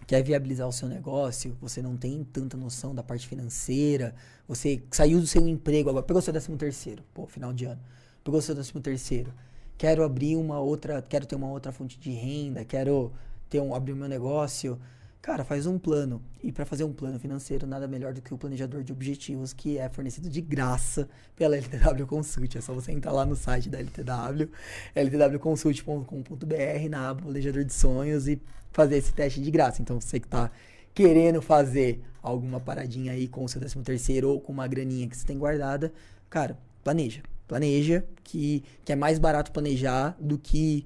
quer 0.06 0.22
viabilizar 0.22 0.66
o 0.66 0.72
seu 0.72 0.88
negócio, 0.88 1.56
você 1.60 1.82
não 1.82 1.96
tem 1.96 2.24
tanta 2.24 2.56
noção 2.56 2.94
da 2.94 3.02
parte 3.02 3.28
financeira, 3.28 4.14
você 4.48 4.82
saiu 4.90 5.20
do 5.20 5.26
seu 5.26 5.46
emprego 5.46 5.90
agora, 5.90 6.02
pegou 6.02 6.22
seu 6.22 6.32
décimo 6.32 6.56
terceiro, 6.56 7.04
pô, 7.12 7.26
final 7.26 7.52
de 7.52 7.66
ano, 7.66 7.80
pegou 8.24 8.40
seu 8.40 8.54
décimo 8.54 8.80
terceiro, 8.80 9.30
quero 9.76 10.02
abrir 10.02 10.36
uma 10.36 10.58
outra, 10.58 11.02
quero 11.02 11.26
ter 11.26 11.36
uma 11.36 11.50
outra 11.50 11.70
fonte 11.70 12.00
de 12.00 12.10
renda, 12.10 12.64
quero 12.64 13.12
ter 13.50 13.60
um, 13.60 13.74
abrir 13.74 13.94
meu 13.94 14.08
negócio, 14.08 14.80
cara, 15.20 15.44
faz 15.44 15.66
um 15.66 15.78
plano. 15.78 16.22
E 16.42 16.50
para 16.50 16.64
fazer 16.64 16.84
um 16.84 16.92
plano 16.92 17.18
financeiro, 17.18 17.66
nada 17.66 17.86
melhor 17.86 18.14
do 18.14 18.22
que 18.22 18.32
o 18.32 18.38
planejador 18.38 18.82
de 18.82 18.92
objetivos, 18.92 19.52
que 19.52 19.76
é 19.76 19.88
fornecido 19.88 20.30
de 20.30 20.40
graça 20.40 21.08
pela 21.36 21.56
LTW 21.56 22.06
Consult. 22.06 22.56
É 22.56 22.60
só 22.60 22.72
você 22.72 22.92
entrar 22.92 23.12
lá 23.12 23.26
no 23.26 23.36
site 23.36 23.68
da 23.68 23.78
LTW, 23.78 24.48
ltwconsult.com.br, 24.94 26.88
na 26.88 27.10
aba 27.10 27.22
planejador 27.22 27.64
de 27.64 27.72
sonhos 27.74 28.26
e 28.28 28.40
fazer 28.72 28.96
esse 28.96 29.12
teste 29.12 29.42
de 29.42 29.50
graça. 29.50 29.82
Então, 29.82 30.00
você 30.00 30.18
que 30.18 30.28
tá 30.28 30.50
querendo 30.98 31.40
fazer 31.40 32.02
alguma 32.20 32.58
paradinha 32.58 33.12
aí 33.12 33.28
com 33.28 33.44
o 33.44 33.48
seu 33.48 33.60
13 33.60 33.78
terceiro 33.84 34.30
ou 34.30 34.40
com 34.40 34.52
uma 34.52 34.66
graninha 34.66 35.06
que 35.06 35.16
você 35.16 35.24
tem 35.24 35.38
guardada, 35.38 35.92
cara, 36.28 36.58
planeja. 36.82 37.22
Planeja, 37.46 38.04
que, 38.24 38.64
que 38.84 38.90
é 38.90 38.96
mais 38.96 39.16
barato 39.16 39.52
planejar 39.52 40.16
do 40.18 40.36
que 40.36 40.84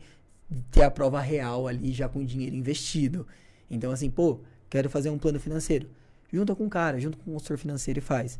ter 0.71 0.83
a 0.83 0.91
prova 0.91 1.19
real 1.19 1.67
ali 1.67 1.95
já 1.95 2.11
com 2.11 2.19
o 2.19 2.27
dinheiro 2.27 2.55
investido. 2.55 3.27
Então, 3.71 3.91
assim, 3.91 4.11
pô, 4.11 4.41
quero 4.69 4.91
fazer 4.91 5.09
um 5.09 5.17
plano 5.17 5.41
financeiro. 5.41 5.89
Junta 6.31 6.55
com 6.55 6.65
um 6.65 6.69
cara, 6.69 7.01
junta 7.01 7.17
com 7.17 7.31
um 7.31 7.33
consultor 7.33 7.57
financeiro 7.57 7.99
e 7.99 8.03
faz. 8.03 8.39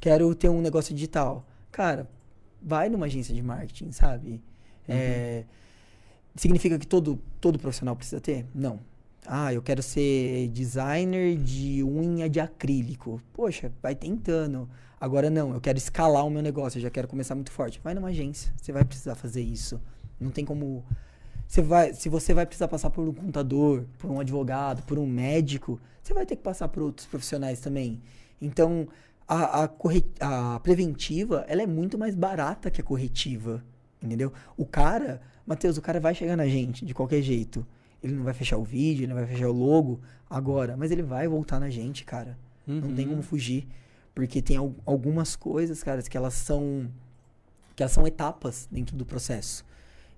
Quero 0.00 0.34
ter 0.34 0.48
um 0.48 0.60
negócio 0.60 0.92
digital. 0.92 1.46
Cara, 1.70 2.10
vai 2.60 2.88
numa 2.88 3.06
agência 3.06 3.32
de 3.32 3.42
marketing, 3.42 3.92
sabe? 3.92 4.42
É, 4.88 5.44
significa 6.34 6.76
que 6.80 6.86
todo, 6.86 7.16
todo 7.40 7.60
profissional 7.60 7.94
precisa 7.94 8.20
ter? 8.20 8.44
Não. 8.52 8.80
Ah, 9.28 9.52
eu 9.52 9.62
quero 9.62 9.82
ser 9.82 10.48
designer 10.48 11.36
de 11.36 11.82
unha 11.82 12.28
de 12.28 12.40
acrílico. 12.40 13.20
Poxa, 13.32 13.72
vai 13.82 13.94
tentando. 13.94 14.68
Agora 15.00 15.28
não, 15.28 15.52
eu 15.52 15.60
quero 15.60 15.76
escalar 15.76 16.26
o 16.26 16.30
meu 16.30 16.42
negócio, 16.42 16.78
eu 16.78 16.82
já 16.82 16.90
quero 16.90 17.06
começar 17.06 17.34
muito 17.34 17.50
forte. 17.50 17.80
Vai 17.82 17.94
numa 17.94 18.08
agência, 18.08 18.52
você 18.56 18.72
vai 18.72 18.84
precisar 18.84 19.14
fazer 19.14 19.42
isso. 19.42 19.80
Não 20.18 20.30
tem 20.30 20.44
como. 20.44 20.84
Você 21.46 21.62
vai, 21.62 21.92
se 21.92 22.08
você 22.08 22.32
vai 22.32 22.46
precisar 22.46 22.68
passar 22.68 22.90
por 22.90 23.06
um 23.06 23.12
contador, 23.12 23.84
por 23.98 24.10
um 24.10 24.18
advogado, 24.18 24.82
por 24.82 24.98
um 24.98 25.06
médico, 25.06 25.80
você 26.02 26.14
vai 26.14 26.24
ter 26.24 26.36
que 26.36 26.42
passar 26.42 26.68
por 26.68 26.82
outros 26.82 27.06
profissionais 27.06 27.60
também. 27.60 28.00
Então, 28.40 28.88
a, 29.28 29.64
a, 29.64 29.68
corre, 29.68 30.04
a 30.20 30.58
preventiva, 30.60 31.44
ela 31.48 31.62
é 31.62 31.66
muito 31.66 31.98
mais 31.98 32.14
barata 32.14 32.70
que 32.70 32.80
a 32.80 32.84
corretiva. 32.84 33.62
Entendeu? 34.02 34.32
O 34.56 34.64
cara, 34.64 35.20
Matheus, 35.46 35.76
o 35.76 35.82
cara 35.82 36.00
vai 36.00 36.14
chegar 36.14 36.36
na 36.36 36.46
gente 36.46 36.84
de 36.84 36.94
qualquer 36.94 37.22
jeito. 37.22 37.66
Ele 38.06 38.14
não 38.16 38.24
vai 38.24 38.34
fechar 38.34 38.56
o 38.56 38.64
vídeo, 38.64 39.02
ele 39.02 39.08
não 39.12 39.16
vai 39.16 39.26
fechar 39.26 39.48
o 39.48 39.52
logo 39.52 40.00
agora, 40.30 40.76
mas 40.76 40.90
ele 40.90 41.02
vai 41.02 41.26
voltar 41.28 41.58
na 41.60 41.68
gente, 41.70 42.04
cara. 42.04 42.38
Não 42.66 42.94
tem 42.94 43.04
Uhum. 43.06 43.10
como 43.12 43.22
fugir. 43.22 43.66
Porque 44.14 44.40
tem 44.40 44.56
al- 44.56 44.74
algumas 44.84 45.36
coisas, 45.36 45.82
cara, 45.82 46.02
que 46.02 46.16
elas 46.16 46.34
são. 46.34 46.88
que 47.76 47.82
elas 47.82 47.92
são 47.92 48.06
etapas 48.06 48.66
dentro 48.72 48.96
do 48.96 49.04
processo. 49.04 49.62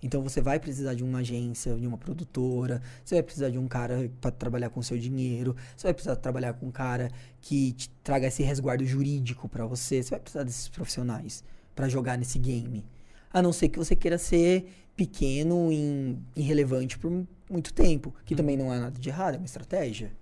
Então 0.00 0.22
você 0.22 0.40
vai 0.40 0.60
precisar 0.60 0.94
de 0.94 1.02
uma 1.02 1.18
agência, 1.18 1.74
de 1.74 1.84
uma 1.88 1.98
produtora, 1.98 2.80
você 3.04 3.16
vai 3.16 3.22
precisar 3.24 3.50
de 3.50 3.58
um 3.58 3.66
cara 3.66 4.08
para 4.20 4.30
trabalhar 4.30 4.70
com 4.70 4.78
o 4.78 4.82
seu 4.82 4.96
dinheiro, 4.96 5.56
você 5.76 5.88
vai 5.88 5.92
precisar 5.94 6.14
trabalhar 6.14 6.52
com 6.52 6.66
um 6.66 6.70
cara 6.70 7.10
que 7.40 7.72
te 7.72 7.90
traga 8.04 8.28
esse 8.28 8.44
resguardo 8.44 8.84
jurídico 8.86 9.48
para 9.48 9.66
você, 9.66 10.00
você 10.00 10.10
vai 10.10 10.20
precisar 10.20 10.44
desses 10.44 10.68
profissionais 10.68 11.42
para 11.74 11.88
jogar 11.88 12.16
nesse 12.16 12.38
game. 12.38 12.84
A 13.32 13.42
não 13.42 13.52
ser 13.52 13.68
que 13.68 13.78
você 13.78 13.94
queira 13.94 14.18
ser 14.18 14.72
pequeno 14.96 15.70
e 15.72 16.18
irrelevante 16.34 16.98
por 16.98 17.10
mu- 17.10 17.26
muito 17.50 17.72
tempo, 17.72 18.12
que 18.24 18.34
também 18.34 18.56
não 18.56 18.72
é 18.72 18.78
nada 18.78 18.98
de 18.98 19.08
errado, 19.08 19.34
é 19.34 19.38
uma 19.38 19.44
estratégia. 19.46 20.12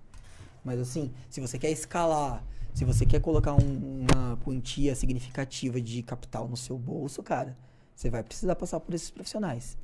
Mas 0.63 0.79
assim, 0.79 1.11
se 1.29 1.39
você 1.41 1.57
quer 1.57 1.71
escalar, 1.71 2.43
se 2.73 2.85
você 2.85 3.05
quer 3.05 3.19
colocar 3.21 3.53
um- 3.53 4.05
uma 4.11 4.37
quantia 4.43 4.93
significativa 4.95 5.79
de 5.81 6.03
capital 6.03 6.47
no 6.47 6.57
seu 6.57 6.77
bolso, 6.77 7.23
cara, 7.23 7.57
você 7.95 8.09
vai 8.09 8.21
precisar 8.23 8.55
passar 8.55 8.79
por 8.79 8.93
esses 8.93 9.09
profissionais. 9.09 9.77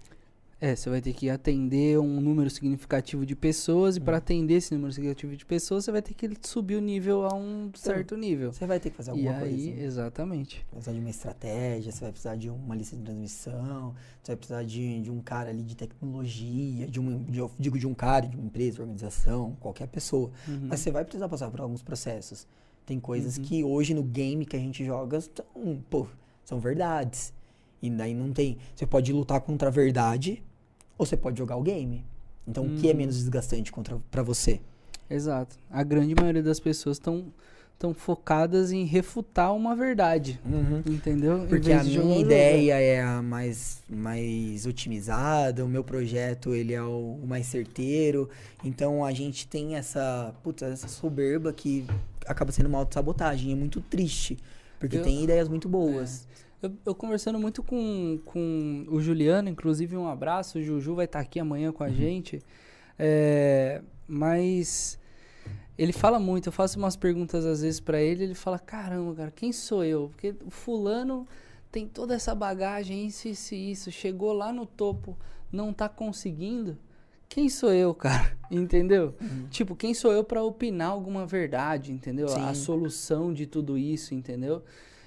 É, 0.66 0.78
você 0.78 0.90
vai 0.90 1.02
ter 1.02 1.12
que 1.12 1.30
atender 1.30 2.00
um 2.00 2.22
número 2.22 2.50
significativo 2.50 3.26
de 3.26 3.36
pessoas, 3.36 3.98
e 3.98 4.00
Hum. 4.00 4.04
para 4.06 4.16
atender 4.16 4.54
esse 4.54 4.74
número 4.74 4.94
significativo 4.94 5.36
de 5.36 5.46
pessoas, 5.46 5.84
você 5.84 5.92
vai 5.92 6.02
ter 6.02 6.14
que 6.14 6.30
subir 6.42 6.78
o 6.78 6.80
nível 6.80 7.26
a 7.26 7.36
um 7.36 7.70
certo 7.76 8.16
nível. 8.16 8.54
Você 8.54 8.66
vai 8.66 8.80
ter 8.80 8.90
que 8.90 8.96
fazer 8.96 9.12
E 9.12 9.28
alguma 9.28 9.44
aí, 9.46 9.50
coisa. 9.50 9.58
Você 9.76 9.84
exatamente. 9.84 10.56
vai 10.60 10.76
precisar 10.76 10.94
de 10.94 11.00
uma 11.02 11.10
estratégia, 11.10 11.92
você 11.92 12.00
vai 12.00 12.12
precisar 12.12 12.36
de 12.38 12.50
uma 12.50 12.76
lista 12.78 12.96
de 12.96 13.02
transmissão, 13.04 13.94
você 14.22 14.32
vai 14.32 14.36
precisar 14.38 14.64
de, 14.64 15.02
de 15.02 15.12
um 15.12 15.20
cara 15.20 15.50
ali 15.50 15.64
de 15.64 15.76
tecnologia, 15.76 16.88
de 16.88 16.98
um, 16.98 17.24
de, 17.24 17.40
eu 17.40 17.52
digo 17.60 17.78
de 17.78 17.86
um 17.86 17.94
cara, 17.94 18.26
de 18.26 18.38
uma 18.38 18.46
empresa, 18.46 18.82
organização, 18.82 19.58
qualquer 19.60 19.88
pessoa. 19.90 20.32
Uhum. 20.48 20.68
Mas 20.70 20.80
você 20.80 20.92
vai 20.92 21.04
precisar 21.04 21.28
passar 21.28 21.52
por 21.52 21.60
alguns 21.60 21.84
processos. 21.84 22.48
Tem 22.86 23.02
coisas 23.02 23.38
Uhum. 23.38 23.44
que 23.44 23.64
hoje 23.66 23.94
no 23.94 24.02
game 24.04 24.46
que 24.46 24.56
a 24.56 24.60
gente 24.60 24.86
joga 24.86 25.20
são, 25.20 25.84
pô, 25.90 26.08
são 26.46 26.58
verdades. 26.58 27.34
E 27.82 27.90
daí 27.90 28.14
não 28.14 28.32
tem. 28.32 28.58
Você 28.74 28.86
pode 28.86 29.12
lutar 29.12 29.42
contra 29.42 29.68
a 29.68 29.72
verdade 29.72 30.42
ou 30.98 31.06
você 31.06 31.16
pode 31.18 31.38
jogar 31.38 31.56
o 31.58 31.62
game. 31.62 32.04
Então 32.48 32.66
o 32.66 32.76
que 32.76 32.88
é 32.88 32.92
Uhum. 32.92 32.98
menos 32.98 33.16
desgastante 33.18 33.72
para 34.12 34.24
você? 34.24 34.60
Exato. 35.10 35.56
A 35.70 35.84
grande 35.84 36.14
maioria 36.16 36.44
das 36.44 36.60
pessoas 36.60 36.98
estão 36.98 37.26
tão 37.80 37.94
focadas 37.94 38.72
em 38.72 38.86
refutar 38.86 39.54
uma 39.54 39.76
verdade. 39.76 40.40
Entendeu? 40.86 41.44
Em 41.44 41.48
Porque 41.48 41.72
a 41.72 41.84
minha 41.84 42.20
ideia 42.20 42.80
é 42.80 43.02
a 43.02 43.22
mais, 43.22 43.82
mais 43.90 44.66
otimizada, 44.66 45.66
o 45.66 45.68
meu 45.68 45.84
projeto 45.84 46.54
ele 46.56 46.74
é 46.74 46.82
o, 46.82 47.20
mais 47.28 47.46
certeiro. 47.48 48.30
Então 48.64 49.04
a 49.04 49.12
gente 49.12 49.48
tem 49.48 49.76
essa, 49.76 50.34
putz, 50.44 50.62
essa 50.64 50.88
soberba 50.88 51.52
que 51.52 51.86
acaba 52.26 52.52
sendo 52.52 52.68
uma 52.68 52.78
autossabotagem. 52.80 53.52
É 53.52 53.56
muito 53.56 53.82
triste. 53.82 54.38
Porque 54.80 54.98
Eu- 54.98 55.04
tem 55.04 55.24
ideias 55.24 55.48
muito 55.50 55.68
boas. 55.68 56.26
Eu, 56.64 56.72
eu 56.86 56.96
conversando 56.96 57.38
muito 57.38 57.62
com, 57.62 58.20
com 58.24 58.86
o 58.88 59.02
Juliano, 59.02 59.50
inclusive 59.50 59.98
um 59.98 60.08
abraço, 60.08 60.58
o 60.60 60.64
Juju 60.64 60.96
vai 60.96 61.04
estar 61.06 61.20
aqui 61.20 61.38
amanhã 61.38 61.68
Uhum. 61.68 61.74
com 61.74 61.84
a 61.84 61.90
gente. 61.90 62.42
É, 62.98 63.82
mas 64.08 64.98
ele 65.78 65.92
fala 65.92 66.20
muito, 66.20 66.48
eu 66.48 66.54
faço 66.54 66.80
umas 66.80 66.96
perguntas 66.96 67.46
às 67.46 67.62
vezes 67.62 67.82
pra 67.82 68.02
ele, 68.02 68.24
ele 68.24 68.34
fala: 68.34 68.58
"Caramba, 68.58 69.14
cara, 69.14 69.32
quem 69.32 69.52
sou 69.52 69.84
eu?" 69.84 70.08
Porque 70.10 70.34
o 70.46 70.50
fulano 70.50 71.28
tem 71.70 71.86
toda 71.86 72.16
essa 72.16 72.34
bagagem, 72.34 73.08
isso, 73.08 73.28
isso, 73.28 73.54
e 73.56 73.72
isso, 73.72 73.92
chegou 73.92 74.32
lá 74.32 74.54
no 74.54 74.66
topo, 74.66 75.18
não 75.52 75.74
tá 75.74 75.90
conseguindo. 75.90 76.78
Quem 77.28 77.50
sou 77.50 77.74
eu, 77.74 77.94
cara? 77.96 78.38
Entendeu? 78.50 79.16
Tipo, 79.50 79.76
quem 79.76 79.94
sou 79.94 80.14
eu 80.14 80.24
pra 80.24 80.42
opinar 80.44 80.92
alguma 80.92 81.26
verdade, 81.26 81.92
entendeu? 81.92 82.28
A 82.34 82.54
Sim. 82.54 82.62
solução 82.62 83.34
de 83.34 83.46
tudo 83.48 83.78
isso, 83.78 84.14
entendeu? 84.16 84.64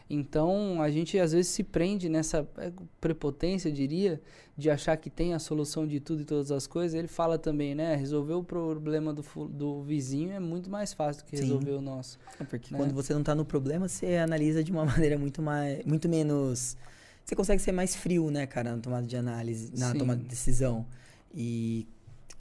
Então, 0.09 0.81
a 0.81 0.90
gente 0.90 1.19
às 1.19 1.33
vezes 1.33 1.51
se 1.51 1.64
prende 1.64 2.09
nessa 2.09 2.49
é, 2.59 2.73
prepotência, 3.01 3.69
eu 3.69 3.73
diria, 3.73 4.21
de 4.57 4.71
achar 4.71 4.97
que 4.97 5.11
tem 5.11 5.35
a 5.35 5.38
solução 5.38 5.87
de 5.87 5.99
tudo 5.99 6.23
e 6.23 6.25
todas 6.25 6.53
as 6.53 6.66
coisas. 6.66 6.97
Ele 6.97 7.09
fala 7.09 7.37
também, 7.37 7.75
né? 7.75 7.97
Resolver 7.97 8.35
o 8.35 8.45
problema 8.45 9.12
do, 9.12 9.23
do 9.49 9.83
vizinho 9.83 10.31
é 10.31 10.38
muito 10.38 10.71
mais 10.71 10.92
fácil 10.92 11.25
do 11.25 11.27
que 11.27 11.37
Sim. 11.37 11.42
resolver 11.42 11.73
o 11.73 11.81
nosso. 11.81 12.19
É 12.38 12.45
Porque 12.45 12.73
né? 12.73 12.79
quando 12.79 12.95
você 12.95 13.12
não 13.12 13.23
tá 13.23 13.35
no 13.35 13.45
problema, 13.45 13.88
você 13.88 14.16
analisa 14.16 14.62
de 14.62 14.71
uma 14.71 14.85
maneira 14.87 15.19
muito 15.19 15.42
mais, 15.42 15.85
muito 15.85 16.09
menos, 16.09 16.77
você 17.25 17.35
consegue 17.35 17.61
ser 17.61 17.73
mais 17.73 17.97
frio, 17.97 18.31
né, 18.31 18.47
cara, 18.47 18.77
na 18.77 18.81
tomada 18.81 19.07
de 19.07 19.16
análise, 19.16 19.73
na 19.77 19.90
Sim. 19.90 19.99
tomada 19.99 20.23
de 20.23 20.29
decisão. 20.29 20.87
E 21.35 21.87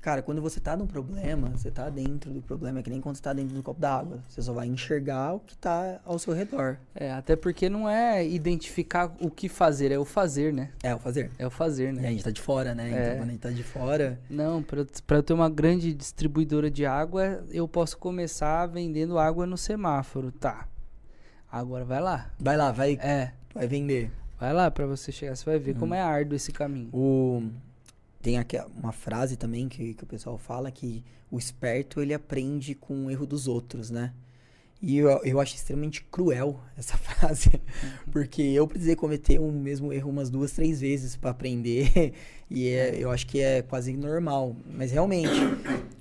Cara, 0.05 0.21
quando 0.21 0.39
você 0.39 0.59
tá 0.59 0.77
num 0.77 0.85
problema, 0.85 1.49
você 1.49 1.71
tá 1.71 1.89
dentro 1.89 2.31
do 2.31 2.39
problema, 2.39 2.77
é 2.77 2.83
que 2.83 2.91
nem 2.91 3.01
quando 3.01 3.15
você 3.15 3.23
tá 3.23 3.33
dentro 3.33 3.55
do 3.55 3.63
copo 3.63 3.81
d'água. 3.81 4.19
Você 4.29 4.39
só 4.39 4.53
vai 4.53 4.67
enxergar 4.67 5.33
o 5.33 5.39
que 5.39 5.57
tá 5.57 5.99
ao 6.05 6.19
seu 6.19 6.31
redor. 6.31 6.77
É, 6.93 7.11
até 7.11 7.35
porque 7.35 7.67
não 7.69 7.89
é 7.89 8.23
identificar 8.23 9.11
o 9.19 9.31
que 9.31 9.49
fazer, 9.49 9.91
é 9.91 9.97
o 9.97 10.05
fazer, 10.05 10.53
né? 10.53 10.69
É 10.83 10.93
o 10.93 10.99
fazer. 10.99 11.31
É 11.39 11.47
o 11.47 11.49
fazer, 11.49 11.85
E 11.85 11.97
a 11.97 12.01
né? 12.03 12.09
gente 12.09 12.23
tá 12.23 12.29
de 12.29 12.39
fora, 12.39 12.75
né? 12.75 12.83
É. 12.91 12.91
Então 13.07 13.17
quando 13.17 13.29
a 13.29 13.31
gente 13.31 13.41
tá 13.41 13.49
de 13.49 13.63
fora. 13.63 14.19
Não, 14.29 14.61
pra, 14.61 14.85
pra 15.07 15.17
eu 15.17 15.23
ter 15.23 15.33
uma 15.33 15.49
grande 15.49 15.91
distribuidora 15.91 16.69
de 16.69 16.85
água, 16.85 17.43
eu 17.49 17.67
posso 17.67 17.97
começar 17.97 18.67
vendendo 18.67 19.17
água 19.17 19.47
no 19.47 19.57
semáforo, 19.57 20.31
tá? 20.31 20.67
Agora 21.51 21.83
vai 21.83 21.99
lá. 21.99 22.29
Vai 22.39 22.55
lá, 22.55 22.71
vai, 22.71 22.99
É, 23.01 23.31
vai 23.55 23.67
vender. 23.67 24.11
vai 24.39 24.53
lá 24.53 24.69
pra 24.69 24.85
você 24.85 25.11
chegar, 25.11 25.35
você 25.35 25.45
vai 25.45 25.57
ver 25.57 25.75
Hum. 25.75 25.79
como 25.79 25.95
é 25.95 25.99
árduo 26.01 26.35
esse 26.35 26.51
caminho. 26.51 26.89
O... 26.93 27.41
Tem 28.25 28.39
aqui 28.39 28.59
uma 28.75 28.91
frase 28.91 29.35
também 29.35 29.69
que, 29.69 29.93
que 29.93 30.03
o 30.03 30.07
pessoal 30.07 30.35
fala 30.35 30.71
que 30.71 31.03
o 31.29 31.37
esperto 31.37 32.01
ele 32.01 32.11
aprende 32.11 32.73
com 32.73 33.05
o 33.05 33.11
erro 33.11 33.23
dos 33.23 33.47
outros, 33.47 33.91
né? 33.91 34.13
E 34.81 34.97
eu, 34.97 35.09
eu 35.23 35.39
acho 35.39 35.53
extremamente 35.53 36.03
cruel 36.05 36.59
essa 36.75 36.97
frase, 36.97 37.61
porque 38.11 38.41
eu 38.41 38.67
precisei 38.67 38.95
cometer 38.95 39.39
o 39.39 39.51
mesmo 39.51 39.93
erro 39.93 40.09
umas 40.09 40.31
duas, 40.31 40.53
três 40.53 40.81
vezes 40.81 41.15
para 41.15 41.29
aprender, 41.29 42.15
e 42.49 42.67
é, 42.69 42.95
eu 42.97 43.11
acho 43.11 43.27
que 43.27 43.39
é 43.39 43.61
quase 43.61 43.95
normal. 43.95 44.55
Mas 44.73 44.91
realmente, 44.91 45.29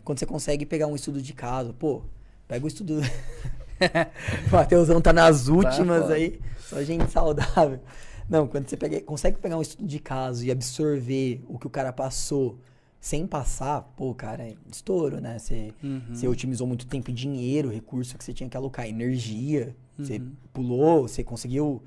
quando 0.02 0.18
você 0.18 0.24
consegue 0.24 0.64
pegar 0.64 0.86
um 0.86 0.96
estudo 0.96 1.20
de 1.20 1.34
caso, 1.34 1.74
pô, 1.74 2.04
pega 2.48 2.64
o 2.64 2.68
estudo. 2.68 3.02
o 3.02 4.48
Mateusão 4.50 4.98
tá 4.98 5.12
nas 5.12 5.46
últimas 5.46 6.04
foda. 6.04 6.14
aí, 6.14 6.40
só 6.58 6.82
gente 6.82 7.10
saudável. 7.10 7.80
Não, 8.28 8.46
quando 8.48 8.68
você 8.68 8.76
pega, 8.76 9.00
consegue 9.02 9.38
pegar 9.38 9.56
um 9.58 9.62
estudo 9.62 9.86
de 9.86 9.98
caso 9.98 10.44
e 10.44 10.50
absorver 10.50 11.42
o 11.48 11.58
que 11.58 11.66
o 11.66 11.70
cara 11.70 11.92
passou 11.92 12.58
sem 13.00 13.26
passar, 13.26 13.82
pô, 13.96 14.14
cara, 14.14 14.44
é 14.44 14.54
estouro, 14.72 15.20
né? 15.20 15.38
Você, 15.38 15.74
Uhum. 15.82 16.00
você 16.10 16.26
otimizou 16.26 16.66
muito 16.66 16.86
tempo 16.86 17.10
e 17.10 17.12
dinheiro, 17.12 17.68
recurso 17.68 18.16
que 18.16 18.24
você 18.24 18.32
tinha 18.32 18.48
que 18.48 18.56
alocar, 18.56 18.88
energia. 18.88 19.76
Você 19.98 20.16
Uhum. 20.16 20.32
pulou, 20.52 21.02
você 21.06 21.22
conseguiu. 21.22 21.82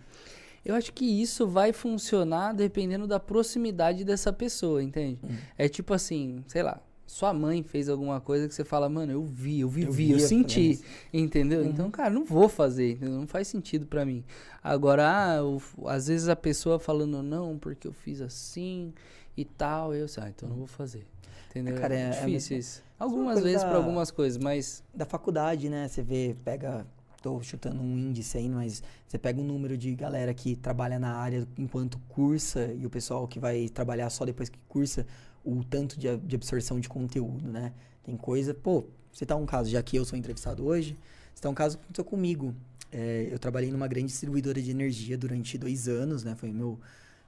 Eu 0.64 0.76
acho 0.76 0.94
que 0.94 1.06
isso 1.06 1.48
vai 1.48 1.74
funcionar 1.74 2.54
dependendo 2.54 3.08
da 3.08 3.20
proximidade 3.20 4.04
dessa 4.06 4.32
pessoa, 4.32 4.84
entende? 4.84 5.18
Hum. 5.24 5.36
É 5.58 5.68
tipo 5.68 5.94
assim, 5.94 6.44
sei 6.48 6.62
lá, 6.62 6.80
sua 7.08 7.34
mãe 7.34 7.64
fez 7.64 7.88
alguma 7.90 8.20
coisa 8.22 8.48
que 8.48 8.54
você 8.54 8.64
fala, 8.66 8.88
mano, 8.90 9.12
eu 9.14 9.24
vi, 9.24 9.62
eu 9.62 9.70
vivi, 9.70 9.92
vi 9.92 10.12
eu, 10.12 10.20
senti, 10.20 10.80
entendeu? 11.14 11.62
Uhum. 11.62 11.70
Então, 11.70 11.90
cara, 11.90 12.10
não 12.12 12.26
vou 12.26 12.48
fazer, 12.50 12.92
entendeu? 12.92 13.16
não 13.16 13.26
faz 13.28 13.48
sentido 13.48 13.86
pra 13.88 14.06
mim. 14.06 14.24
Agora, 14.64 15.04
ah, 15.10 15.36
eu- 15.38 15.62
às 15.86 16.08
vezes 16.08 16.28
a 16.28 16.36
pessoa 16.36 16.78
falando 16.78 17.24
não, 17.24 17.58
porque 17.58 17.88
eu 17.88 17.94
fiz 17.94 18.22
assim 18.22 18.94
e 19.36 19.46
tal, 19.46 19.96
eu 19.96 20.08
sei, 20.08 20.24
ah, 20.24 20.30
então 20.30 20.48
não 20.50 20.58
vou 20.58 20.68
fazer. 20.68 21.08
Entendeu? 21.50 21.76
Cara, 21.76 21.96
é- 21.96 22.00
é 22.00 22.04
é 22.08 22.10
difícil 22.10 22.58
mesmo- 22.58 22.60
isso. 22.60 22.84
Algumas 23.00 23.34
coisa 23.36 23.48
vezes 23.48 23.64
pra 23.64 23.72
da- 23.72 23.78
algumas 23.78 24.12
coisas, 24.12 24.38
mas 24.38 24.84
Da 24.94 25.06
faculdade, 25.06 25.70
né? 25.70 25.88
Você 25.88 26.02
vê, 26.04 26.36
pega. 26.44 26.86
Tô 27.28 27.44
chutando 27.44 27.82
um 27.82 27.98
índice 27.98 28.38
aí, 28.38 28.48
mas 28.48 28.82
você 29.06 29.18
pega 29.18 29.42
um 29.42 29.44
número 29.44 29.78
de 29.78 29.94
galera 29.94 30.34
que 30.34 30.56
trabalha 30.56 30.98
na 30.98 31.14
área 31.14 31.46
enquanto 31.58 32.00
cursa 32.08 32.74
e 32.74 32.86
o 32.86 32.90
pessoal 32.90 33.28
que 33.28 33.38
vai 33.38 33.68
trabalhar 33.68 34.10
só 34.10 34.24
depois 34.24 34.48
que 34.48 34.58
cursa, 34.70 35.06
o 35.44 35.62
tanto 35.62 36.00
de, 36.00 36.16
de 36.20 36.36
absorção 36.38 36.80
de 36.80 36.88
conteúdo, 36.88 37.52
né? 37.52 37.74
Tem 38.02 38.16
coisa. 38.16 38.54
Pô, 38.54 38.86
você 39.12 39.26
tá 39.26 39.36
um 39.36 39.46
caso, 39.46 39.70
já 39.70 39.84
que 39.84 39.98
eu 39.98 40.06
sou 40.06 40.18
entrevistado 40.18 40.66
hoje, 40.66 40.98
você 41.36 41.42
tá 41.42 41.50
um 41.50 41.54
caso 41.54 41.78
que 41.78 41.84
aconteceu 41.84 42.06
comigo. 42.06 42.56
É, 42.94 43.28
eu 43.30 43.38
trabalhei 43.38 43.74
numa 43.74 43.90
grande 43.90 44.08
distribuidora 44.08 44.62
de 44.62 44.72
energia 44.72 45.18
durante 45.18 45.58
dois 45.58 45.90
anos, 45.90 46.24
né? 46.24 46.34
Foi 46.34 46.50
meu, 46.50 46.80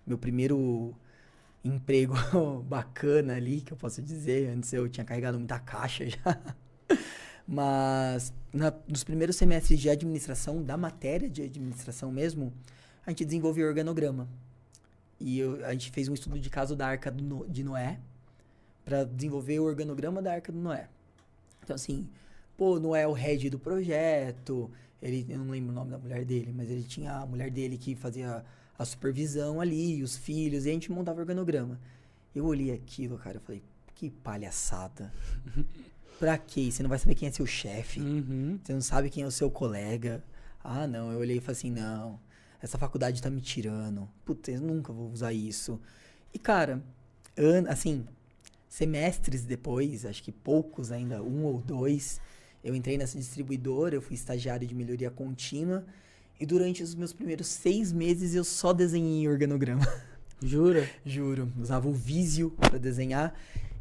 meu 0.07 0.17
primeiro 0.17 0.95
emprego 1.61 2.13
bacana 2.63 3.35
ali, 3.35 3.59
que 3.59 3.73
eu 3.73 3.77
posso 3.77 4.01
dizer. 4.01 4.49
Antes 4.49 4.71
eu 4.71 4.87
tinha 4.87 5.03
carregado 5.03 5.37
muita 5.37 5.59
caixa 5.59 6.05
já. 6.09 6.55
Mas 7.51 8.31
na- 8.53 8.71
nos 8.87 9.03
primeiros 9.03 9.35
semestres 9.35 9.79
de 9.79 9.89
administração, 9.89 10.61
da 10.61 10.77
matéria 10.77 11.27
de 11.27 11.41
administração 11.41 12.11
mesmo, 12.11 12.53
a 13.03 13.09
gente 13.09 13.25
desenvolveu 13.25 13.67
organograma. 13.67 14.27
E 15.19 15.39
eu- 15.39 15.65
a 15.65 15.71
gente 15.71 15.89
fez 15.89 16.07
um 16.07 16.13
estudo 16.13 16.39
de 16.39 16.47
caso 16.47 16.75
da 16.75 16.87
Arca 16.87 17.09
do 17.09 17.47
de 17.49 17.63
Noé 17.63 17.99
para 18.85 19.03
desenvolver 19.03 19.59
o 19.59 19.63
organograma 19.63 20.21
da 20.21 20.33
Arca 20.33 20.51
do 20.51 20.59
Noé. 20.59 20.89
Então, 21.63 21.75
assim, 21.75 22.07
pô, 22.55 22.79
Noé 22.79 23.01
é 23.01 23.07
o 23.07 23.13
head 23.13 23.49
do 23.49 23.57
projeto. 23.57 24.69
Ele, 25.01 25.25
eu 25.27 25.39
não 25.39 25.49
lembro 25.49 25.71
o 25.71 25.75
nome 25.75 25.89
da 25.89 25.97
mulher 25.97 26.23
dele, 26.25 26.53
mas 26.55 26.69
ele 26.69 26.83
tinha 26.83 27.13
a 27.13 27.25
mulher 27.25 27.49
dele 27.49 27.79
que 27.79 27.95
fazia 27.95 28.45
a 28.77 28.85
supervisão 28.85 29.59
ali, 29.59 30.03
os 30.03 30.15
filhos, 30.17 30.65
e 30.67 30.69
a 30.69 30.73
gente 30.73 30.91
montava 30.91 31.17
o 31.17 31.21
organograma. 31.21 31.79
Eu 32.35 32.45
olhei 32.45 32.71
aquilo, 32.71 33.17
cara, 33.17 33.37
eu 33.37 33.41
falei, 33.41 33.63
que 33.95 34.11
palhaçada. 34.11 35.11
pra 36.19 36.37
quê? 36.37 36.69
Você 36.69 36.83
não 36.83 36.89
vai 36.89 36.99
saber 36.99 37.15
quem 37.15 37.29
é 37.29 37.31
seu 37.31 37.45
chefe. 37.45 38.01
Uhum. 38.01 38.59
Você 38.61 38.73
não 38.73 38.81
sabe 38.81 39.09
quem 39.09 39.23
é 39.23 39.25
o 39.25 39.31
seu 39.31 39.49
colega. 39.49 40.21
Ah, 40.61 40.85
não. 40.85 41.11
Eu 41.11 41.19
olhei 41.19 41.37
e 41.37 41.39
falei 41.39 41.57
assim: 41.57 41.71
não, 41.71 42.19
essa 42.61 42.77
faculdade 42.77 43.21
tá 43.21 43.29
me 43.29 43.41
tirando. 43.41 44.07
Putz, 44.25 44.49
eu 44.49 44.61
nunca 44.61 44.91
vou 44.91 45.09
usar 45.09 45.31
isso. 45.31 45.79
E, 46.33 46.37
cara, 46.37 46.83
an 47.37 47.67
assim, 47.69 48.05
semestres 48.67 49.43
depois, 49.45 50.05
acho 50.05 50.21
que 50.21 50.31
poucos 50.31 50.91
ainda, 50.91 51.23
um 51.23 51.45
ou 51.45 51.59
dois, 51.59 52.19
eu 52.63 52.75
entrei 52.75 52.97
nessa 52.97 53.17
distribuidora, 53.17 53.95
eu 53.95 54.01
fui 54.01 54.13
estagiário 54.13 54.67
de 54.67 54.75
melhoria 54.75 55.09
contínua. 55.09 55.85
E 56.39 56.45
durante 56.45 56.83
os 56.83 56.95
meus 56.95 57.11
primeiros 57.11 57.47
seis 57.47 57.91
meses 57.91 58.35
eu 58.35 58.43
só 58.43 58.71
desenhei 58.71 59.27
organograma. 59.27 59.85
Jura? 60.41 60.89
Juro. 61.05 61.51
Usava 61.59 61.87
o 61.87 61.93
Visio 61.93 62.51
pra 62.51 62.77
desenhar. 62.77 63.33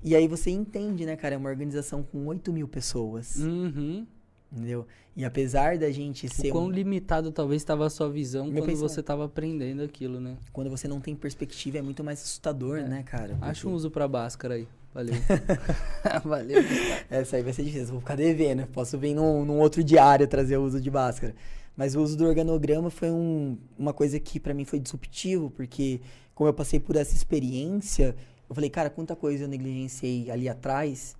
E 0.02 0.14
aí 0.14 0.28
você 0.28 0.50
entende, 0.50 1.04
né, 1.04 1.16
cara? 1.16 1.34
É 1.34 1.38
uma 1.38 1.48
organização 1.50 2.02
com 2.02 2.26
8 2.26 2.52
mil 2.52 2.68
pessoas. 2.68 3.36
Uhum. 3.36 4.06
Entendeu? 4.50 4.86
E 5.14 5.24
apesar 5.24 5.76
da 5.76 5.90
gente 5.90 6.26
O 6.26 6.30
ser. 6.32 6.50
quão 6.50 6.66
um- 6.66 6.70
limitado 6.70 7.30
talvez 7.32 7.60
estava 7.60 7.84
a 7.86 7.90
sua 7.90 8.08
visão 8.08 8.44
Meu 8.46 8.54
quando 8.62 8.66
pensamento. 8.66 8.90
você 8.92 9.00
estava 9.00 9.24
aprendendo 9.26 9.82
aquilo, 9.82 10.20
né? 10.20 10.36
Quando 10.52 10.70
você 10.70 10.88
não 10.88 11.00
tem 11.00 11.14
perspectiva, 11.14 11.78
é 11.78 11.82
muito 11.82 12.02
mais 12.04 12.20
assustador, 12.22 12.78
É. 12.78 12.88
né, 12.88 13.02
cara? 13.02 13.36
Acha 13.42 13.66
um 13.66 13.70
Porque 13.70 13.76
uso 13.76 13.90
pra 13.90 14.08
Bhaskara 14.08 14.54
aí. 14.54 14.66
Valeu. 14.94 15.14
Valeu. 16.24 16.62
Essa 17.10 17.36
aí 17.36 17.42
vai 17.42 17.52
ser 17.52 17.62
difícil, 17.64 17.88
vou 17.88 18.00
ficar 18.00 18.16
devendo. 18.16 18.66
Posso 18.68 18.96
vir 18.98 19.14
num, 19.14 19.44
num 19.44 19.58
outro 19.58 19.82
diário 19.84 20.26
trazer 20.26 20.56
o 20.56 20.62
uso 20.64 20.80
de 20.80 20.90
máscara. 20.90 21.34
Mas 21.76 21.94
o 21.94 22.00
uso 22.02 22.16
do 22.16 22.24
organograma 22.24 22.88
foi 22.90 23.10
um- 23.10 23.58
uma 23.78 23.92
coisa 23.92 24.18
que 24.18 24.40
pra 24.40 24.54
mim 24.54 24.64
foi 24.64 24.78
disruptivo, 24.80 25.50
porque 25.50 26.00
como 26.34 26.48
eu 26.48 26.54
passei 26.54 26.80
por 26.80 26.96
essa 26.96 27.14
experiência, 27.14 28.16
eu 28.48 28.54
falei, 28.54 28.70
cara, 28.70 28.88
quanta 28.88 29.14
coisa 29.14 29.44
eu 29.44 29.48
negligenciei 29.48 30.30
ali 30.30 30.48
atrás 30.48 31.16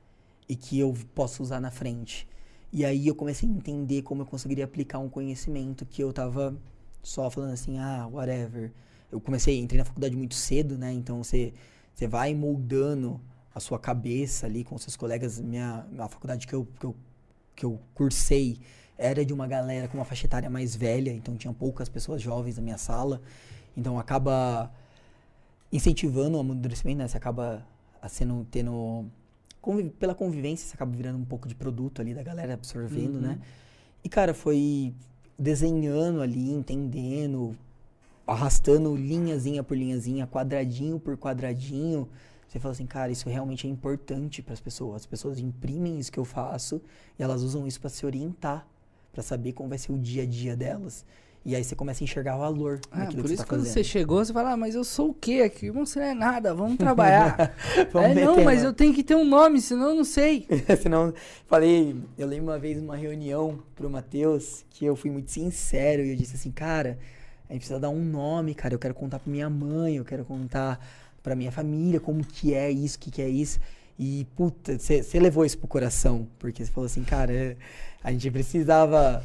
e 0.48 0.56
que 0.56 0.78
eu 0.78 0.94
posso 1.14 1.42
usar 1.42 1.60
na 1.60 1.70
frente. 1.70 2.26
E 2.72 2.84
aí 2.84 3.06
eu 3.06 3.14
comecei 3.14 3.48
a 3.48 3.52
entender 3.52 4.02
como 4.02 4.22
eu 4.22 4.26
conseguiria 4.26 4.64
aplicar 4.64 4.98
um 4.98 5.08
conhecimento 5.08 5.84
que 5.86 6.02
eu 6.02 6.12
tava 6.12 6.56
só 7.02 7.30
falando 7.30 7.52
assim, 7.52 7.78
ah, 7.78 8.08
whatever. 8.10 8.72
Eu 9.10 9.20
comecei, 9.20 9.58
entrei 9.58 9.78
na 9.78 9.84
faculdade 9.84 10.16
muito 10.16 10.34
cedo, 10.34 10.76
né? 10.76 10.92
Então 10.92 11.22
você, 11.22 11.52
você 11.94 12.06
vai 12.06 12.34
moldando 12.34 13.20
a 13.54 13.60
sua 13.60 13.78
cabeça 13.78 14.46
ali 14.46 14.64
com 14.64 14.76
seus 14.78 14.96
colegas. 14.96 15.38
Minha, 15.38 15.86
a 15.98 16.08
faculdade 16.08 16.46
que 16.46 16.54
eu, 16.54 16.66
que, 16.78 16.86
eu, 16.86 16.96
que 17.56 17.64
eu 17.64 17.80
cursei 17.94 18.60
era 18.96 19.24
de 19.24 19.32
uma 19.32 19.46
galera 19.46 19.88
com 19.88 19.96
uma 19.96 20.04
faixa 20.04 20.26
etária 20.26 20.50
mais 20.50 20.74
velha, 20.74 21.12
então 21.12 21.36
tinha 21.36 21.52
poucas 21.52 21.88
pessoas 21.88 22.20
jovens 22.20 22.56
na 22.56 22.62
minha 22.62 22.78
sala. 22.78 23.20
Então 23.76 23.98
acaba 23.98 24.70
incentivando 25.72 26.36
o 26.36 26.40
amadurecimento, 26.40 26.98
né? 26.98 27.08
Você 27.08 27.16
acaba 27.16 27.66
ah, 28.00 28.08
sendo, 28.08 28.46
tendo... 28.50 29.06
convi- 29.60 29.90
pela 29.90 30.14
convivência, 30.14 30.66
você 30.68 30.74
acaba 30.74 30.90
virando 30.96 31.18
um 31.18 31.24
pouco 31.24 31.46
de 31.48 31.54
produto 31.54 32.00
ali 32.00 32.14
da 32.14 32.22
galera, 32.22 32.54
absorvendo, 32.54 33.16
Uhum. 33.16 33.20
né? 33.20 33.38
E, 34.02 34.08
cara, 34.08 34.32
foi 34.32 34.94
desenhando 35.38 36.20
ali, 36.22 36.50
entendendo, 36.50 37.56
arrastando 38.26 38.94
linhazinha 38.96 39.62
por 39.62 39.76
linhazinha, 39.76 40.26
quadradinho 40.26 40.98
por 40.98 41.16
quadradinho. 41.16 42.08
Você 42.48 42.58
fala 42.58 42.72
assim, 42.72 42.86
cara, 42.86 43.12
isso 43.12 43.28
realmente 43.28 43.66
é 43.66 43.70
importante 43.70 44.40
para 44.42 44.54
as 44.54 44.60
pessoas. 44.60 44.96
As 45.02 45.06
pessoas 45.06 45.38
imprimem 45.38 45.98
isso 45.98 46.10
que 46.10 46.18
eu 46.18 46.24
faço 46.24 46.80
e 47.18 47.22
elas 47.22 47.42
usam 47.42 47.66
isso 47.66 47.80
para 47.80 47.90
se 47.90 48.06
orientar, 48.06 48.66
para 49.12 49.22
saber 49.22 49.52
como 49.52 49.68
vai 49.68 49.78
ser 49.78 49.92
o 49.92 49.98
dia 49.98 50.22
a 50.22 50.26
dia 50.26 50.56
delas. 50.56 51.04
E 51.44 51.54
aí 51.56 51.64
você 51.64 51.74
começa 51.74 52.02
a 52.02 52.04
enxergar 52.04 52.36
valor 52.36 52.78
Ah, 52.90 52.98
naquilo 52.98 53.22
por 53.22 53.28
que 53.28 53.34
isso 53.34 53.42
você 53.42 53.46
tá 53.46 53.48
quando 53.48 53.60
fazendo. 53.60 53.72
você 53.74 53.84
chegou, 53.84 54.24
você 54.24 54.32
fala, 54.32 54.52
ah, 54.52 54.56
mas 54.56 54.74
eu 54.74 54.84
sou 54.84 55.10
o 55.10 55.14
quê 55.14 55.42
aqui? 55.44 55.70
Você 55.70 55.98
não 55.98 56.06
é 56.06 56.14
nada, 56.14 56.54
vamos 56.54 56.76
trabalhar. 56.76 57.54
Vamos 57.90 58.10
é, 58.10 58.14
não, 58.24 58.32
meter, 58.32 58.44
mas 58.44 58.62
né? 58.62 58.68
eu 58.68 58.72
tenho 58.72 58.92
que 58.92 59.02
ter 59.02 59.14
um 59.14 59.24
nome, 59.24 59.60
senão 59.60 59.90
eu 59.90 59.94
não 59.94 60.04
sei. 60.04 60.46
Senão, 60.82 61.14
falei, 61.46 61.96
eu 62.18 62.26
lembro 62.26 62.46
uma 62.52 62.58
vez 62.58 62.76
numa 62.76 62.96
reunião 62.96 63.58
pro 63.74 63.88
Matheus 63.88 64.64
que 64.70 64.84
eu 64.84 64.94
fui 64.94 65.10
muito 65.10 65.30
sincero 65.30 66.02
e 66.04 66.10
eu 66.10 66.16
disse 66.16 66.34
assim, 66.34 66.50
cara, 66.50 66.98
a 67.48 67.52
gente 67.52 67.60
precisa 67.60 67.80
dar 67.80 67.88
um 67.88 68.04
nome, 68.04 68.54
cara. 68.54 68.74
Eu 68.74 68.78
quero 68.78 68.92
contar 68.94 69.18
pra 69.18 69.30
minha 69.30 69.48
mãe, 69.48 69.96
eu 69.96 70.04
quero 70.04 70.24
contar 70.24 70.78
pra 71.22 71.34
minha 71.34 71.50
família 71.50 71.98
como 71.98 72.22
que 72.24 72.52
é 72.52 72.70
isso, 72.70 72.96
o 72.96 73.00
que, 73.00 73.10
que 73.10 73.22
é 73.22 73.28
isso. 73.28 73.58
E, 73.98 74.26
puta, 74.36 74.78
você 74.78 75.18
levou 75.18 75.44
isso 75.44 75.58
pro 75.58 75.66
coração, 75.66 76.28
porque 76.38 76.64
você 76.64 76.70
falou 76.70 76.86
assim, 76.86 77.02
cara, 77.02 77.56
a 78.04 78.12
gente 78.12 78.30
precisava 78.30 79.22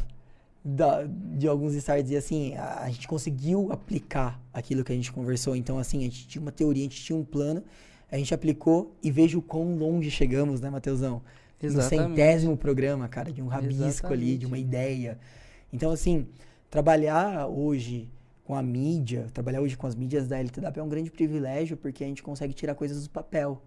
da- 0.64 1.03
de 1.05 1.47
alguns 1.47 1.76
insights 1.76 2.11
e 2.11 2.16
assim, 2.16 2.55
a, 2.55 2.82
a 2.84 2.89
gente 2.89 3.07
conseguiu 3.07 3.72
aplicar 3.72 4.39
aquilo 4.53 4.84
que 4.84 4.91
a 4.91 4.95
gente 4.95 5.11
conversou. 5.11 5.55
Então, 5.55 5.78
assim, 5.78 5.99
a 5.99 6.03
gente 6.03 6.28
tinha 6.28 6.41
uma 6.41 6.51
teoria, 6.51 6.84
a 6.84 6.89
gente 6.89 7.01
tinha 7.01 7.18
um 7.18 7.24
plano, 7.26 7.64
A 8.11 8.18
gente 8.18 8.32
aplicou 8.34 8.95
e 9.01 9.09
veja 9.09 9.38
o 9.39 9.41
quão 9.41 9.76
longe 9.76 10.11
chegamos, 10.11 10.61
né, 10.61 10.70
Mateusão? 10.70 11.22
Exatamente. 11.61 12.01
No 12.09 12.16
centésimo 12.16 12.55
programa, 12.57 13.07
cara, 13.07 13.32
de 13.32 13.41
um 13.41 13.47
rabisco 13.47 13.84
Exatamente. 13.86 14.22
ali, 14.22 14.38
de 14.38 14.45
uma 14.45 14.57
ideia. 14.59 15.18
Então, 15.72 15.89
assim, 15.91 16.28
trabalhar 16.70 17.47
hoje 17.47 18.07
com 18.45 18.53
a 18.55 18.61
mídia, 18.61 19.28
trabalhar 19.34 19.61
hoje 19.61 19.76
com 19.76 19.88
as 19.88 19.95
mídias 19.95 20.28
da 20.28 20.38
LTW 20.38 20.80
é 20.80 20.84
um 20.84 20.89
grande 20.89 21.09
privilégio 21.09 21.76
porque 21.78 22.03
a 22.03 22.07
gente 22.07 22.22
consegue 22.22 22.53
tirar 22.53 22.76
coisas 22.76 23.03
do 23.03 23.09
papel. 23.09 23.61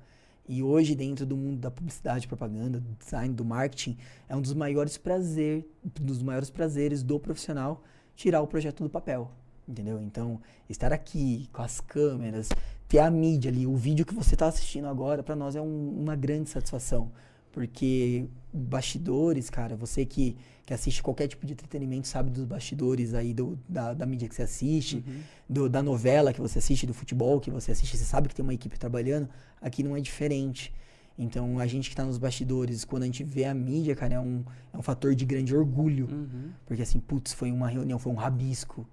E 0.49 0.63
hoje, 0.63 0.95
dentro 0.95 1.27
do 1.27 1.37
mundo 1.37 1.59
da 1.59 1.71
publicidade, 1.71 2.29
propaganda, 2.29 2.79
do 2.79 2.95
design, 2.95 3.35
do 3.35 3.45
marketing, 3.45 3.97
é 4.29 4.37
um 4.37 4.41
dos 4.41 4.55
maiores 4.55 4.97
prazer, 4.97 5.69
dos 6.01 6.23
maiores 6.23 6.51
prazeres 6.51 7.03
do 7.03 7.19
profissional 7.19 7.83
tirar 8.15 8.41
o 8.41 8.47
projeto 8.47 8.83
do 8.83 8.91
papel. 8.91 9.31
Entendeu? 9.69 10.01
Então, 10.01 10.41
estar 10.69 10.93
aqui 10.93 11.49
com 11.53 11.61
as 11.61 11.81
câmeras, 11.81 12.49
ter 12.87 13.01
a 13.01 13.11
mídia 13.11 13.51
ali, 13.51 13.67
o 13.67 13.75
vídeo 13.75 14.07
que 14.07 14.15
você 14.15 14.35
está 14.35 14.47
assistindo 14.47 14.87
agora, 14.87 15.23
para 15.23 15.35
nós 15.35 15.57
é 15.57 15.61
um- 15.61 16.01
uma 16.01 16.15
grande 16.15 16.49
satisfação. 16.49 17.11
Porque 17.51 18.29
bastidores, 18.57 19.49
cara, 19.51 19.77
você 19.77 20.05
que, 20.05 20.37
que 20.65 20.73
assiste 20.75 21.03
qualquer 21.03 21.29
tipo 21.29 21.47
de 21.47 21.53
entretenimento 21.53 22.09
sabe 22.09 22.31
dos 22.31 22.45
bastidores 22.45 23.15
aí 23.15 23.33
do, 23.33 23.59
da, 23.69 23.93
da 23.95 24.07
mídia 24.07 24.29
que 24.29 24.35
você 24.35 24.43
assiste, 24.43 24.97
Uhum. 25.07 25.21
do- 25.49 25.69
da 25.69 25.83
novela 25.83 26.33
que 26.33 26.41
você 26.41 26.59
assiste, 26.59 26.87
do 26.87 26.95
futebol 26.95 27.41
que 27.41 27.51
você 27.51 27.73
assiste, 27.73 27.97
você 27.97 28.05
sabe 28.05 28.29
que 28.29 28.35
tem 28.35 28.43
uma 28.43 28.55
equipe 28.55 28.79
trabalhando, 28.79 29.29
aqui 29.61 29.83
não 29.83 29.97
é 29.97 30.01
diferente. 30.01 30.73
Então, 31.19 31.59
a 31.59 31.67
gente 31.67 31.89
que 31.89 31.97
tá 31.97 32.05
nos 32.05 32.19
bastidores, 32.19 32.85
quando 32.85 33.05
a 33.05 33.07
gente 33.07 33.25
vê 33.25 33.45
a 33.47 33.55
mídia, 33.55 33.95
cara, 33.97 34.15
é 34.15 34.21
um, 34.21 34.45
é 34.73 34.77
um 34.77 34.83
fator 34.83 35.15
de 35.15 35.25
grande 35.25 35.55
orgulho. 35.57 36.09
Uhum. 36.11 36.51
Porque 36.67 36.83
assim, 36.83 37.01
putz, 37.01 37.33
foi 37.33 37.51
uma 37.51 37.69
reunião, 37.69 37.99
foi 37.99 38.13
um 38.13 38.17
rabisco. 38.17 38.87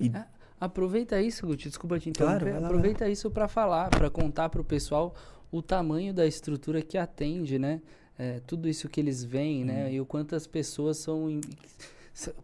E 0.00 0.08
É, 0.14 0.24
Aproveita 0.60 1.20
isso, 1.20 1.44
Guti, 1.46 1.68
desculpa 1.68 1.98
te 1.98 2.08
interromper. 2.08 2.44
Claro, 2.44 2.60
lá, 2.60 2.68
Aproveita 2.68 3.08
isso 3.08 3.28
para 3.30 3.48
falar, 3.48 3.90
para 3.90 4.08
contar 4.08 4.48
para 4.48 4.60
o 4.60 4.64
pessoal 4.64 5.14
o 5.50 5.60
tamanho 5.60 6.14
da 6.14 6.24
estrutura 6.26 6.80
que 6.80 6.96
atende, 6.96 7.58
né? 7.58 7.80
É, 8.18 8.40
tudo 8.46 8.68
isso 8.68 8.88
que 8.88 9.00
eles 9.00 9.24
veem, 9.24 9.64
né? 9.64 9.84
Uhum. 9.86 9.90
E 9.90 10.00
o 10.00 10.06
quantas 10.06 10.46
pessoas 10.46 10.98
são. 10.98 11.28
em- 11.30 11.40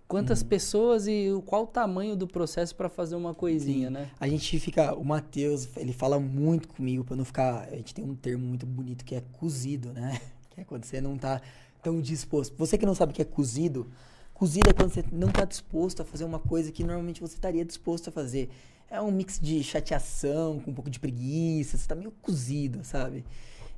Quantas 0.08 0.42
pessoas 0.42 1.06
e 1.06 1.28
qual 1.46 1.62
o 1.62 1.66
tamanho 1.66 2.16
do 2.16 2.26
processo 2.26 2.74
para 2.74 2.88
fazer 2.88 3.14
uma 3.14 3.32
coisinha, 3.32 3.86
Sim. 3.86 3.94
né? 3.94 4.10
a 4.18 4.26
gente 4.26 4.58
fica, 4.58 4.92
o 4.96 5.04
Matheus, 5.04 5.68
ele 5.76 5.92
fala 5.92 6.18
muito 6.18 6.66
comigo 6.66 7.04
pra 7.04 7.14
não 7.14 7.24
ficar, 7.24 7.68
a 7.70 7.76
gente 7.76 7.94
tem 7.94 8.04
um 8.04 8.16
termo 8.16 8.44
muito 8.44 8.66
bonito 8.66 9.04
que 9.04 9.14
é 9.14 9.22
cozido, 9.38 9.92
né? 9.92 10.20
Que 10.50 10.62
é 10.62 10.64
quando 10.64 10.84
você 10.84 11.00
não 11.00 11.16
tá 11.16 11.40
tão 11.80 12.00
disposto. 12.00 12.52
Você 12.58 12.76
que 12.76 12.84
não 12.84 12.96
sabe 12.96 13.12
o 13.12 13.14
que 13.14 13.22
é 13.22 13.24
cozido, 13.24 13.86
cozido 14.34 14.68
é 14.68 14.72
quando 14.72 14.92
você 14.92 15.04
não 15.12 15.28
tá 15.28 15.44
disposto 15.44 16.02
a 16.02 16.04
fazer 16.04 16.24
uma 16.24 16.40
coisa 16.40 16.72
que 16.72 16.82
normalmente 16.82 17.20
você 17.20 17.34
estaria 17.34 17.64
disposto 17.64 18.08
a 18.08 18.10
fazer. 18.12 18.50
É 18.90 19.00
um 19.00 19.12
mix 19.12 19.38
de 19.40 19.62
chateação 19.62 20.58
com 20.58 20.72
um 20.72 20.74
pouco 20.74 20.90
de 20.90 20.98
preguiça, 20.98 21.78
você 21.78 21.86
tá 21.86 21.94
meio 21.94 22.10
cozido, 22.20 22.82
sabe? 22.82 23.24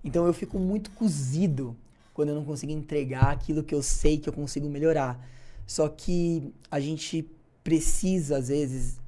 Então 0.04 0.26
eu 0.26 0.32
fico 0.32 0.58
muito 0.58 0.90
cozido 0.92 1.76
quando 2.12 2.30
eu 2.30 2.34
não 2.34 2.44
consigo 2.44 2.72
entregar 2.72 3.30
aquilo 3.30 3.62
que 3.62 3.74
eu 3.74 3.82
sei 3.82 4.18
que 4.18 4.28
eu 4.28 4.32
consigo 4.32 4.68
melhorar. 4.68 5.18
Só 5.66 5.88
que 5.88 6.52
a 6.70 6.80
gente 6.80 7.28
precisa, 7.62 8.38
às 8.38 8.48
vezes, 8.48 9.00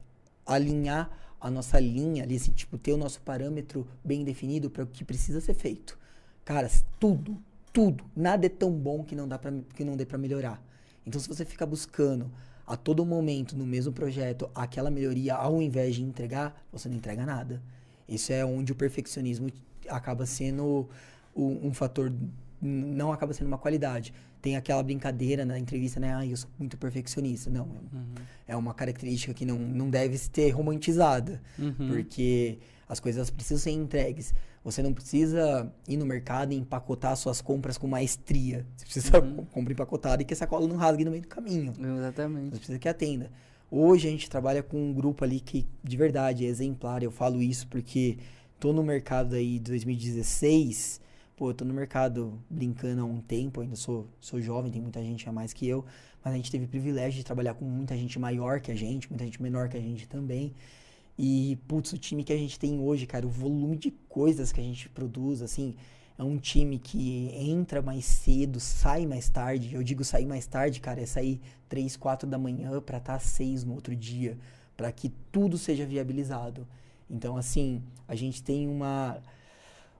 alinhar 0.46 1.10
a 1.40 1.50
nossa 1.50 1.78
linha 1.78 2.22
ali, 2.22 2.36
assim, 2.36 2.52
tipo, 2.52 2.78
ter 2.78 2.92
o 2.92 2.96
nosso 2.96 3.20
parâmetro 3.20 3.86
bem 4.02 4.24
definido 4.24 4.70
para 4.70 4.84
o 4.84 4.86
que 4.86 5.04
precisa 5.04 5.40
ser 5.40 5.54
feito. 5.54 5.98
Cara, 6.44 6.70
tudo, 6.98 7.36
tudo, 7.72 8.04
nada 8.16 8.46
é 8.46 8.48
tão 8.48 8.70
bom 8.72 9.04
que 9.04 9.14
não 9.14 9.28
dá 9.28 9.38
para 9.38 9.52
que 9.74 9.84
não 9.84 9.96
dê 9.96 10.06
para 10.06 10.16
melhorar. 10.16 10.62
Então, 11.06 11.20
se 11.20 11.28
você 11.28 11.44
ficar 11.44 11.66
buscando 11.66 12.30
a 12.66 12.76
todo 12.76 13.04
momento 13.04 13.56
no 13.56 13.66
mesmo 13.66 13.92
projeto 13.92 14.50
aquela 14.54 14.90
melhoria 14.90 15.34
ao 15.34 15.60
invés 15.60 15.94
de 15.96 16.02
entregar, 16.02 16.64
você 16.72 16.88
não 16.88 16.96
entrega 16.96 17.26
nada. 17.26 17.62
Isso 18.08 18.32
é 18.32 18.44
onde 18.44 18.72
o 18.72 18.74
perfeccionismo 18.74 19.50
acaba 19.88 20.26
sendo 20.26 20.88
o- 21.34 21.58
um 21.66 21.72
fator 21.74 22.12
não 22.60 23.12
acaba 23.12 23.34
sendo 23.34 23.48
uma 23.48 23.58
qualidade. 23.58 24.12
Tem 24.40 24.56
aquela 24.56 24.82
brincadeira 24.82 25.44
na 25.44 25.58
entrevista, 25.58 25.98
né? 26.00 26.14
Ah, 26.14 26.24
eu 26.26 26.36
sou 26.36 26.48
muito 26.58 26.76
perfeccionista. 26.78 27.50
Não, 27.50 27.64
Uhum. 27.64 28.14
é 28.46 28.56
uma 28.56 28.72
característica 28.72 29.34
que 29.34 29.44
não, 29.44 29.58
não 29.58 29.90
deve 29.90 30.16
ser 30.16 30.50
romantizada, 30.50 31.40
Uhum. 31.58 31.88
porque 31.88 32.58
as 32.88 33.00
coisas 33.00 33.30
precisam 33.30 33.58
ser 33.58 33.70
entregues. 33.72 34.34
Você 34.62 34.82
não 34.82 34.94
precisa 34.94 35.70
ir 35.86 35.96
no 35.98 36.06
mercado 36.06 36.52
e 36.52 36.56
empacotar 36.56 37.14
suas 37.16 37.42
compras 37.42 37.76
com 37.76 37.86
maestria. 37.86 38.64
Você 38.76 38.84
precisa 38.86 39.20
Uhum. 39.20 39.44
comprar 39.46 39.72
empacotada 39.72 40.22
e 40.22 40.24
que 40.24 40.32
a 40.32 40.36
sacola 40.36 40.66
não 40.66 40.76
rasgue 40.76 41.04
no 41.04 41.10
meio 41.10 41.22
do 41.22 41.28
caminho. 41.28 41.72
Você 41.74 41.82
Exatamente. 41.82 42.56
precisa 42.56 42.78
que 42.78 42.88
atenda. 42.88 43.30
Hoje 43.70 44.08
a 44.08 44.10
gente 44.10 44.30
trabalha 44.30 44.62
com 44.62 44.78
um 44.90 44.92
grupo 44.94 45.22
ali 45.24 45.40
que, 45.40 45.66
de 45.82 45.96
verdade, 45.98 46.46
é 46.46 46.48
exemplar. 46.48 47.02
Eu 47.02 47.10
falo 47.10 47.42
isso 47.42 47.66
porque 47.68 48.16
tô 48.64 48.72
no 48.72 48.82
mercado 48.82 49.34
aí 49.34 49.58
de 49.58 49.72
2016. 49.72 50.98
Pô, 51.36 51.50
eu 51.50 51.54
tô 51.54 51.66
no 51.66 51.74
mercado 51.74 52.40
brincando 52.48 53.02
há 53.02 53.04
um 53.04 53.20
tempo, 53.20 53.60
ainda 53.60 53.76
sou, 53.76 54.08
sou 54.18 54.40
jovem, 54.40 54.72
tem 54.72 54.80
muita 54.80 55.02
gente 55.02 55.28
a 55.28 55.32
mais 55.32 55.52
que 55.52 55.68
eu. 55.68 55.84
Mas 56.24 56.32
a 56.32 56.36
gente 56.38 56.50
teve 56.50 56.64
o 56.64 56.68
privilégio 56.68 57.18
de 57.18 57.24
trabalhar 57.24 57.52
com 57.52 57.66
muita 57.66 57.94
gente 57.94 58.18
maior 58.18 58.60
que 58.60 58.72
a 58.72 58.74
gente, 58.74 59.10
muita 59.10 59.22
gente 59.22 59.42
menor 59.42 59.68
que 59.68 59.76
a 59.76 59.80
gente 59.80 60.08
também. 60.08 60.54
E, 61.18 61.58
putz, 61.68 61.92
o 61.92 61.98
time 61.98 62.24
que 62.24 62.32
a 62.32 62.38
gente 62.38 62.58
tem 62.58 62.80
hoje, 62.80 63.04
cara, 63.04 63.26
o 63.26 63.28
volume 63.28 63.76
de 63.76 63.90
coisas 64.08 64.50
que 64.50 64.62
a 64.62 64.64
gente 64.64 64.88
produz, 64.88 65.42
assim, 65.42 65.74
é 66.16 66.24
um 66.24 66.38
time 66.38 66.78
que 66.78 67.28
entra 67.34 67.82
mais 67.82 68.06
cedo, 68.06 68.58
sai 68.60 69.04
mais 69.04 69.28
tarde. 69.28 69.74
Eu 69.74 69.82
digo 69.82 70.02
sair 70.02 70.24
mais 70.24 70.46
tarde, 70.46 70.80
cara, 70.80 71.02
é 71.02 71.06
sair 71.06 71.38
3, 71.68 71.98
4 71.98 72.26
da 72.26 72.38
manhã 72.38 72.80
pra 72.80 72.96
estar 72.96 73.16
às 73.16 73.24
6 73.24 73.62
no 73.62 73.74
outro 73.74 73.94
dia, 73.94 74.38
pra 74.74 74.90
que 74.90 75.12
tudo 75.30 75.58
seja 75.58 75.84
viabilizado. 75.84 76.66
Então, 77.08 77.36
assim, 77.36 77.82
a 78.08 78.14
gente 78.14 78.42
tem 78.42 78.68
uma 78.68 79.20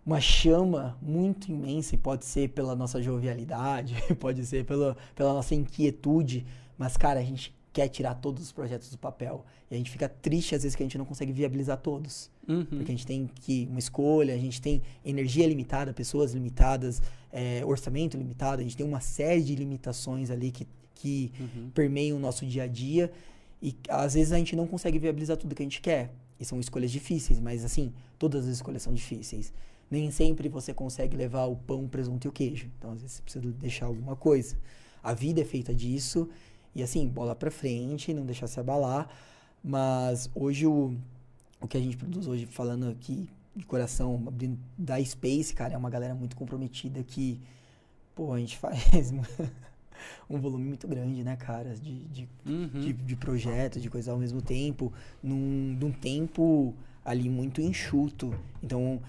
uma 0.07 0.20
chama 0.20 0.98
muito 1.00 1.50
imensa 1.50 1.94
e 1.94 1.98
pode 1.98 2.26
ser 2.26 2.50
pela 2.50 2.76
nossa 2.76 3.00
jovialidade, 3.00 3.94
pode 4.20 4.44
ser 4.44 4.64
pela, 4.64 4.96
pela 5.14 5.32
nossa 5.32 5.55
inquietude, 5.55 6.44
mas 6.76 6.96
cara, 6.96 7.20
a 7.20 7.22
gente 7.22 7.55
quer 7.72 7.88
tirar 7.88 8.14
todos 8.14 8.42
os 8.42 8.52
projetos 8.52 8.90
do 8.90 8.98
papel 8.98 9.44
e 9.70 9.74
a 9.74 9.78
gente 9.78 9.90
fica 9.90 10.09
triste 10.09 10.55
às 10.55 10.62
vezes 10.62 10.76
que 10.76 10.82
a 10.82 10.86
gente 10.86 10.98
não 10.98 11.05
consegue 11.07 11.32
viabilizar 11.32 11.78
todos. 11.78 12.30
Uhum. 12.46 12.64
Porque 12.64 12.92
a 12.92 12.94
gente 12.94 13.07
tem 13.07 13.28
que 13.40 13.66
uma 13.70 13.78
escolha, 13.78 14.34
a 14.34 14.38
gente 14.38 14.61
tem 14.61 14.82
energia 15.05 15.46
limitada, 15.46 15.92
pessoas 15.92 16.34
limitadas, 16.34 17.00
é, 17.32 17.62
orçamento 17.64 18.16
limitado, 18.16 18.61
a 18.61 18.62
gente 18.62 18.76
tem 18.76 18.86
uma 18.86 19.00
série 19.00 19.42
de 19.42 19.57
limitações 19.57 20.30
ali 20.30 20.50
que, 20.50 20.68
que 20.94 21.32
Uhum. 21.40 21.70
permeiam 21.74 22.18
o 22.18 22.20
nosso 22.20 22.44
dia 22.44 22.64
a 22.64 22.66
dia 22.66 23.11
e 23.61 23.74
às 23.88 24.12
vezes 24.12 24.32
a 24.32 24.36
gente 24.38 24.55
não 24.55 24.66
consegue 24.66 24.98
viabilizar 24.98 25.36
tudo 25.38 25.55
que 25.55 25.62
a 25.62 25.66
gente 25.66 25.80
quer. 25.80 26.12
E 26.39 26.45
são 26.45 26.59
escolhas 26.61 26.91
difíceis, 26.91 27.39
mas 27.39 27.64
assim, 27.64 27.93
todas 28.18 28.47
as 28.47 28.55
escolhas 28.55 28.82
são 28.82 28.93
difíceis. 28.93 29.53
Nem 29.91 30.11
sempre 30.11 30.49
você 30.49 30.74
consegue 30.74 31.16
levar 31.16 31.45
o 31.45 31.57
pão, 31.57 31.85
o 31.85 31.89
presunto 31.89 32.26
e 32.26 32.28
o 32.28 32.32
queijo. 32.32 32.68
Então 32.78 32.93
às 32.93 33.01
vezes 33.01 33.16
você 33.16 33.22
precisa 33.22 33.53
deixar 33.53 33.87
alguma 33.87 34.16
coisa. 34.16 34.57
A 35.03 35.14
vida 35.14 35.41
é 35.41 35.45
feita 35.45 35.74
disso 35.74 36.28
e 36.74 36.82
assim, 36.82 37.07
bola 37.07 37.35
pra 37.35 37.51
frente, 37.51 38.12
não 38.12 38.24
deixar 38.24 38.47
se 38.47 38.59
abalar. 38.59 39.09
Mas 39.62 40.28
hoje 40.35 40.66
o, 40.66 40.97
o 41.61 41.68
que 41.68 41.76
a 41.76 41.80
gente 41.80 41.97
produz 41.97 42.26
hoje, 42.26 42.47
falando 42.47 42.89
aqui 42.89 43.28
de 43.55 43.64
coração, 43.64 44.22
abrindo 44.26 44.59
da 44.76 45.03
Space, 45.05 45.55
cara, 45.55 45.74
é 45.74 45.76
uma 45.76 45.89
galera 45.89 46.14
muito 46.14 46.35
comprometida 46.35 47.03
que, 47.05 47.41
pô, 48.14 48.32
a 48.32 48.39
gente 48.39 48.59
faz 48.59 49.12
um 50.28 50.38
volume 50.40 50.64
muito 50.64 50.86
grande, 50.88 51.22
né, 51.24 51.36
cara, 51.36 51.74
de, 51.74 52.05
de, 52.05 52.28
Uhum. 52.46 52.68
de, 52.80 52.92
de 52.92 53.16
projetos, 53.16 53.82
de 53.82 53.88
coisas 53.90 54.09
ao 54.09 54.18
mesmo 54.18 54.40
tempo, 54.42 54.92
num, 55.22 55.76
num 55.80 55.92
tempo 55.92 56.74
ali 57.05 57.28
muito 57.28 57.61
enxuto. 57.61 58.34
Então, 58.62 59.00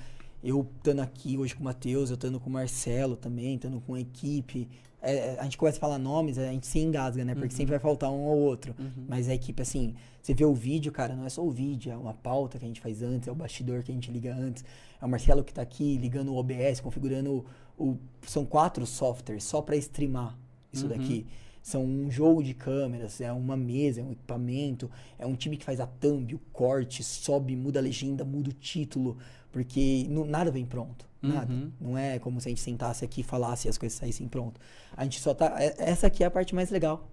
eu 0.43 0.67
estando 0.77 1.01
aqui 1.01 1.37
hoje 1.37 1.55
com 1.55 1.61
o 1.61 1.65
Matheus, 1.65 2.09
eu 2.09 2.15
estando 2.15 2.39
com 2.39 2.49
o 2.49 2.53
Marcelo 2.53 3.15
também, 3.15 3.55
estando 3.55 3.79
com 3.81 3.93
a 3.95 3.99
equipe, 4.01 4.67
é, 5.01 5.13
é, 5.35 5.39
a 5.39 5.43
gente 5.43 5.57
começa 5.57 5.77
a 5.77 5.81
falar 5.81 5.99
nomes, 5.99 6.37
a 6.39 6.51
gente 6.51 6.65
se 6.65 6.79
engasga, 6.79 7.23
né? 7.23 7.33
Porque 7.35 7.47
Uhum. 7.53 7.57
sempre 7.57 7.71
vai 7.71 7.79
faltar 7.79 8.09
um 8.11 8.23
ou 8.25 8.37
outro. 8.39 8.73
Uhum. 8.79 9.05
Mas 9.07 9.29
a 9.29 9.35
equipe, 9.35 9.61
assim, 9.61 9.93
você 10.21 10.33
vê 10.33 10.43
o 10.45 10.53
vídeo, 10.53 10.91
cara, 10.91 11.15
não 11.15 11.25
é 11.25 11.29
só 11.29 11.45
o 11.45 11.51
vídeo, 11.51 11.91
é 11.91 11.95
uma 11.97 12.13
pauta 12.13 12.57
que 12.57 12.65
a 12.65 12.67
gente 12.67 12.81
faz 12.81 13.03
antes, 13.03 13.27
é 13.27 13.31
o 13.31 13.35
bastidor 13.35 13.83
que 13.83 13.91
a 13.91 13.93
gente 13.93 14.09
liga 14.11 14.33
antes, 14.35 14.65
é 14.99 15.05
o 15.05 15.07
Marcelo 15.09 15.43
que 15.43 15.53
tá 15.53 15.61
aqui 15.61 15.97
ligando 15.97 16.31
o 16.33 16.35
OBS, 16.37 16.79
configurando 16.81 17.45
o. 17.77 17.89
o- 17.91 17.97
são 18.25 18.43
quatro 18.45 18.83
softwares 18.87 19.43
só 19.43 19.61
para 19.61 19.75
streamar 19.77 20.35
isso 20.75 20.85
Uhum. 20.87 20.97
daqui. 20.97 21.25
São 21.63 21.83
um 21.83 22.11
jogo 22.11 22.43
de 22.43 22.53
câmeras, 22.53 23.19
é 23.21 23.31
uma 23.31 23.57
mesa, 23.57 23.99
é 24.01 24.03
um 24.03 24.11
equipamento, 24.11 24.89
é 25.17 25.25
um 25.25 25.35
time 25.35 25.57
que 25.57 25.65
faz 25.65 25.79
a 25.79 25.87
thumb, 25.87 26.35
o 26.35 26.39
corte, 26.53 27.03
sobe, 27.03 27.55
muda 27.55 27.79
a 27.79 27.81
legenda, 27.81 28.23
muda 28.23 28.51
o 28.51 28.53
título, 28.53 29.17
porque 29.51 30.05
não- 30.09 30.25
nada 30.25 30.51
vem 30.51 30.65
pronto. 30.65 31.07
Nada. 31.21 31.51
Uhum. 31.51 31.71
Não 31.81 31.97
é 31.97 32.19
como 32.19 32.39
se 32.39 32.47
a 32.47 32.51
gente 32.51 32.61
sentasse 32.61 33.03
aqui 33.03 33.21
e 33.21 33.23
falasse 33.23 33.67
e 33.67 33.69
as 33.69 33.79
coisas 33.79 33.97
saíssem 33.97 34.27
pronto. 34.27 34.61
A 34.95 35.03
gente 35.05 35.19
só 35.19 35.33
tá. 35.33 35.55
é- 35.59 35.73
Essa 35.79 36.05
aqui 36.05 36.23
é 36.23 36.27
a 36.27 36.31
parte 36.31 36.53
mais 36.53 36.69
legal. 36.69 37.09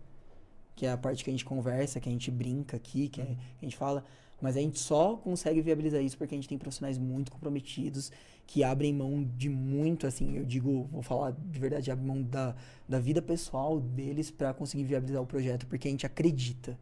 Que 0.77 0.85
é 0.85 0.91
a 0.93 0.99
parte 0.99 1.25
que 1.25 1.31
a 1.31 1.33
gente 1.33 1.47
conversa, 1.47 1.99
que 1.99 2.11
a 2.11 2.13
gente 2.13 2.31
brinca 2.31 2.77
aqui, 2.77 3.09
que, 3.09 3.23
é- 3.23 3.25
que 3.25 3.33
a 3.63 3.65
gente 3.65 3.77
fala. 3.77 4.05
Mas 4.43 4.57
a 4.57 4.61
gente 4.61 4.81
só 4.81 5.17
consegue 5.17 5.63
viabilizar 5.63 6.03
isso 6.03 6.19
porque 6.19 6.35
a 6.35 6.37
gente 6.37 6.49
tem 6.49 6.59
profissionais 6.59 6.99
muito 6.99 7.31
comprometidos 7.31 8.11
que 8.45 8.65
abrem 8.65 8.93
mão 8.93 9.23
de 9.37 9.49
muito, 9.49 10.05
assim, 10.05 10.37
eu 10.37 10.45
digo, 10.45 10.89
vou 10.91 11.01
falar 11.01 11.31
de 11.31 11.59
verdade, 11.61 11.91
abrem 11.93 12.07
mão 12.07 12.21
da, 12.21 12.57
da 12.89 12.99
vida 12.99 13.23
pessoal 13.23 13.81
deles 13.81 14.33
para 14.33 14.53
conseguir 14.53 14.83
viabilizar 14.83 15.23
o 15.23 15.27
projeto, 15.27 15.65
porque 15.69 15.87
a 15.87 15.91
gente 15.93 16.05
acredita. 16.05 16.77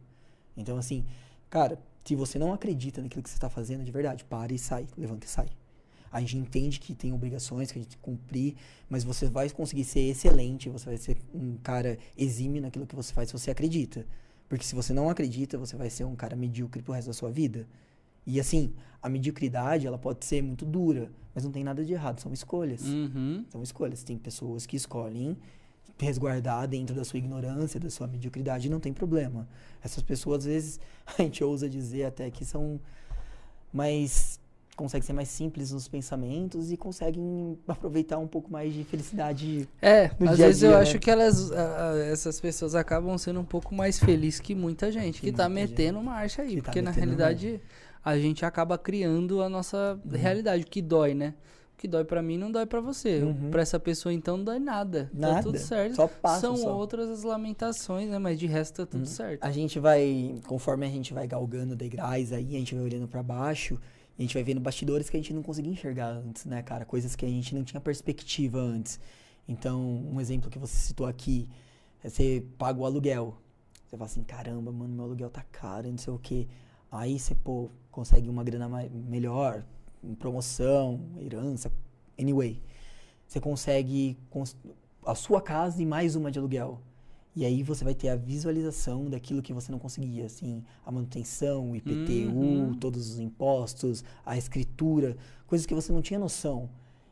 Então, 0.57 0.75
assim, 0.75 1.05
cara, 1.51 1.79
se 2.03 2.15
você 2.15 2.39
não 2.39 2.51
acredita 2.51 2.99
naquilo 2.99 3.21
que 3.21 3.29
você 3.29 3.35
está 3.35 3.49
fazendo 3.49 3.83
de 3.83 3.91
verdade, 3.91 4.25
para 4.25 4.51
e 4.51 4.57
sai, 4.57 4.87
levanta 4.97 5.27
e 5.27 5.29
sai. 5.29 5.49
A 6.11 6.19
gente 6.19 6.37
entende 6.37 6.79
que 6.79 6.93
tem 6.95 7.13
obrigações 7.13 7.71
que 7.71 7.79
a 7.79 7.81
gente 7.81 7.95
cumprir, 7.97 8.55
mas 8.89 9.03
você 9.03 9.29
vai 9.29 9.49
conseguir 9.51 9.85
ser 9.85 10.01
excelente, 10.01 10.67
você 10.67 10.85
vai 10.85 10.97
ser 10.97 11.17
um 11.33 11.55
cara 11.57 11.97
exímio 12.17 12.59
naquilo 12.61 12.87
que 12.87 12.95
você 12.95 13.13
faz 13.13 13.29
se 13.29 13.33
você 13.33 13.51
acredita. 13.51 14.05
Porque 14.51 14.65
se 14.65 14.75
você 14.75 14.91
não 14.91 15.09
acredita, 15.09 15.57
você 15.57 15.77
vai 15.77 15.89
ser 15.89 16.03
um 16.03 16.13
cara 16.13 16.35
medíocre 16.35 16.81
pro 16.81 16.91
resto 16.91 17.07
da 17.07 17.13
sua 17.13 17.31
vida. 17.31 17.65
E 18.27 18.37
assim, 18.37 18.73
a 19.01 19.07
mediocridade, 19.07 19.87
ela 19.87 19.97
pode 19.97 20.25
ser 20.25 20.43
muito 20.43 20.65
dura, 20.65 21.09
mas 21.33 21.45
não 21.45 21.53
tem 21.53 21.63
nada 21.63 21.85
de 21.85 21.93
errado, 21.93 22.19
são 22.19 22.33
escolhas. 22.33 22.83
Uhum. 22.83 23.45
São 23.47 23.63
escolhas. 23.63 24.03
Tem 24.03 24.17
pessoas 24.17 24.65
que 24.65 24.75
escolhem 24.75 25.37
resguardar 25.97 26.67
dentro 26.67 26.93
da 26.93 27.05
sua 27.05 27.17
ignorância, 27.17 27.79
da 27.79 27.89
sua 27.89 28.07
mediocridade, 28.07 28.69
não 28.69 28.81
tem 28.81 28.91
problema. 28.91 29.47
Essas 29.81 30.03
pessoas, 30.03 30.39
às 30.39 30.45
vezes, 30.45 30.79
a 31.07 31.21
gente 31.21 31.41
ousa 31.41 31.69
dizer 31.69 32.03
até 32.03 32.29
que 32.29 32.43
são 32.43 32.77
mais. 33.71 34.37
Conseguem 34.75 35.05
ser 35.05 35.13
mais 35.13 35.29
simples 35.29 35.71
nos 35.71 35.87
pensamentos 35.87 36.71
e 36.71 36.77
conseguem 36.77 37.57
aproveitar 37.67 38.17
um 38.17 38.27
pouco 38.27 38.51
mais 38.51 38.73
de 38.73 38.83
felicidade. 38.83 39.67
É, 39.81 40.11
No 40.19 40.29
às 40.29 40.37
dia 40.37 40.47
vezes 40.47 40.63
eu 40.63 40.69
dia, 40.69 40.77
né? 40.77 40.83
acho 40.83 40.99
que 40.99 41.11
elas, 41.11 41.51
a- 41.51 41.97
essas 42.11 42.39
pessoas 42.39 42.73
acabam 42.75 43.17
sendo 43.17 43.39
um 43.39 43.45
pouco 43.45 43.73
mais 43.75 43.99
felizes 43.99 44.39
que 44.39 44.55
muita 44.55 44.91
gente 44.91 45.19
que, 45.21 45.27
Que 45.31 45.31
tá 45.35 45.47
muita 45.49 45.61
metendo 45.69 46.01
marcha 46.01 46.41
aí. 46.41 46.49
Que 46.55 46.55
tá 46.57 46.63
porque 46.65 46.81
na 46.81 46.89
metendo 46.91 47.05
realidade 47.15 47.61
a 48.03 48.17
gente 48.17 48.43
acaba 48.45 48.77
criando 48.77 49.41
a 49.43 49.49
nossa 49.49 49.99
Uhum. 50.03 50.11
realidade, 50.17 50.63
o 50.63 50.65
que 50.67 50.81
dói, 50.81 51.13
né? 51.13 51.35
O 51.75 51.77
que 51.81 51.87
dói 51.87 52.03
pra 52.03 52.21
mim 52.21 52.37
não 52.37 52.51
dói 52.51 52.65
pra 52.65 52.79
você. 52.79 53.19
Uhum. 53.21 53.49
Pra 53.51 53.61
essa 53.61 53.79
pessoa 53.79 54.11
então 54.13 54.37
não 54.37 54.43
dói 54.43 54.59
nada. 54.59 55.09
Nada. 55.13 55.35
Tá 55.35 55.43
tudo 55.43 55.57
certo. 55.59 55.95
Só 55.95 56.07
passa. 56.07 56.41
São 56.41 56.55
só. 56.57 56.75
outras 56.75 57.09
as 57.09 57.23
lamentações, 57.23 58.09
né? 58.09 58.17
Mas 58.19 58.39
de 58.39 58.47
resto 58.47 58.77
tá 58.77 58.85
tudo 58.85 59.01
Uhum. 59.01 59.05
certo. 59.05 59.43
A 59.43 59.51
gente 59.51 59.79
vai, 59.79 60.35
conforme 60.47 60.85
a 60.85 60.89
gente 60.89 61.13
vai 61.13 61.27
galgando 61.27 61.75
degraus 61.75 62.31
aí, 62.31 62.55
a 62.55 62.59
gente 62.59 62.73
vai 62.75 62.83
olhando 62.83 63.07
pra 63.07 63.21
baixo, 63.21 63.79
a 64.21 64.23
gente 64.23 64.35
vai 64.35 64.43
vendo 64.43 64.61
bastidores 64.61 65.09
que 65.09 65.17
a 65.17 65.19
gente 65.19 65.33
não 65.33 65.41
conseguia 65.41 65.71
enxergar 65.71 66.09
antes, 66.09 66.45
né, 66.45 66.61
cara? 66.61 66.85
Coisas 66.85 67.15
que 67.15 67.25
a 67.25 67.27
gente 67.27 67.55
não 67.55 67.63
tinha 67.63 67.81
perspectiva 67.81 68.59
antes. 68.59 68.99
Então, 69.47 69.81
um 69.81 70.21
exemplo 70.21 70.47
que 70.47 70.59
você 70.59 70.75
citou 70.75 71.07
aqui, 71.07 71.49
é 72.03 72.09
você 72.09 72.45
paga 72.55 72.79
o 72.79 72.85
aluguel. 72.85 73.35
Você 73.87 73.97
fala 73.97 74.05
assim, 74.05 74.23
caramba, 74.23 74.71
mano, 74.71 74.93
meu 74.93 75.05
aluguel 75.05 75.29
tá 75.31 75.43
caro, 75.51 75.89
não 75.89 75.97
sei 75.97 76.13
o 76.13 76.19
quê. 76.19 76.47
Aí 76.91 77.17
você, 77.17 77.33
pô, 77.33 77.71
consegue 77.89 78.29
uma 78.29 78.43
grana 78.43 78.69
melhor, 78.91 79.65
promoção, 80.19 80.99
herança, 81.19 81.71
anyway. 82.19 82.61
Você 83.27 83.39
consegue 83.39 84.19
cons- 84.29 84.55
a 85.03 85.15
sua 85.15 85.41
casa 85.41 85.81
e 85.81 85.85
mais 85.85 86.15
uma 86.15 86.29
de 86.29 86.37
aluguel. 86.37 86.79
E 87.35 87.45
aí 87.45 87.63
você 87.63 87.83
vai 87.83 87.93
ter 87.95 88.09
a 88.09 88.15
visualização 88.15 89.09
daquilo 89.09 89.41
que 89.41 89.53
você 89.53 89.71
não 89.71 89.79
conseguia, 89.79 90.25
assim, 90.25 90.63
a 90.85 90.91
manutenção, 90.91 91.71
o 91.71 91.75
IPTU, 91.75 92.29
Uhum. 92.29 92.73
todos 92.73 93.09
os 93.09 93.19
impostos, 93.19 94.03
a 94.25 94.37
escritura, 94.37 95.15
coisas 95.47 95.65
que 95.65 95.73
você 95.73 95.93
não 95.93 96.01
tinha 96.01 96.19
noção. 96.19 96.69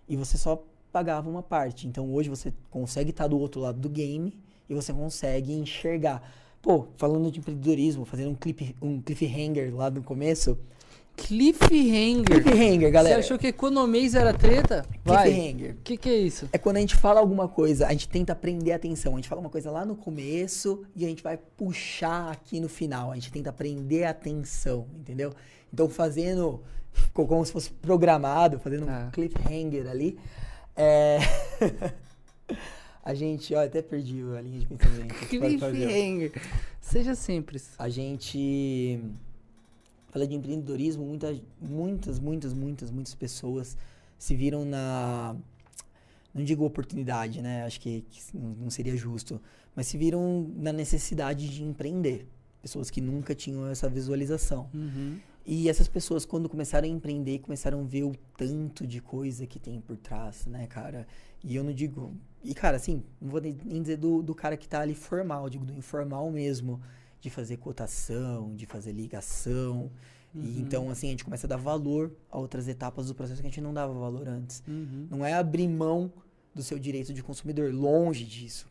E 0.07 0.17
você 0.17 0.37
só 0.37 0.61
pagava 0.91 1.29
uma 1.29 1.41
parte. 1.43 1.87
Então 1.87 2.11
hoje 2.13 2.29
você 2.29 2.53
consegue 2.69 3.11
estar 3.11 3.27
do 3.27 3.39
outro 3.39 3.61
lado 3.61 3.79
do 3.79 3.87
game 3.89 4.37
e 4.69 4.73
você 4.73 4.91
consegue 4.91 5.53
enxergar. 5.53 6.21
Pô, 6.61 6.87
falando 6.97 7.31
de 7.31 7.39
empreendedorismo, 7.39 8.03
fazendo 8.03 8.31
um, 8.31 8.35
clip, 8.35 8.75
um 8.81 9.01
cliffhanger 9.01 9.73
lá 9.73 9.89
no 9.89 10.03
começo. 10.03 10.57
Cliffhanger. 11.27 12.43
Cliffhanger, 12.43 12.91
galera. 12.91 13.15
Você 13.15 13.19
achou 13.19 13.37
que 13.37 13.47
economês 13.47 14.15
era 14.15 14.33
treta? 14.33 14.85
Vai. 15.03 15.31
Cliffhanger. 15.31 15.71
O 15.73 15.81
que, 15.83 15.97
que 15.97 16.09
é 16.09 16.17
isso? 16.17 16.49
É 16.51 16.57
quando 16.57 16.77
a 16.77 16.79
gente 16.79 16.95
fala 16.95 17.19
alguma 17.19 17.47
coisa, 17.47 17.87
a 17.87 17.91
gente 17.91 18.07
tenta 18.07 18.33
prender 18.35 18.73
a 18.73 18.77
atenção. 18.77 19.13
A 19.13 19.15
gente 19.17 19.29
fala 19.29 19.41
uma 19.41 19.49
coisa 19.49 19.69
lá 19.69 19.85
no 19.85 19.95
começo 19.95 20.83
e 20.95 21.05
a 21.05 21.07
gente 21.07 21.21
vai 21.21 21.37
puxar 21.37 22.31
aqui 22.31 22.59
no 22.59 22.69
final. 22.69 23.11
A 23.11 23.15
gente 23.15 23.31
tenta 23.31 23.51
prender 23.51 24.05
a 24.05 24.11
atenção, 24.11 24.87
entendeu? 24.97 25.33
Então, 25.73 25.89
fazendo 25.89 26.61
como 27.13 27.45
se 27.45 27.51
fosse 27.51 27.69
programado, 27.69 28.59
fazendo 28.59 28.85
Tá. 28.85 29.05
um 29.07 29.11
cliffhanger 29.11 29.87
ali. 29.89 30.17
É... 30.75 31.19
a 33.03 33.13
gente, 33.13 33.53
ó, 33.53 33.63
até 33.63 33.81
perdi 33.81 34.21
a 34.37 34.41
linha 34.41 34.59
de 34.59 34.65
pensamento. 34.65 35.13
Cliffhanger. 35.27 36.31
Seja 36.81 37.13
simples. 37.13 37.69
A 37.77 37.89
gente 37.89 38.99
fala 40.09 40.27
de 40.27 40.35
empreendedorismo, 40.35 41.05
muitas, 41.05 41.41
muitas, 41.61 42.19
muitas, 42.19 42.53
muitas, 42.53 42.91
muitas 42.91 43.15
pessoas 43.15 43.77
se 44.17 44.35
viram 44.35 44.65
na. 44.65 45.35
Não 46.33 46.43
digo 46.43 46.63
oportunidade, 46.63 47.41
né? 47.41 47.63
Acho 47.63 47.79
que, 47.79 48.05
que 48.09 48.37
não 48.37 48.69
seria 48.69 48.95
justo. 48.95 49.41
Mas 49.75 49.87
se 49.87 49.97
viram 49.97 50.51
na 50.55 50.71
necessidade 50.71 51.49
de 51.49 51.63
empreender. 51.63 52.27
Pessoas 52.61 52.89
que 52.89 52.99
nunca 52.99 53.33
tinham 53.33 53.67
essa 53.67 53.89
visualização. 53.89 54.69
Uhum. 54.73 55.17
E 55.45 55.69
essas 55.69 55.87
pessoas, 55.87 56.25
quando 56.25 56.47
começaram 56.49 56.87
a 56.87 56.91
empreender, 56.91 57.39
começaram 57.39 57.79
a 57.79 57.83
ver 57.83 58.03
o 58.03 58.13
tanto 58.37 58.85
de 58.85 59.01
coisa 59.01 59.47
que 59.47 59.57
tem 59.57 59.79
por 59.79 59.97
trás, 59.97 60.45
né, 60.45 60.67
cara? 60.67 61.07
E 61.43 61.55
eu 61.55 61.63
não 61.63 61.73
digo. 61.73 62.13
E, 62.43 62.53
cara, 62.53 62.77
assim, 62.77 63.03
não 63.19 63.29
vou 63.29 63.41
nem 63.41 63.81
dizer 63.81 63.97
do, 63.97 64.21
do 64.21 64.35
cara 64.35 64.55
que 64.55 64.67
tá 64.67 64.81
ali 64.81 64.93
formal, 64.93 65.49
digo 65.49 65.65
do 65.65 65.73
informal 65.73 66.29
mesmo, 66.29 66.79
de 67.21 67.29
fazer 67.29 67.57
cotação, 67.57 68.55
de 68.55 68.65
fazer 68.65 68.91
ligação. 68.91 69.91
Uhum. 70.33 70.43
E 70.43 70.59
então, 70.59 70.89
assim, 70.89 71.07
a 71.07 71.11
gente 71.11 71.23
começa 71.23 71.47
a 71.47 71.49
dar 71.49 71.57
valor 71.57 72.11
a 72.31 72.37
outras 72.37 72.67
etapas 72.67 73.07
do 73.07 73.15
processo 73.15 73.41
que 73.41 73.47
a 73.47 73.49
gente 73.49 73.61
não 73.61 73.73
dava 73.73 73.93
valor 73.93 74.27
antes. 74.27 74.63
Uhum. 74.67 75.07
Não 75.09 75.25
é 75.25 75.33
abrir 75.33 75.67
mão 75.67 76.11
do 76.53 76.63
seu 76.63 76.79
direito 76.79 77.13
de 77.13 77.21
consumidor, 77.23 77.73
longe 77.73 78.25
disso. 78.25 78.67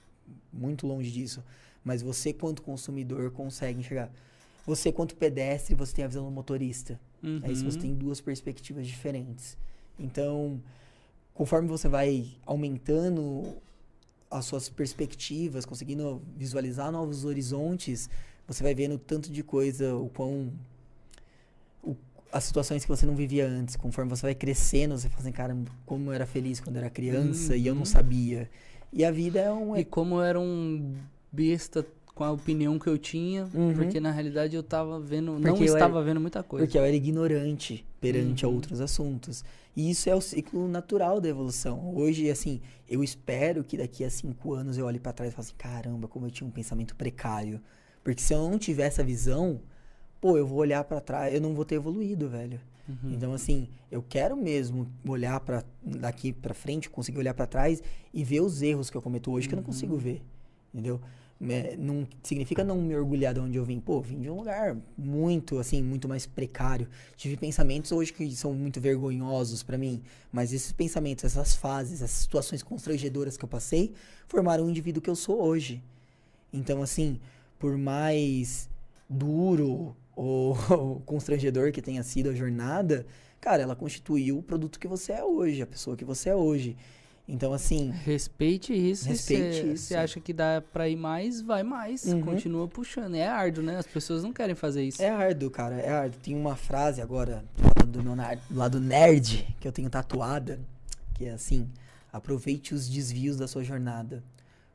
Muito 0.53 0.87
longe 0.87 1.11
disso. 1.11 1.43
Mas 1.85 2.03
você, 2.03 2.33
quanto 2.33 2.63
consumidor, 2.63 3.31
consegue 3.31 3.81
enxergar. 3.81 4.11
Você, 4.67 4.93
quanto 4.93 5.17
pedestre, 5.17 5.75
você 5.75 5.95
tem 5.95 6.05
a 6.05 6.09
visão 6.09 6.25
do 6.25 6.31
motorista. 6.31 7.01
Uhum. 7.23 7.41
Aí 7.43 7.55
você 7.55 7.79
tem 7.79 7.95
duas 7.95 8.21
perspectivas 8.21 8.87
diferentes. 8.87 9.57
Então, 9.99 10.61
conforme 11.35 11.69
você 11.69 11.89
vai 11.89 12.37
aumentando 12.45 13.57
as 14.31 14.45
suas 14.45 14.69
perspectivas, 14.69 15.65
conseguindo 15.65 16.23
visualizar 16.37 16.93
novos 16.93 17.25
horizontes, 17.25 18.11
você 18.49 18.63
vai 18.65 18.75
vendo 18.75 18.99
tanto 18.99 19.31
de 19.31 19.43
coisa, 19.45 19.95
o 19.95 20.09
quão. 20.09 20.51
o- 21.83 21.95
as 22.33 22.45
situações 22.45 22.83
que 22.85 22.89
você 22.89 23.07
não 23.07 23.15
vivia 23.15 23.47
antes. 23.47 23.77
Conforme 23.77 24.11
você 24.11 24.23
vai 24.23 24.35
crescendo, 24.35 24.97
você 24.99 25.09
fala 25.09 25.21
assim, 25.23 25.33
cara, 25.33 25.57
como 25.87 26.09
eu 26.11 26.15
era 26.15 26.27
feliz 26.27 26.59
quando 26.59 26.77
eu 26.77 26.81
era 26.83 26.91
criança 26.91 27.55
e 27.57 27.67
eu 27.67 27.75
não 27.75 27.83
Uhum. 27.83 27.87
sabia. 27.87 28.51
E 28.93 29.05
a 29.05 29.11
vida 29.11 29.39
é 29.39 29.53
um. 29.53 29.77
E 29.77 29.85
como 29.85 30.17
eu 30.17 30.23
era 30.23 30.41
um 30.41 30.95
besta 31.31 31.87
com 32.15 32.25
a 32.25 32.33
opinião 32.33 32.79
que 32.81 32.89
eu 32.89 32.99
tinha, 32.99 33.49
Uhum. 33.55 33.75
porque 33.75 34.01
na 34.01 34.11
realidade 34.11 34.57
eu 34.57 34.63
tava 34.63 34.99
vendo, 34.99 35.33
não 35.35 35.41
Porque 35.41 35.63
eu 35.63 35.75
estava 35.75 36.03
vendo 36.03 36.21
muita 36.21 36.43
coisa. 36.43 36.67
Porque 36.67 36.77
eu 36.77 36.83
era 36.85 36.97
ignorante 36.97 37.87
perante 38.01 38.45
a 38.45 38.49
Uhum. 38.49 38.55
outros 38.55 38.81
assuntos. 38.81 39.45
E 39.77 39.89
isso 39.91 40.11
é 40.11 40.15
o 40.17 40.21
ciclo 40.21 40.67
natural 40.67 41.21
da 41.21 41.29
evolução. 41.29 41.95
Hoje, 41.95 42.29
assim, 42.29 42.61
eu 42.89 43.05
espero 43.05 43.63
que 43.63 43.77
daqui 43.77 44.03
a 44.05 44.11
cinco 44.11 44.53
anos 44.55 44.77
eu 44.77 44.87
olhe 44.87 44.99
pra 44.99 45.13
trás 45.13 45.33
e 45.33 45.37
fale 45.37 45.47
assim, 45.47 45.55
caramba, 45.57 46.09
como 46.09 46.27
eu 46.27 46.31
tinha 46.31 46.49
um 46.49 46.51
pensamento 46.51 46.97
precário. 46.97 47.61
Porque 48.09 48.23
se 48.23 48.33
eu 48.33 48.49
não 48.49 48.59
tiver 48.59 48.87
essa 48.87 49.05
visão, 49.05 49.61
pô, 50.19 50.39
eu 50.39 50.47
vou 50.47 50.61
olhar 50.61 50.83
pra 50.83 50.99
trás, 50.99 51.35
eu 51.35 51.43
não 51.43 51.53
vou 51.55 51.63
ter 51.63 51.75
evoluído, 51.75 52.27
velho. 52.27 52.59
Uhum. 52.89 53.13
Então, 53.13 53.35
assim, 53.35 53.69
eu 53.93 54.03
quero 54.03 54.35
mesmo 54.35 54.89
olhar 55.07 55.39
para 55.41 55.63
daqui 55.83 56.33
pra 56.33 56.55
frente, 56.55 56.89
conseguir 56.89 57.19
olhar 57.19 57.35
pra 57.35 57.47
trás 57.47 57.83
e 58.15 58.25
ver 58.25 58.41
os 58.41 58.63
erros 58.63 58.89
que 58.89 58.97
eu 58.97 59.03
cometo 59.03 59.31
hoje 59.31 59.47
que 59.47 59.53
eu 59.53 59.59
não 59.59 59.63
consigo 59.63 59.93
Uhum. 59.93 59.99
ver. 59.99 60.23
Entendeu? 60.73 60.99
É, 61.51 61.77
não 61.77 62.09
significa 62.23 62.65
não 62.65 62.81
me 62.81 62.97
orgulhar 62.97 63.35
de 63.35 63.41
onde 63.41 63.59
eu 63.59 63.65
vim. 63.67 63.79
Pô, 63.79 64.01
vim 64.01 64.23
de 64.23 64.31
um 64.31 64.37
lugar 64.37 64.75
muito, 64.97 65.59
assim, 65.59 65.83
muito 65.83 66.09
mais 66.09 66.25
precário. 66.25 66.89
Tive 67.15 67.37
pensamentos 67.37 67.93
hoje 67.93 68.11
que 68.11 68.35
são 68.35 68.55
muito 68.55 68.81
vergonhosos 68.81 69.63
pra 69.63 69.77
mim, 69.77 70.01
mas 70.33 70.55
esses 70.55 70.73
pensamentos, 70.73 71.25
essas 71.25 71.55
fases, 71.55 72.01
essas 72.01 72.23
situações 72.23 72.63
constrangedoras 72.63 73.37
que 73.37 73.45
eu 73.45 73.49
passei, 73.51 73.93
formaram 74.27 74.65
o 74.65 74.71
indivíduo 74.71 75.03
que 75.03 75.11
eu 75.11 75.15
sou 75.15 75.43
hoje. 75.43 75.83
Então, 76.51 76.81
assim, 76.81 77.21
por 77.59 77.77
mais 77.77 78.69
duro 79.09 79.97
ou, 80.15 80.57
ou 80.69 81.01
constrangedor 81.07 81.73
que 81.73 81.83
tenha 81.83 82.03
sido 82.03 82.31
a 82.31 82.35
jornada, 82.35 83.07
cara, 83.41 83.63
ela 83.63 83.77
constituiu 83.77 84.39
o 84.39 84.43
produto 84.43 84.79
que 84.79 84.89
você 84.89 85.13
é 85.13 85.25
hoje, 85.25 85.63
a 85.63 85.67
pessoa 85.67 85.97
que 85.97 86.05
você 86.05 86.31
é 86.31 86.35
hoje. 86.37 86.77
Então, 87.29 87.53
assim, 87.53 87.91
Respeite 87.91 88.73
isso. 88.73 89.07
Respeite 89.07 89.61
Se 89.61 89.73
isso. 89.73 89.85
você 89.85 89.97
acha 89.97 90.19
que 90.19 90.33
dá 90.33 90.63
pra 90.73 90.89
ir 90.89 90.97
mais, 90.97 91.43
vai 91.43 91.63
mais. 91.63 92.05
Uhum. 92.05 92.23
Continua 92.23 92.67
puxando. 92.67 93.17
É 93.17 93.27
árduo, 93.29 93.63
né? 93.63 93.77
As 93.77 93.87
pessoas 93.87 94.23
não 94.23 94.33
querem 94.33 94.55
fazer 94.55 94.83
isso. 94.83 95.03
É 95.03 95.11
árduo, 95.11 95.51
cara, 95.51 95.75
é 95.75 95.91
árduo. 95.91 96.19
Tem 96.23 96.35
uma 96.35 96.57
frase 96.57 97.03
agora 97.03 97.45
do 97.87 98.03
meu 98.03 98.17
do 98.17 98.57
lado 98.57 98.81
nerd 98.81 99.47
que 99.61 99.69
eu 99.69 99.73
tenho 99.73 99.91
tatuada, 99.91 100.59
que 101.15 101.27
é 101.27 101.33
assim: 101.33 101.69
aproveite 102.11 102.75
os 102.75 102.89
desvios 102.89 103.37
da 103.37 103.47
sua 103.47 103.63
jornada, 103.63 104.25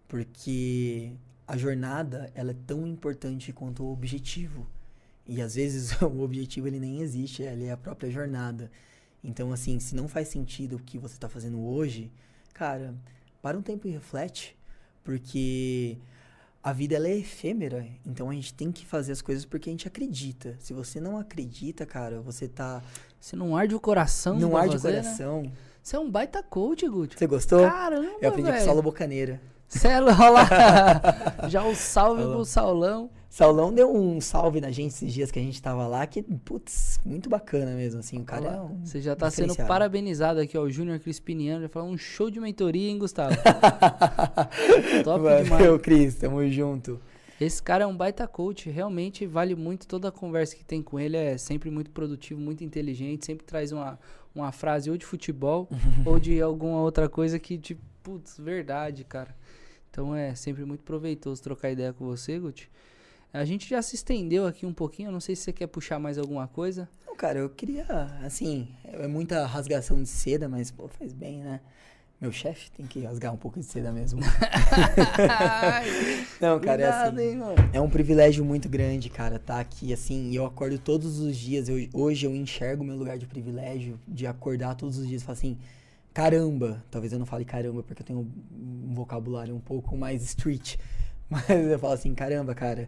porque 0.07 1.11
a 1.47 1.57
jornada 1.57 2.31
ela 2.35 2.51
é 2.51 2.55
tão 2.65 2.87
importante 2.87 3.51
quanto 3.51 3.83
o 3.83 3.91
objetivo. 3.91 4.67
E 5.27 5.41
às 5.41 5.55
vezes 5.55 5.99
o 6.01 6.21
objetivo 6.21 6.67
ele 6.67 6.79
nem 6.79 7.01
existe, 7.01 7.43
ele 7.43 7.65
é 7.65 7.71
a 7.71 7.77
própria 7.77 8.09
jornada. 8.09 8.71
Então 9.23 9.51
assim, 9.51 9.79
se 9.79 9.95
não 9.95 10.07
faz 10.07 10.27
sentido 10.27 10.75
o 10.75 10.79
que 10.79 10.97
você 10.97 11.15
está 11.15 11.29
fazendo 11.29 11.63
hoje, 11.65 12.11
cara, 12.53 12.93
para 13.41 13.57
um 13.57 13.61
tempo 13.61 13.87
e 13.87 13.91
reflete, 13.91 14.57
porque 15.03 15.97
a 16.63 16.71
vida 16.71 16.95
ela 16.95 17.09
é 17.09 17.17
efêmera, 17.17 17.85
então 18.05 18.29
a 18.29 18.33
gente 18.33 18.53
tem 18.53 18.71
que 18.71 18.85
fazer 18.85 19.11
as 19.11 19.21
coisas 19.21 19.43
porque 19.43 19.69
a 19.69 19.73
gente 19.73 19.87
acredita. 19.87 20.55
Se 20.59 20.71
você 20.71 20.99
não 20.99 21.17
acredita, 21.17 21.85
cara, 21.85 22.21
você 22.21 22.47
tá. 22.47 22.81
Você 23.19 23.35
não 23.35 23.55
arde 23.55 23.75
o 23.75 23.79
coração, 23.79 24.39
não 24.39 24.55
arde 24.55 24.77
o 24.77 24.79
fazer, 24.79 24.95
né? 24.95 25.01
coração. 25.01 25.51
Você 25.81 25.97
é 25.97 25.99
um 25.99 26.09
baita 26.09 26.41
coach, 26.41 26.87
Guti. 26.87 27.19
Você 27.19 27.27
gostou? 27.27 27.59
Caramba, 27.59 28.17
Eu 28.21 28.29
aprendi 28.29 28.43
com 28.43 28.49
o 28.49 28.53
velho. 28.53 28.65
Saulo 28.65 28.81
Bocaneira. 28.81 29.41
Cê 29.79 29.87
é 29.87 30.01
olha 30.01 30.29
lá. 30.29 30.49
Já 31.49 31.63
o 31.63 31.75
salve 31.75 32.21
Alô. 32.21 32.35
pro 32.35 32.45
Saulão. 32.45 33.09
Saulão 33.27 33.73
deu 33.73 33.91
um 33.91 34.21
salve 34.21 34.61
na 34.61 34.69
gente 34.69 34.91
esses 34.91 35.11
dias 35.11 35.31
que 35.31 35.39
a 35.39 35.41
gente 35.41 35.59
tava 35.59 35.87
lá, 35.87 36.05
que, 36.05 36.21
putz, 36.21 36.99
muito 37.03 37.27
bacana 37.27 37.75
mesmo, 37.75 37.99
assim. 37.99 38.19
O 38.19 38.23
cara 38.23 38.47
é 38.47 38.61
um 38.61 38.85
Você 38.85 39.01
já 39.01 39.15
tá 39.15 39.31
sendo 39.31 39.55
parabenizado 39.55 40.39
aqui, 40.39 40.55
ó. 40.55 40.61
O 40.61 40.69
Júnior 40.69 40.99
Crispiniano 40.99 41.63
já 41.63 41.69
falou 41.69 41.89
um 41.89 41.97
show 41.97 42.29
de 42.29 42.39
mentoria, 42.39 42.91
hein, 42.91 42.99
Gustavo? 42.99 43.35
Top 45.03 45.23
Valeu, 45.23 45.43
demais. 45.43 45.81
Cris, 45.81 46.15
tamo 46.15 46.47
junto. 46.51 47.01
Esse 47.41 47.61
cara 47.61 47.85
é 47.85 47.87
um 47.87 47.97
baita 47.97 48.27
coach, 48.27 48.69
realmente 48.69 49.25
vale 49.25 49.55
muito 49.55 49.87
toda 49.87 50.09
a 50.09 50.11
conversa 50.11 50.55
que 50.55 50.63
tem 50.63 50.83
com 50.83 50.99
ele, 50.99 51.17
é 51.17 51.35
sempre 51.35 51.71
muito 51.71 51.89
produtivo, 51.89 52.39
muito 52.39 52.63
inteligente, 52.63 53.25
sempre 53.25 53.43
traz 53.43 53.71
uma, 53.71 53.99
uma 54.35 54.51
frase 54.51 54.91
ou 54.91 54.95
de 54.95 55.05
futebol 55.05 55.67
ou 56.05 56.19
de 56.19 56.39
alguma 56.39 56.81
outra 56.81 57.09
coisa 57.09 57.39
que, 57.39 57.57
tipo, 57.57 57.81
putz, 58.03 58.37
verdade, 58.37 59.03
cara. 59.03 59.35
Então 59.93 60.15
é 60.15 60.33
sempre 60.33 60.65
muito 60.65 60.83
proveitoso 60.83 61.43
trocar 61.43 61.69
ideia 61.69 61.93
com 61.93 62.03
você, 62.03 62.39
Guti. 62.39 62.67
A 63.31 63.45
gente 63.45 63.69
já 63.69 63.79
se 63.79 63.93
estendeu 63.93 64.47
aqui 64.47 64.65
um 64.65 64.73
pouquinho, 64.73 65.09
eu 65.09 65.11
não 65.11 65.19
sei 65.19 65.35
se 65.35 65.43
você 65.43 65.53
quer 65.53 65.67
puxar 65.67 65.99
mais 65.99 66.17
alguma 66.17 66.47
coisa. 66.47 66.89
Não, 67.05 67.15
cara, 67.15 67.37
eu 67.37 67.47
queria, 67.49 67.85
assim, 68.23 68.67
é 68.85 69.05
muita 69.07 69.45
rasgação 69.45 70.01
de 70.01 70.09
seda, 70.09 70.49
mas, 70.49 70.71
pô, 70.71 70.87
faz 70.87 71.13
bem, 71.13 71.43
né? 71.43 71.59
Meu 72.19 72.31
chefe 72.31 72.71
tem 72.71 72.87
que 72.87 73.01
rasgar 73.03 73.31
um 73.33 73.37
pouco 73.37 73.59
de 73.59 73.65
seda 73.67 73.91
mesmo. 73.91 74.19
Não, 76.41 76.59
cara, 76.59 76.81
é 76.81 76.85
Cuidado, 76.91 77.19
assim. 77.19 77.29
hein. 77.33 77.39
É 77.71 77.79
um 77.79 77.89
privilégio 77.89 78.43
muito 78.43 78.67
grande, 78.67 79.09
cara, 79.11 79.37
tá 79.37 79.59
aqui, 79.59 79.93
assim, 79.93 80.33
eu 80.35 80.43
acordo 80.43 80.79
todos 80.79 81.19
os 81.19 81.37
dias, 81.37 81.69
eu- 81.69 81.87
hoje 81.93 82.25
eu 82.25 82.35
enxergo 82.35 82.81
o 82.83 82.85
meu 82.85 82.95
lugar 82.95 83.17
de 83.19 83.27
privilégio, 83.27 83.99
de 84.07 84.25
acordar 84.25 84.73
todos 84.75 84.97
os 84.97 85.07
dias 85.07 85.21
e 85.21 85.25
falar 85.25 85.37
assim, 85.37 85.57
caramba, 86.13 86.83
talvez 86.91 87.11
eu 87.11 87.19
não 87.19 87.25
fale 87.25 87.45
caramba, 87.45 87.83
porque 87.83 88.01
eu 88.01 88.05
tenho 88.05 88.19
um 88.19 88.93
vocabulário 88.93 89.55
um 89.55 89.59
pouco 89.59 89.97
mais 89.97 90.23
street, 90.23 90.77
mas 91.29 91.49
eu 91.49 91.79
falo 91.79 91.93
assim, 91.93 92.13
caramba, 92.13 92.53
cara, 92.53 92.87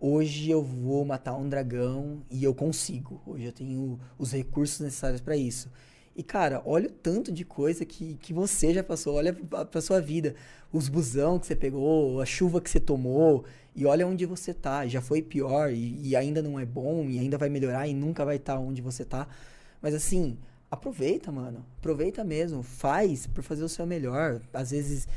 hoje 0.00 0.50
eu 0.50 0.62
vou 0.62 1.04
matar 1.04 1.34
um 1.36 1.48
dragão 1.48 2.22
e 2.30 2.42
eu 2.42 2.54
consigo, 2.54 3.20
hoje 3.26 3.44
eu 3.44 3.52
tenho 3.52 3.98
os 4.18 4.32
recursos 4.32 4.80
necessários 4.80 5.20
pra 5.20 5.36
isso. 5.36 5.70
E, 6.18 6.22
cara, 6.24 6.60
olha 6.66 6.88
o 6.88 6.90
tanto 6.90 7.30
de 7.30 7.44
coisa 7.44 7.84
que, 7.84 8.16
que 8.16 8.32
você 8.32 8.74
já 8.74 8.82
passou, 8.82 9.14
olha 9.14 9.32
pra, 9.32 9.80
sua 9.80 10.00
vida. 10.00 10.34
Os 10.72 10.88
busão 10.88 11.38
que 11.38 11.46
você 11.46 11.54
pegou, 11.54 12.20
a 12.20 12.26
chuva 12.26 12.60
que 12.60 12.68
você 12.68 12.80
tomou, 12.80 13.44
e 13.72 13.86
olha 13.86 14.04
onde 14.04 14.26
você 14.26 14.52
tá. 14.52 14.84
Já 14.88 15.00
foi 15.00 15.22
pior, 15.22 15.70
e, 15.72 16.08
e 16.08 16.16
ainda 16.16 16.42
não 16.42 16.58
é 16.58 16.66
bom, 16.66 17.04
e 17.08 17.20
ainda 17.20 17.38
vai 17.38 17.48
melhorar, 17.48 17.86
e 17.86 17.94
nunca 17.94 18.24
vai 18.24 18.34
estar 18.34 18.58
onde 18.58 18.82
você 18.82 19.04
tá. 19.04 19.28
Mas 19.80 19.94
assim, 19.94 20.36
aproveita, 20.70 21.30
mano. 21.32 21.64
Aproveita 21.78 22.24
mesmo. 22.24 22.62
Faz 22.62 23.26
por 23.26 23.42
fazer 23.42 23.62
o 23.62 23.68
seu 23.68 23.86
melhor. 23.86 24.40
Às 24.52 24.70
vezes 24.70 25.08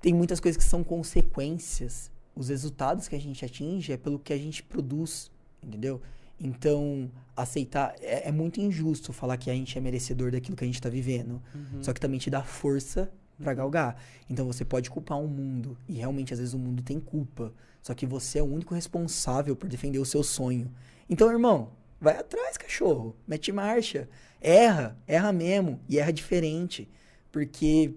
tem 0.00 0.14
muitas 0.14 0.40
coisas 0.40 0.62
que 0.62 0.68
são 0.68 0.84
consequências. 0.84 2.10
Os 2.34 2.48
resultados 2.48 3.08
que 3.08 3.16
a 3.16 3.20
gente 3.20 3.44
atinge 3.44 3.92
é 3.92 3.96
pelo 3.96 4.18
que 4.18 4.32
a 4.32 4.38
gente 4.38 4.62
produz, 4.62 5.30
entendeu? 5.62 6.00
Então, 6.38 7.10
aceitar. 7.34 7.94
É, 8.00 8.28
é 8.28 8.32
muito 8.32 8.60
injusto 8.60 9.12
falar 9.12 9.36
que 9.36 9.50
a 9.50 9.54
gente 9.54 9.76
é 9.76 9.80
merecedor 9.80 10.30
daquilo 10.30 10.56
que 10.56 10.64
a 10.64 10.66
gente 10.66 10.80
tá 10.80 10.88
vivendo. 10.88 11.42
Uhum. 11.54 11.82
Só 11.82 11.92
que 11.92 12.00
também 12.00 12.18
te 12.18 12.28
dá 12.28 12.42
força 12.42 13.10
pra 13.42 13.54
galgar. 13.54 13.96
Então 14.28 14.46
você 14.46 14.64
pode 14.64 14.90
culpar 14.90 15.20
o 15.20 15.28
mundo. 15.28 15.76
E 15.88 15.94
realmente, 15.94 16.32
às 16.32 16.38
vezes, 16.38 16.54
o 16.54 16.58
mundo 16.58 16.82
tem 16.82 17.00
culpa. 17.00 17.52
Só 17.82 17.94
que 17.94 18.06
você 18.06 18.38
é 18.38 18.42
o 18.42 18.46
único 18.46 18.74
responsável 18.74 19.54
por 19.54 19.68
defender 19.68 19.98
o 19.98 20.04
seu 20.04 20.22
sonho. 20.22 20.70
Então, 21.08 21.30
irmão, 21.30 21.70
vai 22.00 22.16
atrás, 22.16 22.56
cachorro. 22.56 23.16
Mete 23.26 23.52
marcha. 23.52 24.08
Erra. 24.40 24.96
Erra 25.06 25.32
mesmo. 25.32 25.80
E 25.88 25.98
erra 25.98 26.12
diferente. 26.12 26.88
Porque 27.32 27.94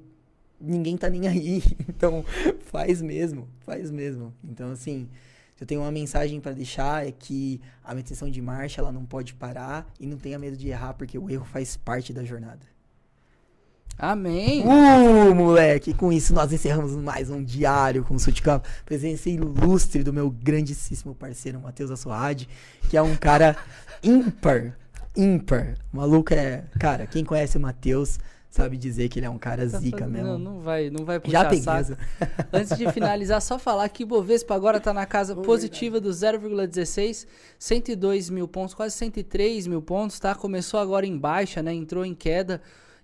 ninguém 0.60 0.98
tá 0.98 1.10
nem 1.10 1.28
aí. 1.28 1.64
Então, 1.90 2.24
faz 2.68 3.02
mesmo. 3.02 3.48
Faz 3.66 3.92
mesmo. 3.92 4.34
Então, 4.44 4.72
assim. 4.72 5.10
Se 5.60 5.64
eu 5.64 5.68
tenho 5.68 5.82
uma 5.82 5.92
mensagem 5.92 6.40
pra 6.40 6.54
deixar 6.54 7.06
é 7.06 7.12
que 7.12 7.60
a 7.84 7.90
manutenção 7.90 8.30
de 8.30 8.42
marcha 8.42 8.80
ela 8.80 8.94
não 8.94 9.04
pode 9.04 9.34
parar 9.34 9.86
e 10.00 10.08
não 10.08 10.18
tenha 10.18 10.40
medo 10.40 10.56
de 10.56 10.70
errar 10.70 10.94
porque 10.94 11.20
o 11.20 11.30
erro 11.30 11.44
faz 11.44 11.76
parte 11.76 12.14
da 12.14 12.24
jornada. 12.24 12.66
Amém. 13.98 14.64
Uh, 14.64 15.36
moleque, 15.36 15.94
com 15.94 16.14
isso 16.14 16.34
nós 16.34 16.54
encerramos 16.54 16.96
mais 16.96 17.30
um 17.30 17.44
diário 17.44 18.06
com 18.06 18.16
o 18.16 18.20
Suticamp. 18.20 18.64
Presença 18.86 19.30
ilustre 19.30 20.02
do 20.02 20.14
meu 20.14 20.32
grandíssimo 20.32 21.14
parceiro 21.14 21.60
Matheus 21.60 21.92
Assoad, 21.92 22.48
que 22.90 22.96
é 22.96 23.02
um 23.02 23.18
cara 23.18 23.58
ímpar, 24.02 24.78
ímpar. 25.20 25.76
O 25.94 25.98
maluco 25.98 26.34
é, 26.34 26.64
cara, 26.80 27.06
quem 27.06 27.24
conhece 27.24 27.58
o 27.58 27.60
Matheus 27.62 28.20
sabe 28.50 28.78
dizer 28.78 29.10
que 29.10 29.20
ele 29.20 29.28
é 29.28 29.30
um 29.30 29.38
cara 29.38 29.70
Tá 29.70 29.78
zica 29.80 30.00
fazendo- 30.00 30.12
mesmo. 30.12 30.28
Não, 30.28 30.40
não 30.40 30.60
vai, 30.60 30.90
não 30.90 31.06
vai 31.06 31.18
Já 31.18 31.22
puxar 31.46 31.50
peguei 31.50 31.64
saco. 31.64 31.98
Antes 32.52 32.76
de 32.78 32.92
finalizar, 32.92 33.40
só 33.42 33.60
falar 33.60 33.88
que 33.90 34.04
Bovespa 34.04 34.56
agora 34.56 34.80
tá 34.80 34.92
na 34.92 35.06
casa 35.06 35.36
positiva 35.36 36.00
do 36.00 36.10
0,16, 36.10 37.28
102 37.60 38.30
mil 38.30 38.48
pontos, 38.48 38.74
quase 38.74 38.96
103 38.96 39.68
mil 39.68 39.82
pontos, 39.82 40.20
tá? 40.20 40.34
Começou 40.34 40.80
agora 40.80 41.06
em 41.06 41.18
baixa, 41.18 41.62
né? 41.62 41.74
Entrou 41.74 42.04
em 42.06 42.16
queda, 42.16 42.60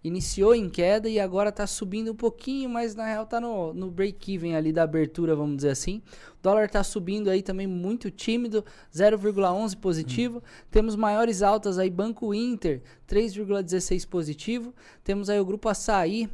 iniciou 0.07 0.53
em 0.53 0.69
queda 0.69 1.09
e 1.09 1.19
agora 1.19 1.51
tá 1.51 1.65
subindo 1.65 2.11
um 2.11 2.15
pouquinho, 2.15 2.69
mas 2.69 2.93
na 2.93 3.07
real 3.07 3.25
tá 3.25 3.41
no, 3.41 3.73
no 3.73 3.89
break-even 3.89 4.55
ali 4.55 4.71
da 4.71 4.83
abertura, 4.83 5.35
vamos 5.35 5.55
dizer 5.57 5.71
assim. 5.71 5.99
O 6.39 6.43
dólar 6.43 6.69
tá 6.69 6.83
subindo 6.83 7.27
aí 7.27 7.41
também 7.41 7.65
muito 7.65 8.11
tímido, 8.11 8.63
0,11 8.93 9.75
positivo. 9.77 10.43
Temos 10.69 10.95
maiores 10.95 11.41
altas 11.41 11.79
aí, 11.79 11.89
Banco 11.89 12.35
Inter, 12.35 12.83
3,16 13.09 14.07
positivo. 14.07 14.75
Temos 15.03 15.27
aí 15.27 15.39
o 15.39 15.45
Grupo 15.45 15.69
Açaí, 15.69 16.29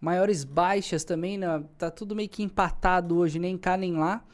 maiores 0.00 0.44
baixas 0.44 1.02
também, 1.02 1.36
né? 1.36 1.64
tá 1.76 1.90
tudo 1.90 2.14
meio 2.14 2.28
que 2.28 2.44
empatado 2.44 3.16
hoje, 3.16 3.40
nem 3.40 3.58
cá 3.58 3.76
nem 3.76 3.96
lá, 3.96 4.24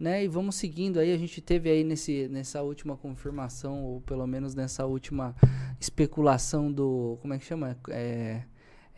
né? 0.00 0.24
E 0.24 0.28
vamos 0.28 0.56
seguindo 0.56 0.98
aí, 0.98 1.12
a 1.12 1.18
gente 1.18 1.40
teve 1.42 1.68
aí 1.70 1.84
nesse, 1.84 2.26
nessa 2.28 2.62
última 2.62 2.96
confirmação, 2.96 3.84
ou 3.84 4.00
pelo 4.00 4.26
menos 4.26 4.54
nessa 4.54 4.86
última 4.86 5.36
especulação 5.78 6.72
do, 6.72 7.18
como 7.20 7.34
é 7.34 7.38
que 7.38 7.44
chama? 7.44 7.76
É, 7.90 8.42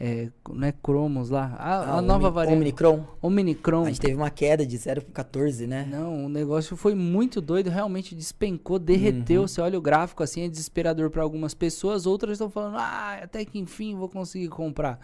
é, 0.01 0.31
não 0.51 0.67
é 0.67 0.73
Cromos 0.73 1.31
lá? 1.31 1.55
A, 1.59 1.75
a 1.77 1.99
Ah, 1.99 2.03
nova 2.03 2.27
Omni- 2.27 2.35
variante. 2.35 2.57
Omnicron. 2.59 3.05
Omnicron. 3.21 3.83
A 3.85 3.89
gente 3.89 4.01
teve 4.01 4.15
uma 4.15 4.31
queda 4.31 4.65
de 4.67 4.77
0,14, 4.77 5.67
né? 5.67 5.87
Não, 5.91 6.27
o 6.27 6.29
negócio 6.29 6.77
foi 6.77 6.95
muito 6.95 7.41
doido, 7.41 7.69
realmente 7.71 8.15
despencou, 8.15 8.79
derreteu. 8.79 9.43
Uhum. 9.43 9.49
Você 9.49 9.61
olha 9.61 9.79
o 9.79 9.83
gráfico 9.83 10.23
assim, 10.23 10.43
é 10.43 10.49
desesperador 10.49 11.11
para 11.11 11.23
algumas 11.23 11.55
pessoas, 11.55 12.07
outras 12.07 12.33
estão 12.33 12.51
falando, 12.51 12.77
ah, 12.79 13.21
até 13.23 13.45
que 13.45 13.59
enfim 13.59 13.95
vou 13.95 14.09
conseguir 14.09 14.49
comprar, 14.49 14.99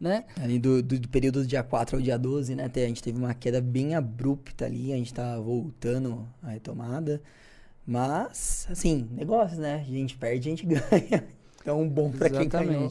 né? 0.00 0.24
Ali 0.36 0.58
do, 0.58 0.82
do, 0.82 0.98
do 0.98 1.08
período 1.08 1.42
do 1.42 1.46
dia 1.46 1.62
4 1.62 1.96
ao 1.96 2.02
dia 2.02 2.18
12, 2.18 2.54
né? 2.54 2.64
até 2.64 2.84
A 2.84 2.88
gente 2.88 3.02
teve 3.02 3.18
uma 3.18 3.34
queda 3.34 3.60
bem 3.60 3.94
abrupta 3.94 4.64
ali, 4.66 4.92
a 4.92 4.96
gente 4.96 5.12
tá 5.12 5.38
voltando 5.38 6.26
à 6.42 6.50
retomada. 6.50 7.20
Mas, 7.86 8.66
assim, 8.70 9.08
negócios, 9.12 9.58
né? 9.58 9.76
A 9.86 9.90
gente 9.90 10.16
perde, 10.16 10.48
a 10.48 10.50
gente 10.50 10.64
ganha. 10.66 11.26
Então, 11.60 11.88
bom 11.88 12.10
pra 12.10 12.28
quem 12.30 12.48
ganhou. 12.48 12.90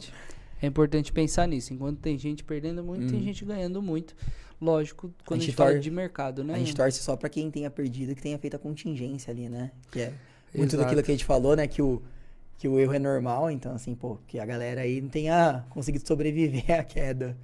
É 0.60 0.66
importante 0.66 1.12
pensar 1.12 1.46
nisso. 1.46 1.72
Enquanto 1.72 1.98
tem 2.00 2.18
gente 2.18 2.42
perdendo 2.42 2.82
muito, 2.82 3.06
tem 3.06 3.20
Hum. 3.20 3.22
gente 3.22 3.44
ganhando 3.44 3.80
muito. 3.80 4.14
Lógico, 4.60 5.14
quando 5.24 5.38
a 5.38 5.40
gente, 5.40 5.52
gente 5.52 5.56
fala 5.56 5.78
de 5.78 5.88
mercado, 5.90 6.42
né? 6.42 6.54
A 6.54 6.58
gente 6.58 6.74
torce 6.74 7.00
só 7.00 7.16
pra 7.16 7.28
quem 7.28 7.48
tenha 7.48 7.70
perdido, 7.70 8.12
que 8.14 8.20
tenha 8.20 8.36
feito 8.38 8.56
a 8.56 8.58
contingência 8.58 9.30
ali, 9.30 9.48
né? 9.48 9.70
Que 9.92 10.00
é 10.00 10.12
muito 10.52 10.70
Exato. 10.74 10.82
daquilo 10.82 11.02
que 11.02 11.12
a 11.12 11.14
gente 11.14 11.24
falou, 11.24 11.54
né? 11.54 11.68
Que 11.68 11.80
o, 11.80 12.02
que 12.58 12.68
o 12.68 12.78
erro 12.78 12.92
é 12.92 12.98
normal, 12.98 13.50
então, 13.50 13.72
assim, 13.74 13.94
pô, 13.94 14.18
que 14.26 14.38
a 14.38 14.44
galera 14.44 14.80
aí 14.82 15.00
não 15.00 15.08
tenha 15.08 15.64
conseguido 15.70 16.06
sobreviver 16.06 16.64
à 16.78 16.82
queda. 16.84 17.36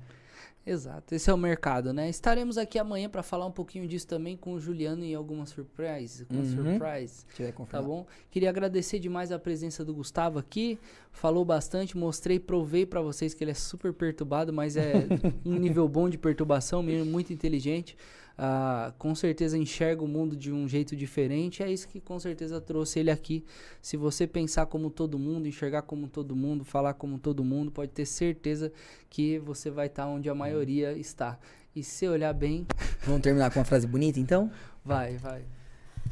Exato, 0.66 1.14
esse 1.14 1.28
é 1.28 1.34
o 1.34 1.36
mercado, 1.36 1.92
né? 1.92 2.08
Estaremos 2.08 2.56
aqui 2.56 2.78
amanhã 2.78 3.06
para 3.06 3.22
falar 3.22 3.44
um 3.44 3.50
pouquinho 3.50 3.86
disso 3.86 4.06
também 4.06 4.34
com 4.34 4.54
o 4.54 4.58
Juliano 4.60 5.04
e 5.04 5.14
algumas 5.14 5.50
surprises. 5.50 6.22
Algumas 6.22 6.52
Uhum. 6.54 6.64
surprises. 6.72 7.26
Se 7.28 7.34
tiver 7.36 7.52
Tá 7.66 7.82
bom? 7.82 8.06
Queria 8.30 8.48
agradecer 8.48 8.98
demais 8.98 9.30
a 9.30 9.38
presença 9.38 9.84
do 9.84 9.92
Gustavo 9.92 10.38
aqui. 10.38 10.78
Falou 11.12 11.44
bastante, 11.44 11.98
mostrei, 11.98 12.40
provei 12.40 12.86
pra 12.86 13.02
vocês 13.02 13.34
que 13.34 13.44
ele 13.44 13.50
é 13.50 13.54
super 13.54 13.92
perturbado, 13.92 14.54
mas 14.54 14.74
é 14.74 14.94
um 15.44 15.58
nível 15.58 15.86
bom 15.86 16.08
de 16.08 16.16
perturbação, 16.16 16.82
menino 16.82 17.04
muito 17.04 17.30
inteligente. 17.30 17.94
Ah, 18.36 18.92
com 18.98 19.14
certeza 19.14 19.56
enxerga 19.56 20.02
o 20.02 20.08
mundo 20.08 20.36
de 20.36 20.52
um 20.52 20.66
jeito 20.68 20.96
diferente. 20.96 21.62
É 21.62 21.70
isso 21.70 21.86
que 21.88 22.00
com 22.00 22.18
certeza 22.18 22.60
trouxe 22.60 22.98
ele 22.98 23.10
aqui. 23.10 23.44
Se 23.80 23.96
você 23.96 24.26
pensar 24.26 24.66
como 24.66 24.90
todo 24.90 25.18
mundo, 25.18 25.46
enxergar 25.46 25.82
como 25.82 26.08
todo 26.08 26.34
mundo, 26.34 26.64
falar 26.64 26.94
como 26.94 27.18
todo 27.18 27.44
mundo, 27.44 27.70
pode 27.70 27.92
ter 27.92 28.06
certeza 28.06 28.72
que 29.08 29.38
você 29.38 29.70
vai 29.70 29.86
estar 29.86 30.06
onde 30.06 30.28
a 30.28 30.34
maioria 30.34 30.92
está. 30.98 31.38
E 31.74 31.82
se 31.82 32.06
olhar 32.08 32.32
bem, 32.32 32.66
Vamos 33.06 33.20
terminar 33.22 33.52
com 33.52 33.58
uma 33.58 33.64
frase 33.64 33.86
bonita, 33.86 34.18
então? 34.18 34.50
vai, 34.84 35.16
vai. 35.16 35.44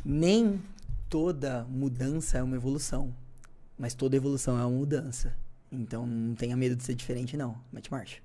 Nem 0.05 0.61
toda 1.09 1.65
mudança 1.69 2.39
é 2.39 2.43
uma 2.43 2.57
evolução, 2.57 3.15
mas 3.79 3.95
toda 3.95 4.17
evolução 4.17 4.59
é 4.59 4.65
uma 4.65 4.79
mudança. 4.79 5.35
Então 5.71 6.07
não 6.07 6.35
tenha 6.35 6.57
medo 6.57 6.77
de 6.77 6.83
ser 6.83 6.95
diferente, 6.95 7.37
não. 7.37 7.57
Mete 7.73 7.91
marcha. 7.91 8.19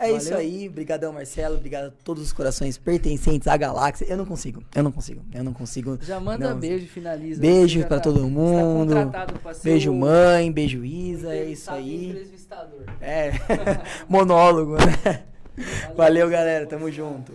É 0.00 0.04
Valeu? 0.04 0.16
isso 0.16 0.34
aí. 0.34 0.66
Obrigadão, 0.66 1.12
Marcelo. 1.12 1.56
Obrigado 1.56 1.88
a 1.88 1.90
todos 2.02 2.22
os 2.22 2.32
corações 2.32 2.78
pertencentes 2.78 3.46
à 3.46 3.54
galáxia. 3.54 4.06
Eu 4.06 4.16
não 4.16 4.24
consigo. 4.24 4.64
Eu 4.74 4.82
não 4.82 4.90
consigo. 4.90 5.22
Eu 5.34 5.44
não 5.44 5.52
consigo. 5.52 5.98
Já 6.00 6.18
manda 6.18 6.48
Não, 6.48 6.58
beijo 6.58 6.86
e 6.86 6.88
finaliza. 6.88 7.38
Beijo 7.38 7.80
pra 7.80 7.98
tá- 7.98 8.04
todo 8.04 8.20
tá 8.20 8.26
mundo. 8.26 8.94
Beijo, 9.62 9.92
o 9.92 9.94
mãe. 9.94 10.50
Beijo, 10.50 10.82
Isa. 10.82 11.34
É 11.34 11.44
isso 11.44 11.70
aí. 11.70 12.32
É. 12.98 13.32
Monólogo, 14.08 14.76
né? 14.78 15.24
Valeu, 15.94 16.30
galera. 16.30 16.64
Tamo 16.66 16.90
junto. 16.90 17.32